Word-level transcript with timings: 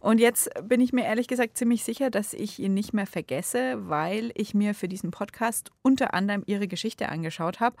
Und 0.00 0.20
jetzt 0.20 0.48
bin 0.66 0.80
ich 0.80 0.94
mir 0.94 1.04
ehrlich 1.04 1.28
gesagt 1.28 1.58
ziemlich 1.58 1.84
sicher, 1.84 2.08
dass 2.08 2.32
ich 2.32 2.58
ihn 2.58 2.72
nicht 2.72 2.94
mehr 2.94 3.06
vergesse, 3.06 3.86
weil 3.90 4.32
ich 4.36 4.54
mir 4.54 4.74
für 4.74 4.88
diesen 4.88 5.10
Podcast 5.10 5.70
unter 5.82 6.14
anderem 6.14 6.44
ihre 6.46 6.68
Geschichte 6.68 7.10
angeschaut 7.10 7.60
habe. 7.60 7.76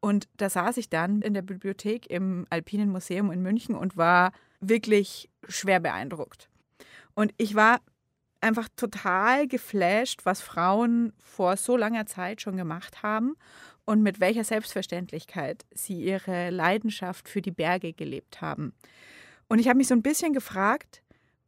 Und 0.00 0.26
da 0.38 0.50
saß 0.50 0.76
ich 0.76 0.88
dann 0.88 1.22
in 1.22 1.34
der 1.34 1.42
Bibliothek 1.42 2.10
im 2.10 2.48
Alpinen 2.50 2.90
Museum 2.90 3.30
in 3.30 3.42
München 3.42 3.76
und 3.76 3.96
war 3.96 4.32
wirklich 4.58 5.30
schwer 5.46 5.78
beeindruckt. 5.78 6.48
Und 7.14 7.32
ich 7.36 7.54
war 7.54 7.78
einfach 8.42 8.68
total 8.76 9.46
geflasht, 9.46 10.20
was 10.24 10.40
Frauen 10.40 11.12
vor 11.18 11.56
so 11.56 11.76
langer 11.76 12.06
Zeit 12.06 12.40
schon 12.40 12.56
gemacht 12.56 13.02
haben 13.02 13.34
und 13.84 14.02
mit 14.02 14.20
welcher 14.20 14.44
Selbstverständlichkeit 14.44 15.64
sie 15.72 16.00
ihre 16.02 16.50
Leidenschaft 16.50 17.28
für 17.28 17.42
die 17.42 17.50
Berge 17.50 17.92
gelebt 17.92 18.40
haben. 18.40 18.72
Und 19.48 19.58
ich 19.58 19.68
habe 19.68 19.78
mich 19.78 19.88
so 19.88 19.94
ein 19.94 20.02
bisschen 20.02 20.32
gefragt, 20.32 21.02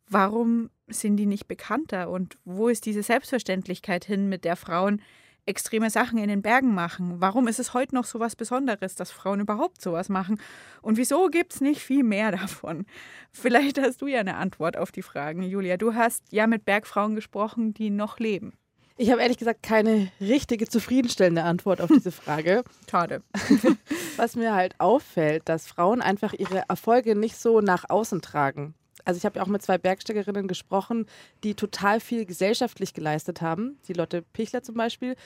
warum 0.09 0.71
sind 0.89 1.17
die 1.17 1.27
nicht 1.27 1.49
bekannter 1.49 2.11
und 2.11 2.37
wo 2.45 2.69
ist 2.69 2.87
diese 2.87 3.03
Selbstverständlichkeit 3.03 4.05
hin, 4.05 4.29
mit 4.29 4.45
der 4.45 4.57
Frauen 4.57 5.01
extreme 5.47 5.91
Sachen 5.91 6.19
in 6.19 6.29
den 6.29 6.43
Bergen 6.43 6.75
machen? 6.75 7.21
Warum 7.21 7.49
ist 7.49 7.59
es 7.59 7.75
heute 7.75 7.95
noch 7.95 8.05
so 8.05 8.21
was 8.21 8.37
Besonderes, 8.37 8.95
dass 8.95 9.11
Frauen 9.11 9.41
überhaupt 9.41 9.81
sowas 9.81 10.09
machen? 10.09 10.41
Und 10.83 10.97
wieso 10.97 11.29
gibt 11.29 11.55
es 11.55 11.61
nicht 11.61 11.81
viel 11.81 12.03
mehr 12.03 12.33
davon? 12.33 12.87
Vielleicht 13.33 13.81
hast 13.81 14.03
du 14.03 14.07
ja 14.07 14.21
eine 14.21 14.37
Antwort 14.37 14.77
auf 14.77 14.93
die 14.93 15.03
Fragen, 15.03 15.43
Julia. 15.43 15.77
Du 15.77 15.95
hast 15.95 16.23
ja 16.31 16.47
mit 16.47 16.65
Bergfrauen 16.65 17.15
gesprochen, 17.15 17.75
die 17.75 17.91
noch 17.91 18.19
leben. 18.19 18.55
Ich 18.97 19.11
habe 19.11 19.23
ehrlich 19.23 19.39
gesagt 19.39 19.65
keine 19.65 20.13
richtige 20.21 20.69
zufriedenstellende 20.69 21.43
Antwort 21.43 21.81
auf 21.81 21.91
diese 21.91 22.13
Frage. 22.13 22.63
Schade. 22.89 23.23
Was 24.17 24.37
mir 24.37 24.55
halt 24.55 24.79
auffällt, 24.79 25.49
dass 25.49 25.67
Frauen 25.67 26.01
einfach 26.01 26.33
ihre 26.33 26.63
Erfolge 26.69 27.17
nicht 27.17 27.37
so 27.37 27.61
nach 27.61 27.91
außen 27.91 28.23
tragen 28.23 28.75
also 29.05 29.19
ich 29.19 29.25
habe 29.25 29.39
ja 29.39 29.43
auch 29.43 29.49
mit 29.49 29.63
zwei 29.63 29.79
Bergsteigerinnen 29.79 30.49
gesprochen, 30.49 31.07
die 31.43 31.55
total 31.55 32.01
viel 32.01 32.25
gesellschaftlich 32.25 32.95
geleistet 32.95 33.43
haben. 33.43 33.79
Die 33.89 33.93
Lotte 33.93 34.23
Pichler 34.23 34.63
zum 34.63 34.77
Beispiel, 34.77 35.17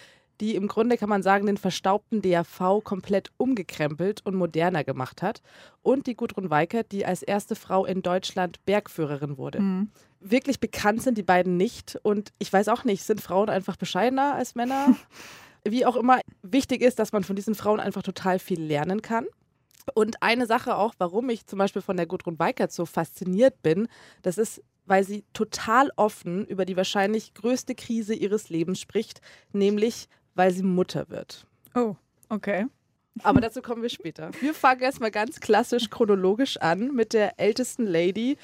die 0.41 0.55
im 0.55 0.69
Grunde, 0.69 0.97
kann 0.97 1.09
man 1.09 1.23
sagen, 1.23 1.47
den 1.47 1.57
verstaubten 1.57 2.23
DAV 2.23 2.83
komplett 2.85 3.31
umgekrempelt 3.37 4.25
und 4.25 4.35
moderner 4.35 4.85
gemacht 4.85 5.23
hat. 5.23 5.43
Und 5.83 6.07
die 6.07 6.15
Gudrun 6.15 6.51
Weikert, 6.51 6.93
die 6.93 7.05
als 7.05 7.23
erste 7.23 7.57
Frau 7.57 7.85
in 7.85 8.03
Deutschland 8.03 8.65
Bergführerin 8.65 9.37
wurde. 9.37 9.61
Mhm. 9.61 9.91
Wirklich 10.21 10.61
bekannt 10.61 11.03
sind 11.03 11.19
die 11.19 11.23
beiden 11.23 11.57
nicht. 11.57 11.99
Und 12.03 12.33
ich 12.39 12.53
weiß 12.53 12.69
auch 12.69 12.85
nicht, 12.85 13.03
sind 13.03 13.21
Frauen 13.21 13.49
einfach 13.49 13.77
bescheidener 13.77 14.35
als 14.35 14.55
Männer? 14.55 14.97
Wie 15.65 15.85
auch 15.85 15.97
immer, 15.97 16.21
wichtig 16.43 16.83
ist, 16.83 16.99
dass 16.99 17.13
man 17.13 17.25
von 17.25 17.37
diesen 17.37 17.55
Frauen 17.55 17.81
einfach 17.81 18.03
total 18.03 18.39
viel 18.39 18.63
lernen 18.63 19.03
kann. 19.03 19.27
Und 19.95 20.23
eine 20.23 20.47
Sache 20.47 20.77
auch, 20.77 20.95
warum 20.99 21.29
ich 21.31 21.47
zum 21.47 21.59
Beispiel 21.59 21.83
von 21.83 21.97
der 21.97 22.07
Gudrun 22.07 22.39
Weikert 22.39 22.73
so 22.73 22.87
fasziniert 22.87 23.63
bin, 23.63 23.89
das 24.23 24.39
ist, 24.39 24.63
weil 24.87 25.05
sie 25.05 25.25
total 25.33 25.91
offen 25.97 26.47
über 26.47 26.65
die 26.65 26.77
wahrscheinlich 26.77 27.35
größte 27.35 27.75
Krise 27.75 28.15
ihres 28.15 28.49
Lebens 28.49 28.81
spricht, 28.81 29.21
nämlich 29.53 30.09
weil 30.35 30.53
sie 30.53 30.63
Mutter 30.63 31.09
wird. 31.11 31.47
Oh, 31.75 31.97
okay. 32.29 32.67
Aber 33.23 33.41
dazu 33.41 33.63
kommen 33.63 33.83
wir 33.83 33.89
später. 33.89 34.31
Wir 34.41 34.55
fangen 34.55 34.81
erstmal 34.81 35.11
ganz 35.11 35.41
klassisch 35.41 35.91
chronologisch 35.91 36.57
an 36.59 36.95
mit 36.95 37.13
der 37.13 37.39
ältesten 37.41 37.85
Lady, 37.85 38.39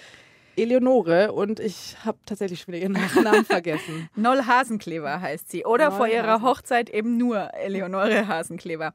Eleonore 0.57 1.33
und 1.33 1.61
ich 1.61 1.97
habe 2.05 2.19
tatsächlich 2.27 2.61
schon 2.61 2.75
wieder 2.75 2.83
ihren 2.83 2.93
Nachnamen 2.93 3.45
vergessen. 3.45 4.09
Noll 4.17 4.47
Hasenkleber 4.47 5.21
heißt 5.21 5.51
sie. 5.51 5.65
Oder 5.65 5.91
Noll 5.91 5.97
vor 5.99 6.07
ihrer 6.09 6.35
Hasen. 6.35 6.47
Hochzeit 6.47 6.91
eben 6.91 7.17
nur 7.17 7.53
Eleonore 7.55 8.29
Hasenkleber. 8.29 8.95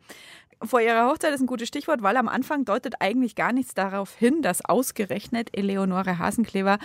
Vor 0.62 0.81
ihrer 0.81 1.09
Hochzeit 1.09 1.34
ist 1.34 1.40
ein 1.40 1.47
gutes 1.47 1.70
Stichwort, 1.70 2.03
weil 2.03 2.18
am 2.18 2.28
Anfang 2.28 2.66
deutet 2.66 2.96
eigentlich 3.00 3.36
gar 3.36 3.53
nichts 3.53 3.74
darauf 3.74 4.14
hin, 4.14 4.42
dass 4.42 4.64
ausgerechnet 4.66 5.58
Eleonore 5.58 6.20
Hasenkleber 6.20 6.80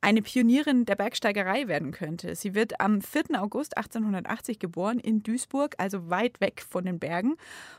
eine 0.00 0.20
Pionierin 0.20 0.84
der 0.84 0.96
Bergsteigerei 0.96 1.68
werden 1.68 1.92
könnte. 1.92 2.34
Sie 2.34 2.54
wird 2.54 2.80
am 2.80 3.00
4. 3.00 3.40
August 3.40 3.76
1880 3.78 4.58
geboren 4.58 4.98
in 4.98 5.22
Duisburg, 5.22 5.76
also 5.78 6.10
weit 6.10 6.40
weg 6.40 6.62
von 6.68 6.84
den 6.84 6.98
Bergen, 6.98 7.36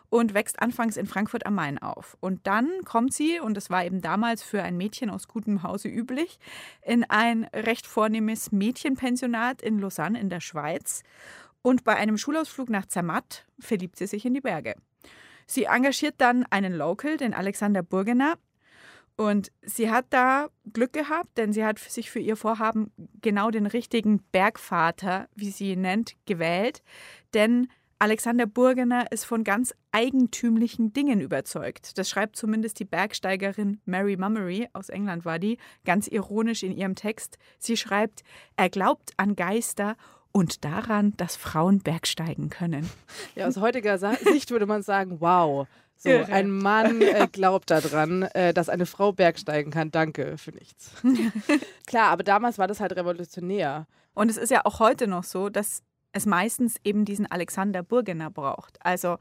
und 0.09 0.33
wächst 0.33 0.59
anfangs 0.59 0.97
in 0.97 1.05
Frankfurt 1.05 1.45
am 1.45 1.55
Main 1.55 1.77
auf. 1.79 2.17
Und 2.21 2.47
dann 2.47 2.69
kommt 2.85 3.13
sie, 3.13 3.39
und 3.39 3.55
das 3.55 3.69
war 3.69 3.85
eben 3.85 4.01
damals 4.01 4.41
für 4.41 4.63
ein 4.63 4.77
Mädchen 4.77 5.09
aus 5.09 5.27
gutem 5.27 5.63
Hause 5.63 5.89
üblich, 5.89 6.39
in 6.81 7.03
ein 7.03 7.43
recht 7.53 7.85
vornehmes 7.85 8.51
Mädchenpensionat 8.53 9.61
in 9.61 9.79
Lausanne 9.79 10.19
in 10.19 10.29
der 10.29 10.41
Schweiz. 10.41 11.03
Und 11.61 11.83
bei 11.83 11.95
einem 11.95 12.17
Schulausflug 12.17 12.69
nach 12.69 12.85
Zermatt 12.87 13.45
verliebt 13.59 13.97
sie 13.97 14.07
sich 14.07 14.25
in 14.25 14.33
die 14.33 14.41
Berge. 14.41 14.75
Sie 15.45 15.65
engagiert 15.65 16.15
dann 16.17 16.45
einen 16.49 16.73
Local, 16.73 17.17
den 17.17 17.33
Alexander 17.33 17.83
Burgener, 17.83 18.37
und 19.17 19.51
sie 19.61 19.89
hat 19.89 20.07
da 20.09 20.49
Glück 20.73 20.91
gehabt, 20.91 21.37
denn 21.37 21.53
sie 21.53 21.63
hat 21.63 21.79
sich 21.79 22.11
für 22.11 22.19
ihr 22.19 22.35
Vorhaben 22.35 22.91
genau 23.21 23.49
den 23.49 23.65
richtigen 23.65 24.21
Bergvater, 24.31 25.29
wie 25.35 25.51
sie 25.51 25.71
ihn 25.71 25.81
nennt, 25.81 26.15
gewählt. 26.25 26.83
Denn 27.33 27.67
Alexander 27.97 28.45
Burgener 28.45 29.09
ist 29.13 29.23
von 29.23 29.45
ganz 29.45 29.73
eigentümlichen 29.93 30.91
Dingen 30.91 31.21
überzeugt. 31.21 31.97
Das 31.97 32.09
schreibt 32.09 32.35
zumindest 32.35 32.77
die 32.79 32.85
Bergsteigerin 32.85 33.79
Mary 33.85 34.17
Mummery, 34.17 34.67
aus 34.73 34.89
England 34.89 35.23
war 35.23 35.39
die, 35.39 35.57
ganz 35.85 36.07
ironisch 36.07 36.63
in 36.63 36.73
ihrem 36.73 36.95
Text. 36.95 37.37
Sie 37.57 37.77
schreibt, 37.77 38.23
er 38.57 38.69
glaubt 38.69 39.13
an 39.15 39.37
Geister 39.37 39.95
und 40.35 40.65
daran, 40.65 41.13
dass 41.15 41.37
Frauen 41.37 41.79
bergsteigen 41.79 42.49
können. 42.49 42.89
Ja, 43.35 43.47
aus 43.47 43.55
heutiger 43.55 43.97
Sicht 44.23 44.51
würde 44.51 44.65
man 44.65 44.83
sagen, 44.83 45.21
wow, 45.21 45.65
so, 45.95 46.09
ein 46.09 46.51
Mann 46.51 47.01
äh, 47.01 47.29
glaubt 47.31 47.71
daran, 47.71 48.23
äh, 48.23 48.53
dass 48.53 48.67
eine 48.67 48.85
Frau 48.85 49.13
bergsteigen 49.13 49.71
kann. 49.71 49.91
Danke 49.91 50.37
für 50.37 50.51
nichts. 50.51 50.91
Klar, 51.87 52.09
aber 52.09 52.23
damals 52.23 52.57
war 52.57 52.67
das 52.67 52.81
halt 52.81 52.97
revolutionär. 52.97 53.87
Und 54.13 54.29
es 54.29 54.35
ist 54.35 54.49
ja 54.51 54.65
auch 54.65 54.81
heute 54.81 55.07
noch 55.07 55.23
so, 55.23 55.47
dass 55.47 55.83
es 56.11 56.25
meistens 56.25 56.75
eben 56.83 57.05
diesen 57.05 57.31
Alexander 57.31 57.81
Burgener 57.81 58.29
braucht. 58.29 58.77
Also 58.81 59.17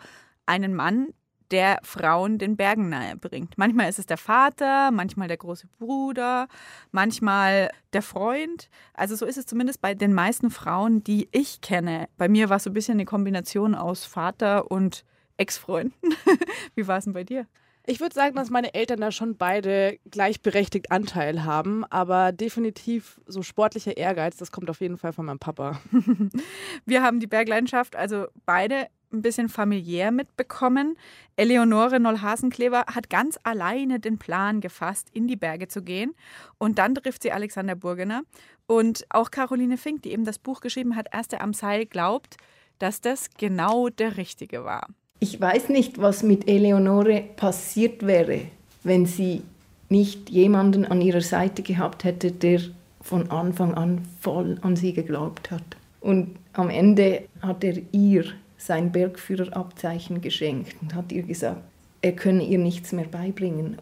einen 0.47 0.75
Mann, 0.75 1.15
der 1.55 1.79
Frauen 1.85 2.39
den 2.39 2.57
Bergen 2.57 2.89
nahe 2.89 3.17
bringt. 3.17 3.57
Manchmal 3.57 3.89
ist 3.89 4.01
es 4.01 4.07
der 4.07 4.17
Vater, 4.17 4.91
manchmal 4.91 5.29
der 5.29 5.37
große 5.37 5.69
Bruder, 5.79 6.49
manchmal 6.91 7.71
der 7.93 8.03
Freund. 8.03 8.69
Also 8.93 9.15
so 9.15 9.25
ist 9.25 9.37
es 9.37 9.47
zumindest 9.47 9.81
bei 9.81 9.95
den 9.95 10.13
meisten 10.13 10.51
Frauen, 10.51 11.05
die 11.05 11.29
ich 11.31 11.61
kenne. 11.61 12.09
Bei 12.17 12.29
mir 12.29 12.49
war 12.49 12.57
es 12.57 12.65
so 12.65 12.71
ein 12.71 12.75
bisschen 12.75 12.95
eine 12.95 13.05
Kombination 13.05 13.77
aus 13.77 14.05
Vater 14.05 14.69
und 14.73 15.05
Ex-Freunden. 15.37 15.95
Wie 16.75 16.89
war 16.89 16.99
es 16.99 17.05
denn 17.05 17.13
bei 17.13 17.23
dir? 17.23 17.47
Ich 17.87 18.01
würde 18.01 18.15
sagen, 18.15 18.35
dass 18.35 18.49
meine 18.49 18.73
Eltern 18.73 19.01
da 19.01 19.13
schon 19.13 19.37
beide 19.37 19.99
gleichberechtigt 20.11 20.91
Anteil 20.91 21.45
haben, 21.45 21.85
aber 21.85 22.33
definitiv 22.33 23.21
so 23.27 23.43
sportlicher 23.43 23.99
Ehrgeiz, 23.99 24.39
das 24.39 24.51
kommt 24.51 24.71
auf 24.71 24.81
jeden 24.81 24.97
Fall 24.97 25.13
von 25.13 25.27
meinem 25.27 25.39
Papa. 25.39 25.81
Wir 26.87 27.03
haben 27.03 27.21
die 27.21 27.27
Bergleidenschaft 27.27 27.95
also 27.95 28.27
beide 28.47 28.87
ein 29.13 29.21
bisschen 29.21 29.51
familiär 29.51 30.11
mitbekommen. 30.11 30.97
Eleonore 31.37 32.01
Noll-Hasenkleber 32.01 32.87
hat 32.95 33.11
ganz 33.11 33.39
alleine 33.43 34.01
den 34.01 34.19
Plan 34.19 34.61
gefasst, 34.63 35.09
in 35.13 35.29
die 35.29 35.37
Berge 35.37 35.69
zu 35.69 35.83
gehen. 35.83 36.15
Und 36.59 36.79
dann 36.79 36.95
trifft 36.95 37.23
sie 37.23 37.33
Alexander 37.33 37.77
Burgener. 37.77 38.23
Und 38.67 39.05
auch 39.11 39.31
Caroline 39.31 39.77
Fink, 39.77 40.03
die 40.03 40.13
eben 40.13 40.25
das 40.25 40.39
Buch 40.39 40.61
geschrieben 40.61 40.97
hat, 40.97 41.09
Erste 41.13 41.41
am 41.43 41.53
Seil, 41.53 41.87
glaubt, 41.87 42.39
dass 42.79 43.01
das 43.01 43.29
genau 43.39 43.89
der 43.89 44.17
Richtige 44.17 44.65
war. 44.65 44.89
Ich 45.21 45.41
weiß 45.41 45.71
nicht, 45.71 46.01
was 46.03 46.23
mit 46.23 46.49
Eleonore 46.49 47.23
passiert 47.37 48.07
wäre, 48.07 48.43
wenn 48.83 49.07
sie 49.07 49.43
nicht 49.89 50.29
jemanden 50.29 50.85
an 50.85 51.01
ihrer 51.01 51.23
Seite 51.23 51.63
gehabt 51.63 52.05
hätte, 52.05 52.31
der 52.31 52.61
von 53.01 53.31
Anfang 53.31 53.75
an 53.75 54.03
voll 54.21 54.59
an 54.61 54.77
sie 54.77 54.93
geglaubt 54.93 55.51
hat. 55.51 55.65
Und 56.01 56.37
am 56.53 56.69
Ende 56.69 57.23
hat 57.41 57.65
er 57.65 57.79
ihr 57.93 58.25
sein 58.59 58.93
Bergführerabzeichen 58.93 60.21
geschenkt 60.21 60.77
und 60.83 60.95
hat 60.95 61.11
ihr 61.11 61.23
gesagt, 61.23 61.63
er 62.03 62.13
könne 62.13 62.45
ihr 62.45 62.59
nichts 62.59 62.93
mehr 62.93 63.07
beibringen. 63.07 63.79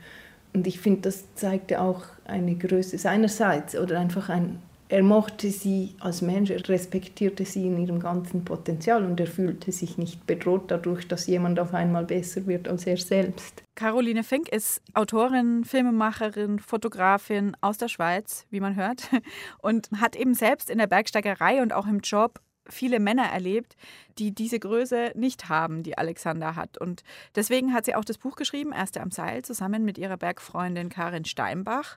Und 0.55 0.67
ich 0.67 0.79
finde, 0.79 1.03
das 1.03 1.25
zeigte 1.35 1.81
auch 1.81 2.05
eine 2.25 2.55
Größe 2.55 2.99
seinerseits 2.99 3.77
oder 3.77 3.99
einfach 3.99 4.29
ein 4.29 4.61
er 4.93 5.03
mochte 5.03 5.51
sie 5.51 5.95
als 6.01 6.21
Mensch, 6.21 6.51
er 6.51 6.69
respektierte 6.69 7.47
sie 7.47 7.67
in 7.67 7.79
ihrem 7.79 7.99
ganzen 7.99 8.45
Potenzial 8.45 9.07
und 9.07 9.19
er 9.19 9.27
fühlte 9.27 9.73
sich 9.73 9.97
nicht 9.97 10.27
bedroht 10.27 10.71
dadurch, 10.71 11.09
dass 11.09 11.27
jemand 11.27 11.59
auf 11.59 11.73
einmal 11.73 12.05
besser 12.05 12.47
wird 12.47 12.69
als 12.69 12.87
er 12.87 12.99
selbst. 12.99 13.63
Caroline 13.75 14.23
Fink 14.23 14.51
ist 14.51 14.83
Autorin, 14.93 15.65
Filmemacherin, 15.65 16.59
Fotografin 16.59 17.57
aus 17.63 17.79
der 17.79 17.89
Schweiz, 17.89 18.45
wie 18.51 18.61
man 18.61 18.77
hört, 18.77 19.09
und 19.63 19.89
hat 19.99 20.15
eben 20.15 20.35
selbst 20.35 20.69
in 20.69 20.77
der 20.77 20.89
Bergsteigerei 20.89 21.63
und 21.63 21.73
auch 21.73 21.87
im 21.87 22.01
Job 22.01 22.43
viele 22.69 23.01
Männer 23.01 23.33
erlebt, 23.33 23.77
die 24.19 24.35
diese 24.35 24.59
Größe 24.59 25.13
nicht 25.15 25.49
haben, 25.49 25.83
die 25.83 25.97
Alexander 25.97 26.55
hat. 26.55 26.77
Und 26.77 27.03
deswegen 27.35 27.73
hat 27.73 27.87
sie 27.87 27.95
auch 27.95 28.05
das 28.05 28.19
Buch 28.19 28.37
geschrieben, 28.37 28.73
Erste 28.73 29.01
am 29.01 29.11
Seil, 29.11 29.43
zusammen 29.43 29.87
mit 29.87 29.97
ihrer 29.97 30.19
Bergfreundin 30.19 30.91
Karin 30.91 31.25
Steinbach. 31.25 31.97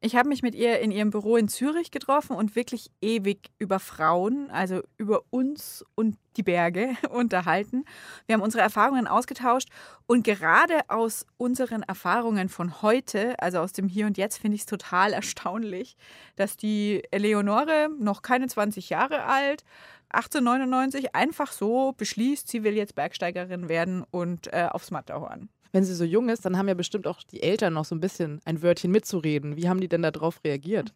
Ich 0.00 0.14
habe 0.14 0.28
mich 0.28 0.42
mit 0.42 0.54
ihr 0.54 0.78
in 0.78 0.92
ihrem 0.92 1.10
Büro 1.10 1.36
in 1.36 1.48
Zürich 1.48 1.90
getroffen 1.90 2.36
und 2.36 2.54
wirklich 2.54 2.92
ewig 3.00 3.50
über 3.58 3.80
Frauen, 3.80 4.48
also 4.48 4.80
über 4.96 5.22
uns 5.30 5.84
und 5.96 6.16
die 6.36 6.44
Berge 6.44 6.90
unterhalten. 7.10 7.84
Wir 8.26 8.34
haben 8.34 8.42
unsere 8.42 8.62
Erfahrungen 8.62 9.08
ausgetauscht 9.08 9.68
und 10.06 10.22
gerade 10.22 10.82
aus 10.86 11.26
unseren 11.36 11.82
Erfahrungen 11.82 12.48
von 12.48 12.80
heute, 12.80 13.34
also 13.40 13.58
aus 13.58 13.72
dem 13.72 13.88
Hier 13.88 14.06
und 14.06 14.16
Jetzt, 14.16 14.38
finde 14.38 14.54
ich 14.54 14.60
es 14.60 14.66
total 14.66 15.12
erstaunlich, 15.12 15.96
dass 16.36 16.56
die 16.56 17.02
Eleonore, 17.10 17.88
noch 17.98 18.22
keine 18.22 18.46
20 18.46 18.90
Jahre 18.90 19.24
alt, 19.24 19.64
1899 20.10 21.16
einfach 21.16 21.50
so 21.50 21.92
beschließt, 21.96 22.46
sie 22.46 22.62
will 22.62 22.74
jetzt 22.74 22.94
Bergsteigerin 22.94 23.68
werden 23.68 24.04
und 24.12 24.46
äh, 24.52 24.68
aufs 24.70 24.92
Matterhorn 24.92 25.48
wenn 25.72 25.84
sie 25.84 25.94
so 25.94 26.04
jung 26.04 26.28
ist, 26.28 26.44
dann 26.44 26.56
haben 26.56 26.68
ja 26.68 26.74
bestimmt 26.74 27.06
auch 27.06 27.22
die 27.22 27.42
Eltern 27.42 27.74
noch 27.74 27.84
so 27.84 27.94
ein 27.94 28.00
bisschen 28.00 28.40
ein 28.44 28.62
Wörtchen 28.62 28.90
mitzureden. 28.90 29.56
Wie 29.56 29.68
haben 29.68 29.80
die 29.80 29.88
denn 29.88 30.02
darauf 30.02 30.40
reagiert? 30.44 30.92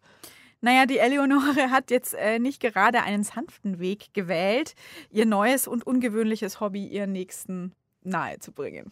Naja, 0.61 0.85
die 0.85 0.97
Eleonore 0.97 1.71
hat 1.71 1.91
jetzt 1.91 2.13
äh, 2.13 2.39
nicht 2.39 2.61
gerade 2.61 3.03
einen 3.03 3.23
sanften 3.23 3.79
Weg 3.79 4.13
gewählt, 4.13 4.75
ihr 5.11 5.25
neues 5.25 5.67
und 5.67 5.85
ungewöhnliches 5.85 6.61
Hobby 6.61 6.85
ihren 6.85 7.11
Nächsten 7.11 7.73
nahezubringen. 8.03 8.91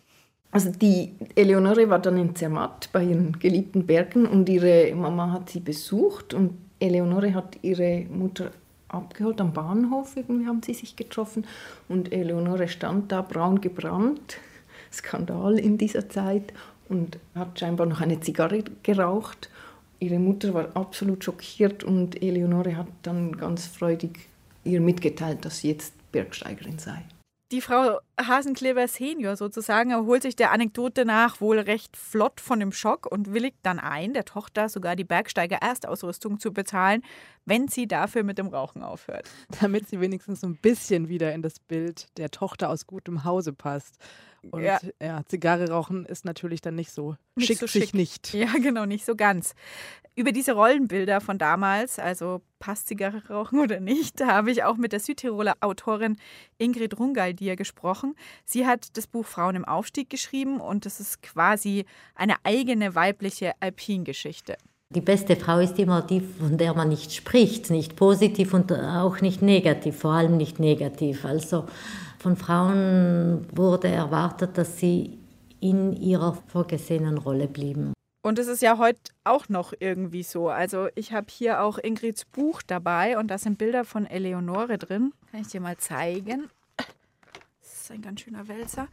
Also 0.51 0.69
die 0.69 1.15
Eleonore 1.35 1.89
war 1.89 1.99
dann 1.99 2.17
in 2.17 2.35
Zermatt 2.35 2.89
bei 2.91 3.05
ihren 3.05 3.39
geliebten 3.39 3.85
Bergen 3.85 4.25
und 4.25 4.49
ihre 4.49 4.93
Mama 4.95 5.31
hat 5.31 5.49
sie 5.49 5.61
besucht 5.61 6.33
und 6.33 6.57
Eleonore 6.79 7.33
hat 7.33 7.57
ihre 7.61 8.05
Mutter 8.09 8.51
abgeholt 8.89 9.39
am 9.39 9.53
Bahnhof, 9.53 10.17
irgendwie 10.17 10.47
haben 10.47 10.61
sie 10.61 10.73
sich 10.73 10.97
getroffen 10.97 11.45
und 11.87 12.11
Eleonore 12.11 12.67
stand 12.67 13.13
da 13.13 13.21
braun 13.21 13.61
gebrannt 13.61 14.37
Skandal 14.91 15.59
in 15.59 15.77
dieser 15.77 16.09
Zeit 16.09 16.53
und 16.89 17.19
hat 17.35 17.59
scheinbar 17.59 17.87
noch 17.87 18.01
eine 18.01 18.19
Zigarre 18.19 18.63
geraucht. 18.83 19.49
Ihre 19.99 20.19
Mutter 20.19 20.53
war 20.53 20.75
absolut 20.75 21.23
schockiert 21.23 21.83
und 21.83 22.21
Eleonore 22.21 22.75
hat 22.75 22.87
dann 23.03 23.37
ganz 23.37 23.67
freudig 23.67 24.27
ihr 24.63 24.81
mitgeteilt, 24.81 25.45
dass 25.45 25.59
sie 25.59 25.69
jetzt 25.69 25.93
Bergsteigerin 26.11 26.79
sei. 26.79 27.03
Die 27.51 27.59
Frau 27.59 27.99
Hasenkleber 28.17 28.87
Senior 28.87 29.35
sozusagen 29.35 29.91
erholt 29.91 30.21
sich 30.21 30.37
der 30.37 30.53
Anekdote 30.53 31.03
nach 31.03 31.41
wohl 31.41 31.59
recht 31.59 31.97
flott 31.97 32.39
von 32.39 32.61
dem 32.61 32.71
Schock 32.71 33.11
und 33.11 33.33
willigt 33.33 33.57
dann 33.63 33.77
ein, 33.77 34.13
der 34.13 34.23
Tochter 34.23 34.69
sogar 34.69 34.95
die 34.95 35.03
Bergsteiger-Erstausrüstung 35.03 36.39
zu 36.39 36.53
bezahlen, 36.53 37.03
wenn 37.43 37.67
sie 37.67 37.87
dafür 37.87 38.23
mit 38.23 38.37
dem 38.37 38.47
Rauchen 38.47 38.83
aufhört. 38.83 39.29
Damit 39.59 39.89
sie 39.89 39.99
wenigstens 39.99 40.39
so 40.41 40.47
ein 40.47 40.55
bisschen 40.55 41.09
wieder 41.09 41.33
in 41.33 41.41
das 41.41 41.59
Bild 41.59 42.07
der 42.17 42.31
Tochter 42.31 42.69
aus 42.69 42.87
gutem 42.87 43.25
Hause 43.25 43.51
passt. 43.51 43.97
Und 44.49 44.63
ja. 44.63 44.79
ja. 45.01 45.21
Zigarre 45.27 45.69
rauchen 45.69 46.05
ist 46.05 46.25
natürlich 46.25 46.61
dann 46.61 46.75
nicht 46.75 46.91
so. 46.91 47.15
Nicht 47.35 47.47
schickt 47.47 47.59
so 47.59 47.67
sich 47.67 47.85
schick. 47.85 47.93
nicht. 47.93 48.33
Ja, 48.33 48.51
genau, 48.53 48.85
nicht 48.85 49.05
so 49.05 49.15
ganz. 49.15 49.53
Über 50.15 50.31
diese 50.31 50.53
Rollenbilder 50.53 51.21
von 51.21 51.37
damals, 51.37 51.99
also 51.99 52.41
passt 52.59 52.87
Zigarre 52.87 53.27
rauchen 53.29 53.59
oder 53.59 53.79
nicht, 53.79 54.19
da 54.19 54.27
habe 54.27 54.51
ich 54.51 54.63
auch 54.63 54.77
mit 54.77 54.91
der 54.91 54.99
Südtiroler 54.99 55.55
Autorin 55.61 56.17
Ingrid 56.57 56.99
Rungaldier 56.99 57.55
gesprochen. 57.55 58.15
Sie 58.43 58.65
hat 58.65 58.97
das 58.97 59.07
Buch 59.07 59.25
Frauen 59.25 59.55
im 59.55 59.65
Aufstieg 59.65 60.09
geschrieben 60.09 60.59
und 60.59 60.85
das 60.85 60.99
ist 60.99 61.21
quasi 61.21 61.85
eine 62.15 62.35
eigene 62.43 62.95
weibliche 62.95 63.53
Alpingeschichte. 63.61 64.57
Die 64.93 65.01
beste 65.01 65.37
Frau 65.37 65.59
ist 65.59 65.79
immer 65.79 66.01
die, 66.01 66.19
von 66.19 66.57
der 66.57 66.73
man 66.73 66.89
nicht 66.89 67.13
spricht, 67.13 67.69
nicht 67.69 67.95
positiv 67.95 68.53
und 68.53 68.73
auch 68.73 69.21
nicht 69.21 69.41
negativ, 69.41 69.99
vor 69.99 70.11
allem 70.11 70.35
nicht 70.35 70.59
negativ. 70.59 71.23
Also 71.23 71.65
von 72.19 72.35
Frauen 72.35 73.47
wurde 73.53 73.87
erwartet, 73.87 74.57
dass 74.57 74.77
sie 74.77 75.17
in 75.61 75.93
ihrer 75.93 76.37
vorgesehenen 76.47 77.17
Rolle 77.17 77.47
blieben. 77.47 77.93
Und 78.21 78.37
es 78.37 78.47
ist 78.47 78.61
ja 78.61 78.77
heute 78.77 78.99
auch 79.23 79.47
noch 79.47 79.73
irgendwie 79.79 80.23
so. 80.23 80.49
Also 80.49 80.89
ich 80.95 81.13
habe 81.13 81.27
hier 81.29 81.63
auch 81.63 81.79
Ingrids 81.79 82.25
Buch 82.25 82.61
dabei 82.61 83.17
und 83.17 83.29
da 83.29 83.37
sind 83.37 83.57
Bilder 83.57 83.85
von 83.85 84.05
Eleonore 84.05 84.77
drin. 84.77 85.13
Kann 85.31 85.41
ich 85.41 85.47
dir 85.47 85.61
mal 85.61 85.77
zeigen. 85.77 86.49
Das 86.77 87.73
ist 87.81 87.91
ein 87.91 88.01
ganz 88.01 88.21
schöner 88.21 88.47
Wälzer. 88.47 88.87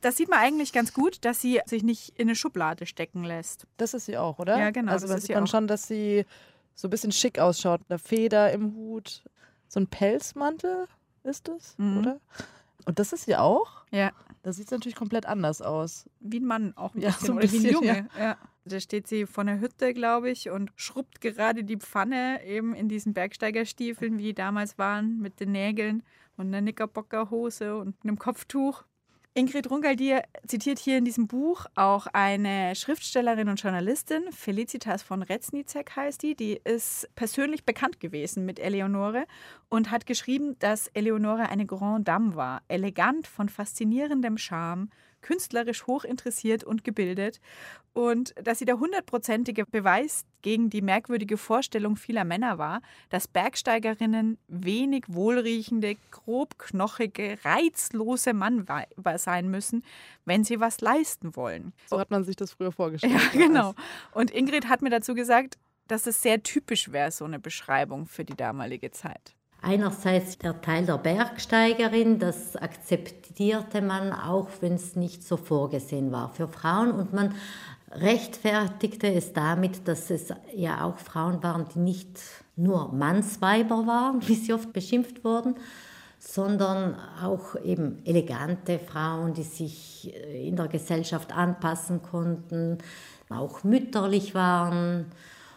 Das 0.00 0.16
sieht 0.16 0.30
man 0.30 0.38
eigentlich 0.38 0.72
ganz 0.72 0.92
gut, 0.94 1.24
dass 1.24 1.40
sie 1.40 1.60
sich 1.66 1.82
nicht 1.82 2.18
in 2.18 2.28
eine 2.28 2.34
Schublade 2.34 2.86
stecken 2.86 3.24
lässt. 3.24 3.66
Das 3.76 3.94
ist 3.94 4.06
sie 4.06 4.16
auch, 4.16 4.38
oder? 4.38 4.58
Ja, 4.58 4.70
genau. 4.70 4.92
Also 4.92 5.06
das 5.06 5.24
sieht 5.24 5.36
man 5.36 5.46
schon, 5.46 5.66
dass 5.66 5.86
sie 5.86 6.24
so 6.74 6.88
ein 6.88 6.90
bisschen 6.90 7.12
schick 7.12 7.38
ausschaut. 7.38 7.82
Eine 7.88 7.98
Feder 7.98 8.52
im 8.52 8.74
Hut, 8.74 9.22
so 9.68 9.80
ein 9.80 9.86
Pelzmantel 9.86 10.86
ist 11.22 11.48
das, 11.48 11.76
mhm. 11.78 11.98
oder? 11.98 12.20
Und 12.86 12.98
das 12.98 13.12
ist 13.12 13.24
sie 13.24 13.36
auch? 13.36 13.84
Ja. 13.90 14.12
Da 14.42 14.52
sieht 14.52 14.66
es 14.66 14.70
natürlich 14.70 14.96
komplett 14.96 15.26
anders 15.26 15.60
aus. 15.60 16.06
Wie 16.20 16.40
ein 16.40 16.46
Mann 16.46 16.74
auch 16.76 16.94
ein 16.94 17.02
ja, 17.02 17.10
bisschen, 17.10 17.26
so 17.26 17.32
ein 17.34 17.38
bisschen, 17.38 17.62
wie 17.62 17.68
ein 17.68 17.72
Junge. 17.72 18.08
Ja. 18.16 18.24
ja. 18.24 18.36
Da 18.64 18.78
steht 18.78 19.06
sie 19.06 19.26
vor 19.26 19.44
der 19.44 19.60
Hütte, 19.60 19.92
glaube 19.94 20.30
ich, 20.30 20.50
und 20.50 20.70
schrubbt 20.76 21.20
gerade 21.20 21.64
die 21.64 21.78
Pfanne 21.78 22.44
eben 22.44 22.74
in 22.74 22.88
diesen 22.88 23.14
Bergsteigerstiefeln, 23.14 24.18
wie 24.18 24.24
die 24.24 24.34
damals 24.34 24.78
waren, 24.78 25.18
mit 25.18 25.40
den 25.40 25.52
Nägeln 25.52 26.02
und 26.36 26.48
einer 26.48 26.60
Knickerbockerhose 26.60 27.76
und 27.76 27.96
einem 28.02 28.18
Kopftuch. 28.18 28.84
Ingrid 29.32 29.70
Rungaldier 29.70 30.24
zitiert 30.44 30.80
hier 30.80 30.98
in 30.98 31.04
diesem 31.04 31.28
Buch 31.28 31.66
auch 31.76 32.08
eine 32.08 32.74
Schriftstellerin 32.74 33.48
und 33.48 33.62
Journalistin, 33.62 34.24
Felicitas 34.32 35.04
von 35.04 35.22
Retznicek 35.22 35.94
heißt 35.94 36.20
die, 36.24 36.34
die 36.34 36.60
ist 36.64 37.08
persönlich 37.14 37.64
bekannt 37.64 38.00
gewesen 38.00 38.44
mit 38.44 38.58
Eleonore 38.58 39.26
und 39.68 39.92
hat 39.92 40.06
geschrieben, 40.06 40.56
dass 40.58 40.88
Eleonore 40.88 41.48
eine 41.48 41.64
Grande 41.64 42.02
Dame 42.02 42.34
war, 42.34 42.62
elegant, 42.66 43.28
von 43.28 43.48
faszinierendem 43.48 44.36
Charme, 44.36 44.90
künstlerisch 45.22 45.86
hochinteressiert 45.86 46.64
und 46.64 46.84
gebildet 46.84 47.40
und 47.92 48.34
dass 48.42 48.58
sie 48.58 48.64
der 48.64 48.78
hundertprozentige 48.78 49.66
Beweis 49.66 50.24
gegen 50.42 50.70
die 50.70 50.80
merkwürdige 50.80 51.36
Vorstellung 51.36 51.96
vieler 51.96 52.24
Männer 52.24 52.56
war, 52.58 52.82
dass 53.08 53.28
Bergsteigerinnen 53.28 54.38
wenig 54.48 55.04
wohlriechende, 55.08 55.96
grobknochige, 56.10 57.38
reizlose 57.44 58.32
Mann 58.32 58.66
sein 59.16 59.50
müssen, 59.50 59.84
wenn 60.24 60.44
sie 60.44 60.60
was 60.60 60.80
leisten 60.80 61.36
wollen. 61.36 61.72
So 61.86 61.98
hat 61.98 62.10
man 62.10 62.24
sich 62.24 62.36
das 62.36 62.52
früher 62.52 62.72
vorgestellt. 62.72 63.12
Ja, 63.12 63.46
genau. 63.46 63.74
Und 64.12 64.30
Ingrid 64.30 64.68
hat 64.68 64.82
mir 64.82 64.90
dazu 64.90 65.14
gesagt, 65.14 65.58
dass 65.88 66.06
es 66.06 66.22
sehr 66.22 66.42
typisch 66.42 66.92
wäre, 66.92 67.10
so 67.10 67.24
eine 67.24 67.40
Beschreibung 67.40 68.06
für 68.06 68.24
die 68.24 68.36
damalige 68.36 68.92
Zeit. 68.92 69.34
Einerseits 69.62 70.38
der 70.38 70.60
Teil 70.60 70.86
der 70.86 70.96
Bergsteigerin, 70.96 72.18
das 72.18 72.56
akzeptierte 72.56 73.82
man 73.82 74.12
auch, 74.12 74.48
wenn 74.60 74.74
es 74.74 74.96
nicht 74.96 75.22
so 75.22 75.36
vorgesehen 75.36 76.12
war 76.12 76.30
für 76.30 76.48
Frauen. 76.48 76.92
Und 76.92 77.12
man 77.12 77.34
rechtfertigte 77.92 79.12
es 79.12 79.32
damit, 79.32 79.86
dass 79.86 80.10
es 80.10 80.32
ja 80.54 80.84
auch 80.84 80.98
Frauen 80.98 81.42
waren, 81.42 81.66
die 81.74 81.80
nicht 81.80 82.20
nur 82.56 82.92
Mannsweiber 82.92 83.86
waren, 83.86 84.20
wie 84.28 84.34
sie 84.34 84.52
oft 84.52 84.72
beschimpft 84.72 85.24
wurden, 85.24 85.56
sondern 86.18 86.96
auch 87.22 87.56
eben 87.64 88.04
elegante 88.04 88.78
Frauen, 88.78 89.34
die 89.34 89.42
sich 89.42 90.14
in 90.32 90.56
der 90.56 90.68
Gesellschaft 90.68 91.34
anpassen 91.34 92.02
konnten, 92.02 92.78
auch 93.30 93.64
mütterlich 93.64 94.34
waren. 94.34 95.06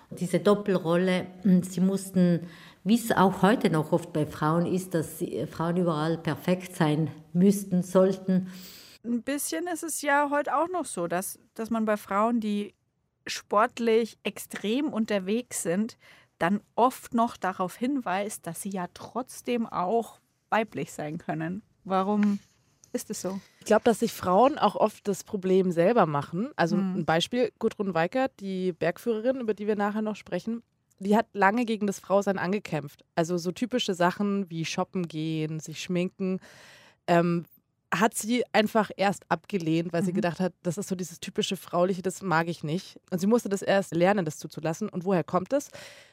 Diese 0.10 0.40
Doppelrolle, 0.40 1.26
sie 1.64 1.82
mussten, 1.82 2.48
wie 2.84 2.96
es 2.96 3.12
auch 3.12 3.42
heute 3.42 3.70
noch 3.70 3.92
oft 3.92 4.12
bei 4.14 4.26
Frauen 4.26 4.66
ist, 4.66 4.94
dass 4.94 5.24
Frauen 5.50 5.78
überall 5.78 6.18
perfekt 6.18 6.76
sein 6.76 7.12
müssten, 7.32 7.82
sollten. 7.82 8.52
Ein 9.06 9.24
bisschen 9.24 9.68
ist 9.68 9.84
es 9.84 10.02
ja 10.02 10.30
heute 10.30 10.56
auch 10.56 10.70
noch 10.70 10.86
so, 10.86 11.08
dass, 11.08 11.40
dass 11.56 11.70
man 11.70 11.86
bei 11.86 11.98
Frauen, 11.98 12.40
die 12.40 12.74
sportlich 13.26 14.18
extrem 14.24 14.92
unterwegs 14.92 15.64
sind, 15.64 15.98
dann 16.40 16.62
oft 16.76 17.14
noch 17.14 17.38
darauf 17.38 17.76
hinweist, 17.76 18.46
dass 18.48 18.62
sie 18.62 18.70
ja 18.70 18.88
trotzdem 18.94 19.66
auch 19.66 20.20
weiblich 20.50 20.92
sein 20.92 21.18
können. 21.18 21.64
Warum 21.86 22.40
ist 22.92 23.10
es 23.10 23.22
so? 23.22 23.40
Ich 23.60 23.66
glaube, 23.66 23.84
dass 23.84 24.00
sich 24.00 24.12
Frauen 24.12 24.58
auch 24.58 24.76
oft 24.76 25.08
das 25.08 25.24
Problem 25.24 25.72
selber 25.72 26.06
machen. 26.06 26.52
Also 26.56 26.76
mhm. 26.76 27.00
ein 27.00 27.06
Beispiel, 27.06 27.52
Gudrun 27.60 27.94
Weikert, 27.94 28.32
die 28.40 28.74
Bergführerin, 28.74 29.40
über 29.40 29.54
die 29.54 29.68
wir 29.68 29.76
nachher 29.76 30.02
noch 30.02 30.16
sprechen, 30.16 30.64
die 31.00 31.16
hat 31.16 31.28
lange 31.34 31.66
gegen 31.66 31.88
das 31.88 32.00
Frausein 32.00 32.38
angekämpft. 32.38 33.04
Also 33.16 33.38
so 33.38 33.52
typische 33.52 33.94
Sachen 33.94 34.50
wie 34.50 34.66
shoppen 34.66 35.08
gehen, 35.08 35.60
sich 35.60 35.82
schminken, 35.82 36.40
ähm, 37.08 37.46
hat 37.94 38.16
sie 38.16 38.44
einfach 38.54 38.90
erst 38.98 39.24
abgelehnt, 39.30 39.94
weil 39.94 40.02
mhm. 40.02 40.06
sie 40.08 40.14
gedacht 40.14 40.40
hat, 40.40 40.54
das 40.64 40.78
ist 40.78 40.90
so 40.90 40.96
dieses 40.96 41.20
typische 41.20 41.56
Frauliche, 41.56 42.02
das 42.02 42.22
mag 42.22 42.48
ich 42.48 42.64
nicht. 42.64 43.00
Und 43.12 43.20
sie 43.20 43.28
musste 43.28 43.50
das 43.50 43.62
erst 43.62 43.94
lernen, 43.94 44.26
das 44.26 44.38
zuzulassen. 44.38 44.90
Und 44.90 45.06
woher 45.06 45.24
kommt 45.24 45.52
das? 45.52 45.70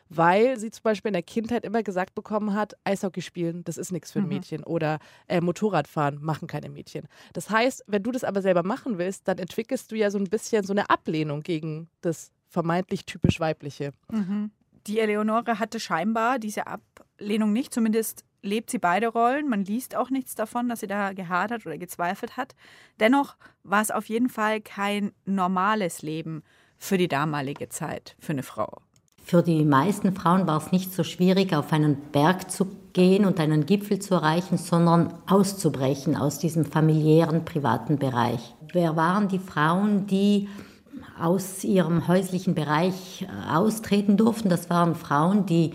Weil 0.08 0.58
sie 0.58 0.70
zum 0.70 0.82
Beispiel 0.82 1.08
in 1.08 1.14
der 1.14 1.22
Kindheit 1.22 1.64
immer 1.64 1.82
gesagt 1.82 2.14
bekommen 2.14 2.54
hat, 2.54 2.74
Eishockey 2.84 3.22
spielen, 3.22 3.64
das 3.64 3.78
ist 3.78 3.92
nichts 3.92 4.12
für 4.12 4.18
ein 4.18 4.24
mhm. 4.24 4.28
Mädchen. 4.28 4.64
Oder 4.64 4.98
äh, 5.26 5.40
Motorradfahren 5.40 6.22
machen 6.22 6.48
keine 6.48 6.68
Mädchen. 6.68 7.08
Das 7.32 7.48
heißt, 7.48 7.84
wenn 7.86 8.02
du 8.02 8.12
das 8.12 8.24
aber 8.24 8.42
selber 8.42 8.62
machen 8.62 8.98
willst, 8.98 9.26
dann 9.26 9.38
entwickelst 9.38 9.90
du 9.90 9.96
ja 9.96 10.10
so 10.10 10.18
ein 10.18 10.24
bisschen 10.24 10.64
so 10.64 10.72
eine 10.72 10.90
Ablehnung 10.90 11.40
gegen 11.40 11.88
das 12.02 12.30
vermeintlich 12.48 13.06
typisch 13.06 13.40
Weibliche. 13.40 13.92
Mhm. 14.10 14.50
Die 14.86 14.98
Eleonore 14.98 15.58
hatte 15.58 15.80
scheinbar 15.80 16.38
diese 16.38 16.66
Ablehnung 16.66 17.52
nicht, 17.52 17.74
zumindest 17.74 18.24
lebt 18.42 18.70
sie 18.70 18.78
beide 18.78 19.08
Rollen. 19.08 19.48
Man 19.48 19.64
liest 19.64 19.94
auch 19.94 20.10
nichts 20.10 20.34
davon, 20.34 20.68
dass 20.68 20.80
sie 20.80 20.86
da 20.86 21.12
gehadert 21.12 21.66
oder 21.66 21.78
gezweifelt 21.78 22.36
hat. 22.36 22.54
Dennoch 22.98 23.36
war 23.62 23.82
es 23.82 23.90
auf 23.90 24.06
jeden 24.06 24.28
Fall 24.28 24.60
kein 24.60 25.12
normales 25.24 26.02
Leben 26.02 26.42
für 26.78 26.96
die 26.96 27.08
damalige 27.08 27.68
Zeit, 27.68 28.16
für 28.18 28.32
eine 28.32 28.42
Frau. 28.42 28.80
Für 29.22 29.42
die 29.42 29.64
meisten 29.64 30.14
Frauen 30.14 30.46
war 30.46 30.56
es 30.56 30.72
nicht 30.72 30.92
so 30.92 31.04
schwierig, 31.04 31.54
auf 31.54 31.72
einen 31.72 31.96
Berg 32.10 32.50
zu 32.50 32.66
gehen 32.94 33.24
und 33.24 33.38
einen 33.38 33.66
Gipfel 33.66 34.00
zu 34.00 34.14
erreichen, 34.14 34.56
sondern 34.56 35.14
auszubrechen 35.28 36.16
aus 36.16 36.38
diesem 36.38 36.64
familiären, 36.64 37.44
privaten 37.44 37.98
Bereich. 37.98 38.54
Wer 38.72 38.96
waren 38.96 39.28
die 39.28 39.38
Frauen, 39.38 40.06
die 40.06 40.48
aus 41.20 41.64
ihrem 41.64 42.08
häuslichen 42.08 42.54
Bereich 42.54 43.22
äh, 43.22 43.54
austreten 43.54 44.16
durften. 44.16 44.48
Das 44.48 44.70
waren 44.70 44.94
Frauen, 44.94 45.46
die 45.46 45.72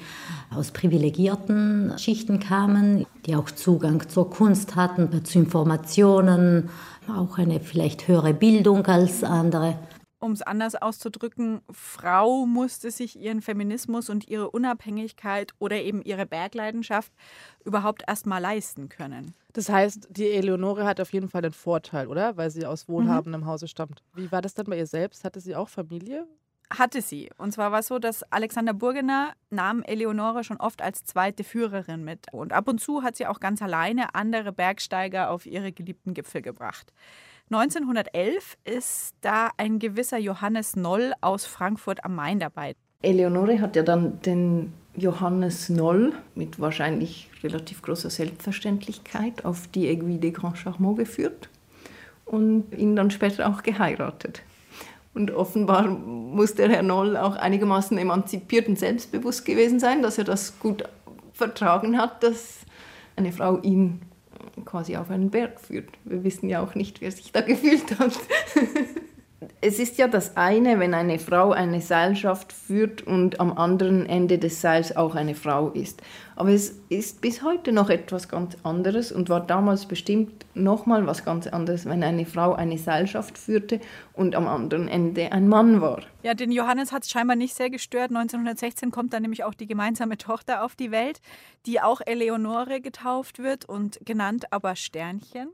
aus 0.56 0.72
privilegierten 0.72 1.94
Schichten 1.98 2.40
kamen, 2.40 3.06
die 3.26 3.36
auch 3.36 3.52
Zugang 3.52 4.08
zur 4.10 4.30
Kunst 4.30 4.76
hatten, 4.76 5.24
zu 5.26 5.40
Informationen, 5.40 6.70
auch 7.08 7.38
eine 7.38 7.60
vielleicht 7.60 8.08
höhere 8.08 8.34
Bildung 8.34 8.86
als 8.88 9.24
andere 9.24 9.76
um 10.20 10.32
es 10.32 10.42
anders 10.42 10.76
auszudrücken, 10.76 11.62
Frau 11.72 12.46
musste 12.46 12.92
sich 12.92 13.20
ihren 13.20 13.42
Feminismus 13.42 14.10
und 14.10 14.28
ihre 14.28 14.50
Unabhängigkeit 14.50 15.54
oder 15.60 15.82
eben 15.82 16.02
ihre 16.02 16.26
Bergleidenschaft 16.26 17.12
überhaupt 17.64 18.04
erst 18.08 18.26
mal 18.26 18.40
leisten 18.40 18.90
können. 18.90 19.34
Das 19.54 19.70
heißt, 19.70 20.08
die 20.10 20.32
Eleonore 20.32 20.86
hat 20.86 21.00
auf 21.00 21.14
jeden 21.14 21.30
Fall 21.30 21.44
einen 21.44 21.54
Vorteil, 21.54 22.08
oder? 22.08 22.36
Weil 22.38 22.50
sie 22.50 22.66
aus 22.66 22.90
wohlhabendem 22.90 23.42
mhm. 23.42 23.46
Hause 23.46 23.68
stammt. 23.68 24.04
Wie 24.14 24.32
war 24.32 24.42
das 24.42 24.54
dann 24.54 24.66
bei 24.66 24.78
ihr 24.78 24.88
selbst? 24.88 25.24
Hatte 25.24 25.40
sie 25.40 25.56
auch 25.56 25.70
Familie? 25.70 26.28
Hatte 26.70 27.02
sie. 27.02 27.30
Und 27.38 27.52
zwar 27.52 27.72
war 27.72 27.80
es 27.80 27.88
so, 27.88 28.00
dass 28.00 28.24
Alexander 28.32 28.74
Burgener 28.74 29.34
nahm 29.52 29.84
Eleonore 29.84 30.44
schon 30.44 30.58
oft 30.58 30.82
als 30.82 31.06
zweite 31.06 31.44
Führerin 31.44 32.04
mit. 32.04 32.34
Und 32.34 32.54
ab 32.54 32.68
und 32.68 32.82
zu 32.82 33.04
hat 33.04 33.16
sie 33.16 33.28
auch 33.28 33.40
ganz 33.40 33.62
alleine 33.62 34.16
andere 34.16 34.52
Bergsteiger 34.52 35.30
auf 35.30 35.46
ihre 35.46 35.72
geliebten 35.72 36.14
Gipfel 36.14 36.42
gebracht. 36.42 36.92
1911 37.52 38.58
ist 38.64 39.14
da 39.22 39.52
ein 39.58 39.78
gewisser 39.78 40.18
Johannes 40.18 40.76
Noll 40.76 41.14
aus 41.22 41.46
Frankfurt 41.46 42.04
am 42.04 42.16
Main 42.16 42.40
dabei. 42.40 42.76
Eleonore 43.04 43.62
hat 43.62 43.76
ja 43.76 43.84
dann 43.84 44.20
den 44.22 44.74
Johannes 44.96 45.70
Noll 45.70 46.14
mit 46.34 46.60
wahrscheinlich 46.60 47.30
relativ 47.44 47.84
großer 47.84 48.10
Selbstverständlichkeit 48.10 49.46
auf 49.46 49.68
die 49.68 49.88
Aiguille 49.88 50.18
de 50.18 50.32
Grand 50.32 50.58
Charmont 50.58 50.98
geführt 50.98 51.50
und 52.26 52.74
ihn 52.76 52.96
dann 52.96 53.12
später 53.12 53.48
auch 53.48 53.62
geheiratet. 53.62 54.42
Und 55.14 55.30
offenbar 55.30 55.88
muss 55.88 56.56
der 56.56 56.70
Herr 56.70 56.82
Noll 56.82 57.16
auch 57.16 57.36
einigermaßen 57.36 57.98
emanzipiert 57.98 58.68
und 58.68 58.80
selbstbewusst 58.80 59.46
gewesen 59.46 59.80
sein, 59.80 60.02
dass 60.02 60.18
er 60.18 60.24
das 60.24 60.60
gut 60.60 60.84
vertragen 61.34 61.98
hat, 61.98 62.24
dass 62.24 62.66
eine 63.16 63.32
Frau 63.32 63.60
ihn 63.62 64.02
quasi 64.66 64.96
auf 64.98 65.10
einen 65.10 65.30
Berg 65.30 65.60
führt. 65.60 65.90
Wir 66.04 66.24
wissen 66.24 66.50
ja 66.50 66.62
auch 66.62 66.76
nicht, 66.76 67.02
wer 67.02 67.12
sich 67.12 67.32
da 67.32 67.42
gefühlt 67.42 68.00
hat. 68.00 68.14
Es 69.62 69.80
ist 69.80 69.98
ja 69.98 70.08
das 70.08 70.38
eine, 70.38 70.80
wenn 70.80 70.94
eine 70.94 71.20
Frau 71.20 71.52
eine 71.52 71.82
Seilschaft 71.82 72.54
führt 72.54 73.02
und 73.02 73.40
am 73.40 73.58
anderen 73.58 74.06
Ende 74.06 74.38
des 74.38 74.62
Seils 74.62 74.96
auch 74.96 75.16
eine 75.16 75.36
Frau 75.36 75.70
ist. 75.70 76.02
Aber 76.36 76.50
es 76.50 76.80
ist 76.90 77.22
bis 77.22 77.44
heute 77.44 77.72
noch 77.72 77.90
etwas 77.90 78.30
ganz 78.30 78.58
anderes 78.64 79.12
und 79.12 79.30
war 79.30 79.46
damals 79.46 79.86
bestimmt 79.86 80.46
nochmal 80.54 81.06
was 81.08 81.26
ganz 81.26 81.48
anderes, 81.48 81.86
wenn 81.86 82.04
eine 82.04 82.26
Frau 82.26 82.54
eine 82.54 82.78
Seilschaft 82.78 83.38
führte 83.38 83.80
und 84.14 84.36
am 84.36 84.48
anderen 84.48 84.88
Ende 84.88 85.32
ein 85.32 85.48
Mann 85.48 85.82
war. 85.82 86.02
Ja, 86.24 86.34
den 86.34 86.52
Johannes 86.52 86.92
hat 86.92 87.04
es 87.04 87.10
scheinbar 87.10 87.36
nicht 87.36 87.56
sehr 87.56 87.70
gestört. 87.70 88.12
1916 88.12 88.92
kommt 88.92 89.14
dann 89.14 89.22
nämlich 89.22 89.44
auch 89.44 89.54
die 89.54 89.68
gemeinsame 89.68 90.18
Tochter 90.18 90.64
auf 90.64 90.76
die 90.76 90.92
Welt, 90.92 91.22
die 91.66 91.82
auch 91.82 92.02
Eleonore 92.06 92.82
getauft 92.82 93.40
wird 93.40 93.66
und 93.66 94.00
genannt 94.06 94.46
aber 94.52 94.76
Sternchen. 94.76 95.50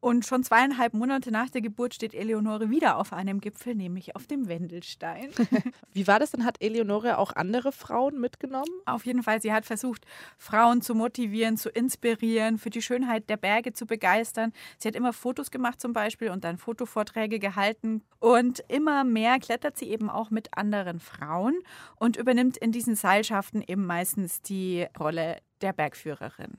Und 0.00 0.24
schon 0.24 0.42
zweieinhalb 0.42 0.94
Monate 0.94 1.30
nach 1.30 1.50
der 1.50 1.60
Geburt 1.60 1.94
steht 1.94 2.14
Eleonore 2.14 2.70
wieder 2.70 2.96
auf 2.96 3.12
einem 3.12 3.38
Gipfel, 3.38 3.74
nämlich 3.74 4.16
auf 4.16 4.26
dem 4.26 4.48
Wendelstein. 4.48 5.28
Wie 5.92 6.06
war 6.06 6.18
das 6.18 6.30
denn? 6.30 6.46
Hat 6.46 6.56
Eleonore 6.62 7.18
auch 7.18 7.36
andere 7.36 7.70
Frauen 7.70 8.18
mitgenommen? 8.18 8.70
Auf 8.86 9.04
jeden 9.04 9.22
Fall. 9.22 9.42
Sie 9.42 9.52
hat 9.52 9.66
versucht, 9.66 10.06
Frauen 10.38 10.80
zu 10.80 10.94
motivieren, 10.94 11.58
zu 11.58 11.68
inspirieren, 11.68 12.56
für 12.56 12.70
die 12.70 12.80
Schönheit 12.80 13.28
der 13.28 13.36
Berge 13.36 13.74
zu 13.74 13.84
begeistern. 13.84 14.54
Sie 14.78 14.88
hat 14.88 14.96
immer 14.96 15.12
Fotos 15.12 15.50
gemacht 15.50 15.82
zum 15.82 15.92
Beispiel 15.92 16.30
und 16.30 16.44
dann 16.44 16.56
Fotovorträge 16.56 17.38
gehalten. 17.38 18.02
Und 18.20 18.64
immer 18.68 19.04
mehr 19.04 19.38
klettert 19.38 19.76
sie 19.76 19.90
eben 19.90 20.08
auch 20.08 20.30
mit 20.30 20.56
anderen 20.56 20.98
Frauen 20.98 21.58
und 21.96 22.16
übernimmt 22.16 22.56
in 22.56 22.72
diesen 22.72 22.94
Seilschaften 22.94 23.62
eben 23.66 23.84
meistens 23.84 24.40
die 24.40 24.86
Rolle 24.98 25.36
der 25.60 25.74
Bergführerin. 25.74 26.56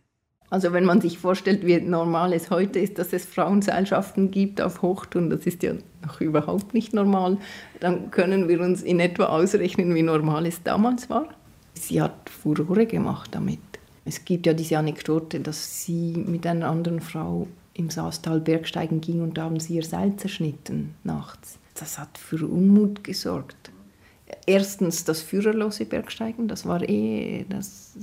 Also 0.52 0.74
wenn 0.74 0.84
man 0.84 1.00
sich 1.00 1.18
vorstellt, 1.18 1.66
wie 1.66 1.80
normal 1.80 2.34
es 2.34 2.50
heute 2.50 2.78
ist, 2.78 3.00
dass 3.00 3.14
es 3.14 3.26
Frauenseilschaften 3.26 4.32
gibt 4.32 4.60
auf 4.60 4.82
Hochtouren, 4.82 5.30
das 5.30 5.48
ist 5.48 5.64
ja 5.64 5.76
noch 6.04 6.20
überhaupt 6.20 6.74
nicht 6.74 6.94
normal, 6.94 7.38
dann 7.80 8.12
können 8.12 8.50
wir 8.50 8.60
uns 8.60 8.84
in 8.84 9.00
etwa 9.00 9.28
ausrechnen, 9.28 9.96
wie 9.96 10.04
normal 10.04 10.46
es 10.46 10.62
damals 10.62 11.10
war. 11.10 11.30
Sie 11.74 12.02
hat 12.02 12.30
Furore 12.30 12.86
gemacht 12.86 13.30
damit. 13.32 13.60
Es 14.04 14.26
gibt 14.26 14.46
ja 14.46 14.54
diese 14.54 14.78
Anekdote, 14.78 15.40
dass 15.40 15.86
sie 15.86 16.22
mit 16.28 16.46
einer 16.46 16.68
anderen 16.68 17.00
Frau 17.00 17.48
im 17.74 17.90
Saastal 17.90 18.42
Bergsteigen 18.42 19.00
ging 19.00 19.22
und 19.22 19.38
da 19.38 19.44
haben 19.44 19.60
sie 19.62 19.76
ihr 19.76 19.86
Seil 19.86 20.18
zerschnitten 20.18 20.96
nachts. 21.06 21.60
Das 21.80 21.98
hat 21.98 22.18
für 22.18 22.46
Unmut 22.46 23.06
gesorgt. 23.06 23.72
Erstens 24.46 25.06
das 25.06 25.22
führerlose 25.22 25.86
Bergsteigen, 25.86 26.50
das 26.50 26.66
war 26.66 26.82
eh, 26.88 27.46
das 27.48 27.94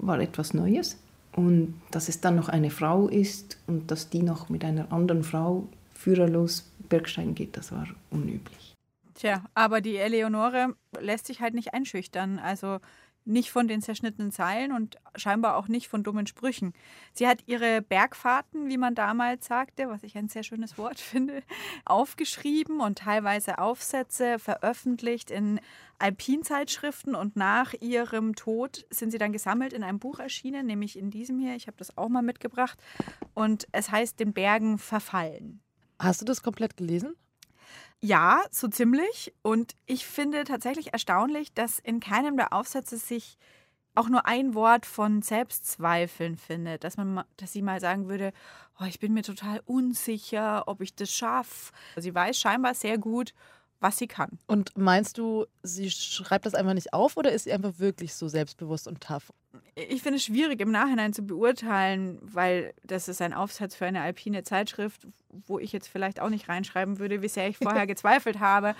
war 0.00 0.20
etwas 0.20 0.54
Neues. 0.54 0.98
Und 1.36 1.80
dass 1.90 2.08
es 2.08 2.20
dann 2.20 2.34
noch 2.34 2.48
eine 2.48 2.70
Frau 2.70 3.08
ist 3.08 3.58
und 3.66 3.90
dass 3.90 4.08
die 4.08 4.22
noch 4.22 4.48
mit 4.48 4.64
einer 4.64 4.90
anderen 4.90 5.22
Frau 5.22 5.68
führerlos 5.94 6.70
Bergsteigen 6.88 7.34
geht, 7.34 7.56
das 7.56 7.72
war 7.72 7.86
unüblich. 8.10 8.74
Tja, 9.14 9.44
aber 9.54 9.80
die 9.80 9.96
Eleonore 9.96 10.74
lässt 11.00 11.26
sich 11.26 11.40
halt 11.40 11.54
nicht 11.54 11.72
einschüchtern. 11.72 12.38
Also 12.38 12.80
nicht 13.26 13.50
von 13.50 13.68
den 13.68 13.82
zerschnittenen 13.82 14.30
Zeilen 14.30 14.72
und 14.72 14.96
scheinbar 15.16 15.56
auch 15.56 15.68
nicht 15.68 15.88
von 15.88 16.02
dummen 16.02 16.26
Sprüchen. 16.26 16.72
Sie 17.12 17.26
hat 17.26 17.40
ihre 17.46 17.82
Bergfahrten, 17.82 18.68
wie 18.68 18.78
man 18.78 18.94
damals 18.94 19.46
sagte, 19.46 19.88
was 19.88 20.02
ich 20.04 20.16
ein 20.16 20.28
sehr 20.28 20.42
schönes 20.42 20.78
Wort 20.78 21.00
finde, 21.00 21.42
aufgeschrieben 21.84 22.80
und 22.80 22.98
teilweise 22.98 23.58
Aufsätze 23.58 24.38
veröffentlicht 24.38 25.30
in 25.30 25.60
Alpinzeitschriften 25.98 27.14
und 27.14 27.36
nach 27.36 27.74
ihrem 27.80 28.34
Tod 28.34 28.86
sind 28.90 29.10
sie 29.10 29.18
dann 29.18 29.32
gesammelt 29.32 29.72
in 29.72 29.82
einem 29.82 29.98
Buch 29.98 30.18
erschienen, 30.18 30.66
nämlich 30.66 30.98
in 30.98 31.10
diesem 31.10 31.38
hier. 31.38 31.56
Ich 31.56 31.66
habe 31.66 31.76
das 31.78 31.96
auch 31.96 32.08
mal 32.08 32.22
mitgebracht 32.22 32.78
und 33.34 33.66
es 33.72 33.90
heißt 33.90 34.20
Den 34.20 34.32
Bergen 34.32 34.78
verfallen. 34.78 35.60
Hast 35.98 36.20
du 36.20 36.24
das 36.26 36.42
komplett 36.42 36.76
gelesen? 36.76 37.16
Ja, 38.06 38.44
so 38.52 38.68
ziemlich. 38.68 39.34
Und 39.42 39.74
ich 39.84 40.06
finde 40.06 40.44
tatsächlich 40.44 40.92
erstaunlich, 40.92 41.52
dass 41.54 41.80
in 41.80 41.98
keinem 41.98 42.36
der 42.36 42.52
Aufsätze 42.52 42.98
sich 42.98 43.36
auch 43.96 44.08
nur 44.08 44.26
ein 44.26 44.54
Wort 44.54 44.86
von 44.86 45.22
Selbstzweifeln 45.22 46.36
findet, 46.36 46.84
dass 46.84 46.96
man, 46.96 47.24
dass 47.36 47.52
sie 47.52 47.62
mal 47.62 47.80
sagen 47.80 48.08
würde, 48.08 48.32
oh, 48.78 48.84
ich 48.84 49.00
bin 49.00 49.12
mir 49.12 49.24
total 49.24 49.60
unsicher, 49.64 50.68
ob 50.68 50.82
ich 50.82 50.94
das 50.94 51.10
schaffe. 51.10 51.72
Sie 51.96 52.14
weiß 52.14 52.38
scheinbar 52.38 52.74
sehr 52.74 52.96
gut, 52.96 53.34
was 53.80 53.98
sie 53.98 54.06
kann. 54.06 54.38
Und 54.46 54.76
meinst 54.76 55.18
du, 55.18 55.46
sie 55.62 55.90
schreibt 55.90 56.46
das 56.46 56.54
einfach 56.54 56.74
nicht 56.74 56.92
auf 56.92 57.16
oder 57.16 57.32
ist 57.32 57.44
sie 57.44 57.52
einfach 57.52 57.78
wirklich 57.78 58.14
so 58.14 58.28
selbstbewusst 58.28 58.88
und 58.88 59.00
tough? 59.00 59.32
Ich 59.74 60.02
finde 60.02 60.16
es 60.16 60.24
schwierig 60.24 60.60
im 60.60 60.70
Nachhinein 60.70 61.12
zu 61.12 61.22
beurteilen, 61.22 62.18
weil 62.22 62.74
das 62.82 63.08
ist 63.08 63.20
ein 63.22 63.32
Aufsatz 63.32 63.74
für 63.74 63.86
eine 63.86 64.00
alpine 64.00 64.42
Zeitschrift, 64.42 65.06
wo 65.30 65.58
ich 65.58 65.72
jetzt 65.72 65.88
vielleicht 65.88 66.20
auch 66.20 66.30
nicht 66.30 66.48
reinschreiben 66.48 66.98
würde, 66.98 67.22
wie 67.22 67.28
sehr 67.28 67.48
ich 67.48 67.58
vorher 67.58 67.86
gezweifelt 67.86 68.40
habe. 68.40 68.74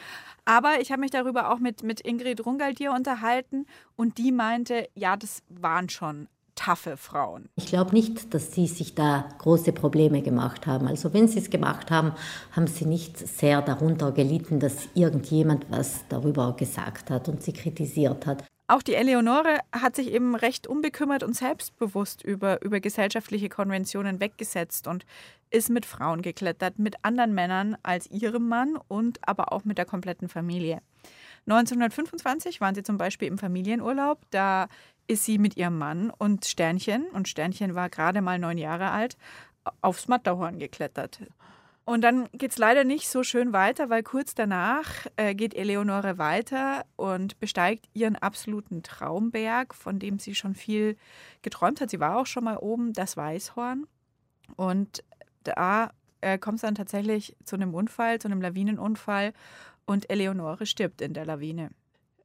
Aber 0.45 0.81
ich 0.81 0.93
habe 0.93 1.01
mich 1.01 1.11
darüber 1.11 1.53
auch 1.53 1.59
mit, 1.59 1.83
mit 1.83 2.01
Ingrid 2.01 2.45
Rungaldier 2.45 2.93
unterhalten 2.93 3.67
und 3.97 4.19
die 4.19 4.33
meinte, 4.33 4.89
ja, 4.95 5.17
das 5.17 5.43
waren 5.49 5.89
schon 5.89 6.29
taffe 6.57 6.97
Frauen. 6.97 7.49
Ich 7.55 7.67
glaube 7.67 7.93
nicht, 7.93 8.35
dass 8.35 8.53
sie 8.53 8.67
sich 8.67 8.97
da 8.97 9.29
große 9.39 9.73
Probleme 9.73 10.23
gemacht 10.23 10.67
haben. 10.67 10.89
Also 10.89 11.15
wenn 11.15 11.29
sie 11.29 11.39
es 11.39 11.51
gemacht 11.51 11.93
haben, 11.93 12.13
haben 12.51 12.67
sie 12.67 12.87
nicht 12.87 13.19
sehr 13.19 13.63
darunter 13.63 14.11
gelitten, 14.11 14.59
dass 14.59 14.89
irgendjemand 14.95 15.67
was 15.71 16.01
darüber 16.09 16.57
gesagt 16.57 17.11
hat 17.11 17.29
und 17.29 17.43
sie 17.43 17.53
kritisiert 17.53 18.27
hat. 18.27 18.45
Auch 18.69 18.83
die 18.83 18.95
Eleonore 18.95 19.61
hat 19.71 19.95
sich 19.95 20.11
eben 20.11 20.35
recht 20.35 20.67
unbekümmert 20.67 21.23
und 21.23 21.37
selbstbewusst 21.37 22.25
über, 22.25 22.63
über 22.63 22.81
gesellschaftliche 22.81 23.49
Konventionen 23.49 24.19
weggesetzt 24.19 24.89
und 24.89 25.07
ist 25.51 25.71
mit 25.71 25.87
Frauen 25.87 26.21
geklettert, 26.21 26.81
mit 26.81 26.97
anderen 27.03 27.33
Männern 27.33 27.77
als 27.85 28.11
ihrem 28.11 28.49
Mann 28.49 28.77
und 28.89 29.21
aber 29.23 29.53
auch 29.53 29.65
mit 29.65 29.79
der 29.79 29.85
kompletten 29.85 30.29
Familie. 30.29 30.81
1925 31.47 32.61
waren 32.61 32.75
sie 32.75 32.83
zum 32.83 32.99
Beispiel 32.99 33.29
im 33.29 33.39
Familienurlaub. 33.39 34.19
Da 34.31 34.67
ist 35.07 35.25
sie 35.25 35.39
mit 35.39 35.57
ihrem 35.57 35.79
Mann 35.79 36.11
und 36.11 36.45
Sternchen, 36.45 37.07
und 37.13 37.29
Sternchen 37.29 37.75
war 37.75 37.89
gerade 37.89 38.23
mal 38.23 38.39
neun 38.39 38.59
Jahre 38.59 38.91
alt, 38.91 39.17
aufs 39.81 40.09
Matterhorn 40.09 40.59
geklettert. 40.59 41.21
Und 41.85 42.01
dann 42.01 42.29
geht 42.33 42.51
es 42.51 42.59
leider 42.59 42.83
nicht 42.83 43.09
so 43.09 43.23
schön 43.23 43.53
weiter, 43.53 43.89
weil 43.91 44.03
kurz 44.03 44.35
danach 44.35 45.07
äh, 45.15 45.37
geht 45.37 45.55
Eleonore 45.55 46.19
weiter 46.19 46.85
und 46.97 47.39
besteigt 47.39 47.89
ihren 47.95 48.17
absoluten 48.17 48.83
Traumberg, 48.83 49.73
von 49.73 50.01
dem 50.01 50.19
sie 50.19 50.35
schon 50.35 50.57
viel 50.57 50.97
geträumt 51.43 51.81
hat. 51.81 51.91
Sie 51.91 52.01
war 52.01 52.17
auch 52.17 52.27
schon 52.27 52.43
mal 52.43 52.57
oben, 52.57 52.93
das 52.93 53.17
Weißhorn. 53.17 53.87
Und 54.57 55.05
da 55.45 55.93
äh, 56.23 56.39
kommt 56.39 56.57
es 56.57 56.63
dann 56.63 56.75
tatsächlich 56.75 57.37
zu 57.45 57.55
einem 57.55 57.73
Unfall, 57.73 58.19
zu 58.19 58.27
einem 58.27 58.41
Lawinenunfall 58.41 59.33
und 59.85 60.11
Eleonore 60.11 60.67
stirbt 60.67 61.01
in 61.01 61.15
der 61.15 61.25
Lawine. 61.25 61.71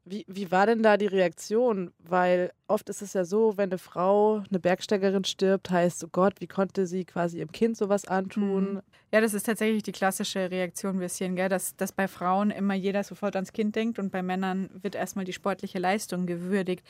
Wie, 0.04 0.26
wie 0.28 0.50
war 0.50 0.66
denn 0.66 0.82
da 0.82 0.98
die 0.98 1.06
Reaktion? 1.06 1.92
Weil 2.00 2.52
oft 2.68 2.90
ist 2.90 3.04
es 3.04 3.14
ja 3.14 3.24
so, 3.24 3.58
wenn 3.58 3.70
eine 3.70 3.78
Frau, 3.78 4.42
eine 4.50 4.60
Bergsteigerin 4.60 5.26
stirbt, 5.26 5.70
heißt, 5.70 6.04
oh 6.04 6.10
Gott, 6.12 6.42
wie 6.42 6.48
konnte 6.48 6.88
sie 6.88 7.06
quasi 7.06 7.38
ihrem 7.38 7.52
Kind 7.52 7.78
sowas 7.78 8.06
antun? 8.06 8.74
Mhm. 8.74 8.82
Ja, 9.14 9.22
das 9.22 9.36
ist 9.36 9.46
tatsächlich 9.46 9.84
die 9.84 9.92
klassische 9.92 10.50
Reaktion, 10.50 11.00
wir 11.00 11.10
sehen, 11.10 11.36
gell? 11.36 11.50
Dass, 11.50 11.76
dass 11.76 11.92
bei 11.92 12.08
Frauen 12.08 12.50
immer 12.50 12.74
jeder 12.74 13.04
sofort 13.04 13.36
ans 13.36 13.54
Kind 13.54 13.76
denkt 13.76 14.00
und 14.00 14.12
bei 14.12 14.24
Männern 14.24 14.70
wird 14.74 14.96
erstmal 14.96 15.26
die 15.26 15.34
sportliche 15.34 15.78
Leistung 15.78 16.26
gewürdigt. 16.26 16.84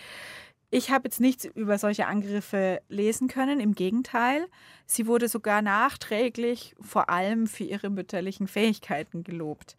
Ich 0.74 0.89
habe 0.89 1.10
jetzt 1.10 1.20
nichts 1.20 1.44
über 1.44 1.77
solche 1.77 2.08
Angriffe 2.08 2.82
lesen 2.88 3.27
können, 3.27 3.60
im 3.60 3.75
Gegenteil. 3.75 4.48
Sie 4.86 5.06
wurde 5.06 5.27
sogar 5.27 5.62
nachträglich 5.62 6.75
vor 6.80 7.10
allem 7.10 7.48
für 7.48 7.65
ihre 7.65 7.89
mütterlichen 7.89 8.48
Fähigkeiten 8.48 9.25
gelobt 9.25 9.75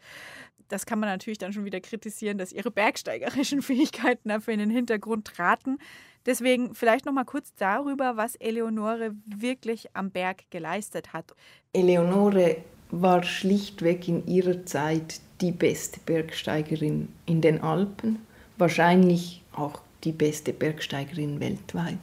das 0.72 0.86
kann 0.86 0.98
man 0.98 1.10
natürlich 1.10 1.38
dann 1.38 1.52
schon 1.52 1.66
wieder 1.66 1.80
kritisieren, 1.80 2.38
dass 2.38 2.50
ihre 2.50 2.70
bergsteigerischen 2.70 3.60
Fähigkeiten 3.62 4.30
dafür 4.30 4.54
in 4.54 4.60
den 4.60 4.70
Hintergrund 4.70 5.26
traten. 5.26 5.78
Deswegen 6.24 6.74
vielleicht 6.74 7.04
noch 7.04 7.12
mal 7.12 7.24
kurz 7.24 7.52
darüber, 7.56 8.16
was 8.16 8.36
Eleonore 8.36 9.12
wirklich 9.26 9.88
am 9.94 10.10
Berg 10.10 10.44
geleistet 10.50 11.12
hat. 11.12 11.34
Eleonore 11.72 12.56
war 12.90 13.22
schlichtweg 13.22 14.08
in 14.08 14.26
ihrer 14.26 14.64
Zeit 14.64 15.20
die 15.40 15.52
beste 15.52 16.00
Bergsteigerin 16.06 17.08
in 17.26 17.40
den 17.40 17.60
Alpen, 17.60 18.20
wahrscheinlich 18.56 19.42
auch 19.52 19.80
die 20.04 20.12
beste 20.12 20.52
Bergsteigerin 20.52 21.40
weltweit. 21.40 21.98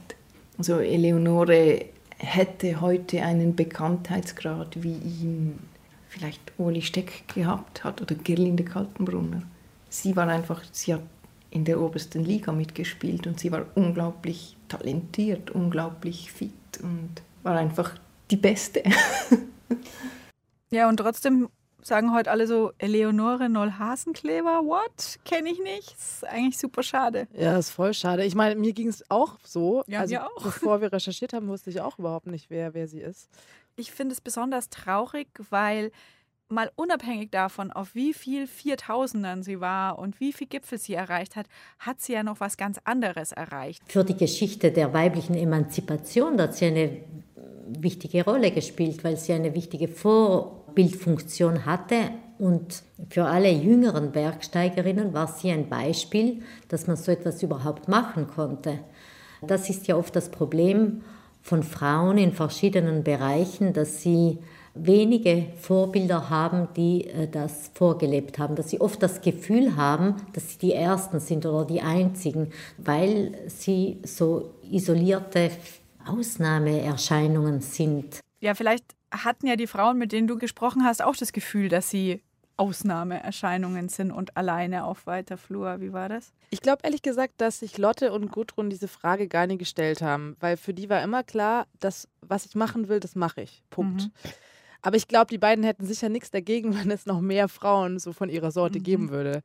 Also 0.58 0.78
Eleonore 0.78 1.86
hätte 2.18 2.80
heute 2.80 3.22
einen 3.22 3.56
Bekanntheitsgrad 3.56 4.82
wie 4.82 4.98
ihn 4.98 5.58
vielleicht 6.10 6.52
Uli 6.58 6.82
Steck 6.82 7.26
gehabt 7.34 7.84
hat 7.84 8.02
oder 8.02 8.14
Gerlinde 8.16 8.64
Kaltenbrunner. 8.64 9.42
Sie 9.88 10.14
war 10.16 10.28
einfach, 10.28 10.62
sie 10.72 10.94
hat 10.94 11.02
in 11.50 11.64
der 11.64 11.80
obersten 11.80 12.24
Liga 12.24 12.52
mitgespielt 12.52 13.26
und 13.26 13.40
sie 13.40 13.50
war 13.50 13.66
unglaublich 13.74 14.56
talentiert, 14.68 15.50
unglaublich 15.50 16.30
fit 16.30 16.52
und 16.82 17.22
war 17.42 17.56
einfach 17.56 17.94
die 18.30 18.36
Beste. 18.36 18.82
ja, 20.70 20.88
und 20.88 20.98
trotzdem 20.98 21.48
sagen 21.82 22.12
heute 22.12 22.30
alle 22.30 22.46
so, 22.46 22.72
Eleonore 22.78 23.48
Noll-Hasenkleber, 23.48 24.62
what? 24.64 25.18
Kenne 25.24 25.50
ich 25.50 25.58
nicht. 25.60 25.92
Das 25.92 26.14
ist 26.14 26.24
eigentlich 26.24 26.58
super 26.58 26.82
schade. 26.82 27.26
Ja, 27.32 27.58
ist 27.58 27.70
voll 27.70 27.94
schade. 27.94 28.24
Ich 28.24 28.34
meine, 28.34 28.54
mir 28.54 28.72
ging 28.72 28.88
es 28.88 29.08
auch 29.10 29.38
so. 29.42 29.82
Ja, 29.86 30.00
also, 30.00 30.14
mir 30.14 30.26
auch. 30.26 30.42
Bevor 30.42 30.80
wir 30.80 30.92
recherchiert 30.92 31.32
haben, 31.32 31.48
wusste 31.48 31.70
ich 31.70 31.80
auch 31.80 31.98
überhaupt 31.98 32.26
nicht, 32.26 32.50
wer, 32.50 32.74
wer 32.74 32.86
sie 32.86 33.00
ist. 33.00 33.28
Ich 33.80 33.92
finde 33.92 34.12
es 34.12 34.20
besonders 34.20 34.68
traurig, 34.68 35.28
weil 35.48 35.90
mal 36.50 36.70
unabhängig 36.76 37.30
davon, 37.30 37.70
auf 37.70 37.94
wie 37.94 38.12
viel 38.12 38.46
Viertausendern 38.46 39.42
sie 39.42 39.60
war 39.60 39.98
und 39.98 40.20
wie 40.20 40.34
viel 40.34 40.48
Gipfel 40.48 40.78
sie 40.78 40.92
erreicht 40.92 41.34
hat, 41.34 41.46
hat 41.78 42.00
sie 42.00 42.12
ja 42.12 42.22
noch 42.22 42.40
was 42.40 42.58
ganz 42.58 42.78
anderes 42.84 43.32
erreicht. 43.32 43.82
Für 43.86 44.04
die 44.04 44.16
Geschichte 44.16 44.70
der 44.70 44.92
weiblichen 44.92 45.34
Emanzipation 45.34 46.38
hat 46.38 46.56
sie 46.56 46.66
eine 46.66 46.90
wichtige 47.68 48.24
Rolle 48.24 48.50
gespielt, 48.50 49.02
weil 49.02 49.16
sie 49.16 49.32
eine 49.32 49.54
wichtige 49.54 49.88
Vorbildfunktion 49.88 51.64
hatte. 51.64 52.10
Und 52.38 52.82
für 53.08 53.24
alle 53.24 53.50
jüngeren 53.50 54.12
Bergsteigerinnen 54.12 55.14
war 55.14 55.28
sie 55.28 55.50
ein 55.50 55.70
Beispiel, 55.70 56.42
dass 56.68 56.86
man 56.86 56.96
so 56.96 57.12
etwas 57.12 57.42
überhaupt 57.42 57.88
machen 57.88 58.26
konnte. 58.26 58.80
Das 59.40 59.70
ist 59.70 59.86
ja 59.86 59.96
oft 59.96 60.14
das 60.14 60.30
Problem 60.30 61.02
von 61.50 61.64
Frauen 61.64 62.16
in 62.16 62.32
verschiedenen 62.32 63.02
Bereichen, 63.02 63.72
dass 63.72 64.02
sie 64.02 64.38
wenige 64.74 65.46
Vorbilder 65.60 66.30
haben, 66.30 66.68
die 66.76 67.08
äh, 67.08 67.26
das 67.26 67.72
vorgelebt 67.74 68.38
haben, 68.38 68.54
dass 68.54 68.70
sie 68.70 68.80
oft 68.80 69.02
das 69.02 69.20
Gefühl 69.20 69.74
haben, 69.74 70.14
dass 70.32 70.52
sie 70.52 70.58
die 70.58 70.72
Ersten 70.72 71.18
sind 71.18 71.44
oder 71.44 71.64
die 71.64 71.80
Einzigen, 71.80 72.52
weil 72.78 73.36
sie 73.48 73.98
so 74.04 74.54
isolierte 74.70 75.50
Ausnahmeerscheinungen 76.06 77.60
sind. 77.60 78.20
Ja, 78.38 78.54
vielleicht 78.54 78.84
hatten 79.10 79.48
ja 79.48 79.56
die 79.56 79.66
Frauen, 79.66 79.98
mit 79.98 80.12
denen 80.12 80.28
du 80.28 80.38
gesprochen 80.38 80.84
hast, 80.84 81.02
auch 81.02 81.16
das 81.16 81.32
Gefühl, 81.32 81.68
dass 81.68 81.90
sie 81.90 82.22
Ausnahmeerscheinungen 82.60 83.88
sind 83.88 84.12
und 84.12 84.36
alleine 84.36 84.84
auf 84.84 85.06
weiter 85.06 85.38
Flur. 85.38 85.80
Wie 85.80 85.94
war 85.94 86.10
das? 86.10 86.34
Ich 86.50 86.60
glaube 86.60 86.80
ehrlich 86.82 87.00
gesagt, 87.00 87.34
dass 87.38 87.60
sich 87.60 87.78
Lotte 87.78 88.12
und 88.12 88.30
Gudrun 88.30 88.68
diese 88.68 88.86
Frage 88.86 89.28
gar 89.28 89.46
nicht 89.46 89.60
gestellt 89.60 90.02
haben, 90.02 90.36
weil 90.40 90.58
für 90.58 90.74
die 90.74 90.90
war 90.90 91.02
immer 91.02 91.22
klar, 91.22 91.66
dass 91.80 92.06
was 92.20 92.44
ich 92.44 92.54
machen 92.54 92.88
will, 92.88 93.00
das 93.00 93.16
mache 93.16 93.40
ich. 93.40 93.62
Punkt. 93.70 94.02
Mhm. 94.02 94.12
Aber 94.82 94.96
ich 94.96 95.08
glaube, 95.08 95.28
die 95.28 95.38
beiden 95.38 95.64
hätten 95.64 95.86
sicher 95.86 96.10
nichts 96.10 96.30
dagegen, 96.30 96.74
wenn 96.78 96.90
es 96.90 97.06
noch 97.06 97.22
mehr 97.22 97.48
Frauen 97.48 97.98
so 97.98 98.12
von 98.12 98.28
ihrer 98.28 98.50
Sorte 98.50 98.78
mhm. 98.78 98.82
geben 98.82 99.10
würde. 99.10 99.42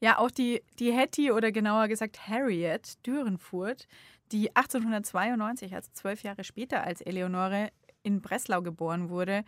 Ja, 0.00 0.18
auch 0.18 0.30
die, 0.30 0.62
die 0.78 0.90
Hetty 0.90 1.32
oder 1.32 1.52
genauer 1.52 1.88
gesagt 1.88 2.28
Harriet 2.28 3.06
Dürenfurt, 3.06 3.86
die 4.32 4.56
1892, 4.56 5.74
also 5.74 5.90
zwölf 5.92 6.22
Jahre 6.22 6.44
später 6.44 6.82
als 6.82 7.02
Eleonore 7.02 7.68
in 8.02 8.22
Breslau 8.22 8.62
geboren 8.62 9.10
wurde, 9.10 9.44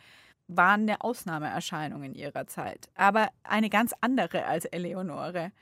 waren 0.49 0.83
eine 0.83 1.01
Ausnahmeerscheinung 1.03 2.03
in 2.03 2.15
ihrer 2.15 2.47
Zeit, 2.47 2.89
aber 2.95 3.29
eine 3.43 3.71
ganz 3.71 3.93
andere 4.01 4.47
als 4.47 4.65
Eleonore. 4.65 5.53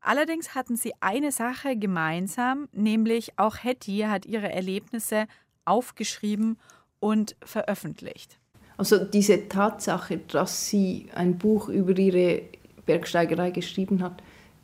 Allerdings 0.00 0.54
hatten 0.54 0.76
sie 0.76 0.92
eine 1.00 1.30
Sache 1.30 1.76
gemeinsam, 1.76 2.68
nämlich 2.72 3.38
auch 3.38 3.62
Hetty 3.62 4.06
hat 4.08 4.24
ihre 4.24 4.50
Erlebnisse 4.50 5.26
aufgeschrieben 5.66 6.58
und 7.00 7.36
veröffentlicht. 7.44 8.38
Also 8.78 9.04
diese 9.04 9.48
Tatsache, 9.48 10.18
dass 10.18 10.68
sie 10.68 11.08
ein 11.14 11.36
Buch 11.36 11.68
über 11.68 11.96
ihre 11.98 12.42
Bergsteigerei 12.86 13.50
geschrieben 13.50 14.02
hat, 14.02 14.22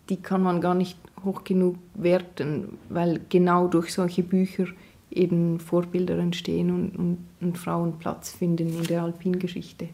die 0.09 0.17
kann 0.17 0.43
man 0.43 0.63
gar 0.63 0.75
nicht 0.75 0.99
hoch 1.23 1.45
genug 1.45 1.77
werten, 1.95 2.79
weil 2.89 3.21
genau 3.29 3.69
durch 3.69 3.93
solche 3.93 4.23
Bücher 4.23 4.67
eben 5.11 5.61
Vorbilder 5.61 6.19
entstehen 6.19 6.71
und, 6.71 6.97
und, 6.97 7.19
und 7.41 7.59
Frauen 7.59 7.99
Platz 7.99 8.33
finden 8.33 8.69
in 8.69 8.85
der 8.85 9.03
Alpingeschichte. 9.03 9.89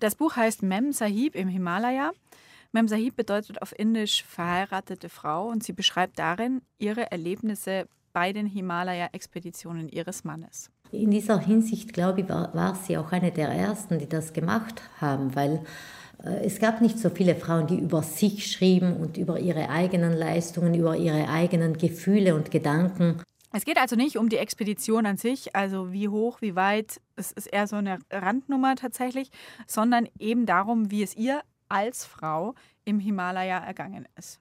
Das 0.00 0.14
Buch 0.14 0.36
heißt 0.36 0.62
Mem 0.62 0.92
Sahib 0.92 1.34
im 1.34 1.48
Himalaya. 1.48 2.12
Mem 2.72 2.88
Sahib 2.88 3.16
bedeutet 3.16 3.60
auf 3.60 3.78
Indisch 3.78 4.24
verheiratete 4.24 5.08
Frau 5.08 5.48
und 5.48 5.62
sie 5.62 5.72
beschreibt 5.72 6.18
darin 6.18 6.62
ihre 6.78 7.10
Erlebnisse 7.12 7.86
bei 8.12 8.32
den 8.32 8.46
Himalaya-Expeditionen 8.46 9.88
ihres 9.88 10.24
Mannes. 10.24 10.70
In 10.90 11.10
dieser 11.10 11.38
Hinsicht, 11.38 11.92
glaube 11.92 12.22
ich, 12.22 12.28
war, 12.28 12.54
war 12.54 12.74
sie 12.74 12.98
auch 12.98 13.12
eine 13.12 13.30
der 13.30 13.48
ersten, 13.48 13.98
die 13.98 14.08
das 14.08 14.32
gemacht 14.32 14.82
haben, 15.00 15.34
weil 15.34 15.64
äh, 16.22 16.44
es 16.44 16.58
gab 16.58 16.80
nicht 16.80 16.98
so 16.98 17.10
viele 17.10 17.34
Frauen, 17.34 17.66
die 17.66 17.78
über 17.78 18.02
sich 18.02 18.50
schrieben 18.50 18.96
und 18.96 19.16
über 19.16 19.38
ihre 19.38 19.70
eigenen 19.70 20.12
Leistungen, 20.12 20.74
über 20.74 20.96
ihre 20.96 21.28
eigenen 21.28 21.78
Gefühle 21.78 22.34
und 22.34 22.50
Gedanken. 22.50 23.22
Es 23.52 23.66
geht 23.66 23.78
also 23.78 23.96
nicht 23.96 24.16
um 24.16 24.30
die 24.30 24.38
Expedition 24.38 25.04
an 25.04 25.18
sich, 25.18 25.54
also 25.54 25.92
wie 25.92 26.08
hoch, 26.08 26.40
wie 26.40 26.56
weit, 26.56 27.00
es 27.16 27.32
ist 27.32 27.46
eher 27.46 27.66
so 27.66 27.76
eine 27.76 27.98
Randnummer 28.10 28.76
tatsächlich, 28.76 29.30
sondern 29.66 30.08
eben 30.18 30.46
darum, 30.46 30.90
wie 30.90 31.02
es 31.02 31.14
ihr 31.14 31.42
als 31.68 32.04
Frau 32.04 32.54
im 32.84 32.98
Himalaya 32.98 33.58
ergangen 33.58 34.08
ist. 34.16 34.40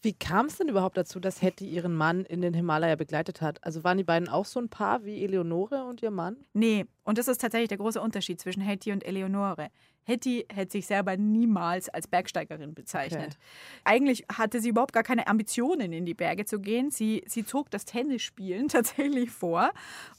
Wie 0.00 0.12
kam 0.12 0.46
es 0.46 0.56
denn 0.56 0.68
überhaupt 0.68 0.96
dazu, 0.96 1.18
dass 1.18 1.42
Hetty 1.42 1.68
ihren 1.68 1.94
Mann 1.94 2.24
in 2.24 2.40
den 2.40 2.54
Himalaya 2.54 2.94
begleitet 2.94 3.42
hat? 3.42 3.62
Also 3.64 3.82
waren 3.82 3.98
die 3.98 4.04
beiden 4.04 4.28
auch 4.28 4.44
so 4.44 4.60
ein 4.60 4.68
Paar 4.68 5.04
wie 5.04 5.24
Eleonore 5.24 5.84
und 5.84 6.02
ihr 6.02 6.12
Mann? 6.12 6.36
Nee, 6.52 6.86
und 7.02 7.18
das 7.18 7.26
ist 7.26 7.40
tatsächlich 7.40 7.68
der 7.68 7.78
große 7.78 8.00
Unterschied 8.00 8.40
zwischen 8.40 8.62
Hetty 8.62 8.92
und 8.92 9.04
Eleonore. 9.04 9.70
Hetty 10.08 10.46
hätte 10.52 10.72
sich 10.72 10.86
selber 10.86 11.16
niemals 11.18 11.90
als 11.90 12.08
Bergsteigerin 12.08 12.74
bezeichnet. 12.74 13.32
Okay. 13.32 13.36
Eigentlich 13.84 14.24
hatte 14.32 14.60
sie 14.60 14.70
überhaupt 14.70 14.94
gar 14.94 15.02
keine 15.02 15.26
Ambitionen, 15.26 15.92
in 15.92 16.06
die 16.06 16.14
Berge 16.14 16.46
zu 16.46 16.60
gehen. 16.60 16.90
Sie, 16.90 17.22
sie 17.26 17.44
zog 17.44 17.70
das 17.70 17.84
Tennisspielen 17.84 18.68
tatsächlich 18.68 19.30
vor. 19.30 19.70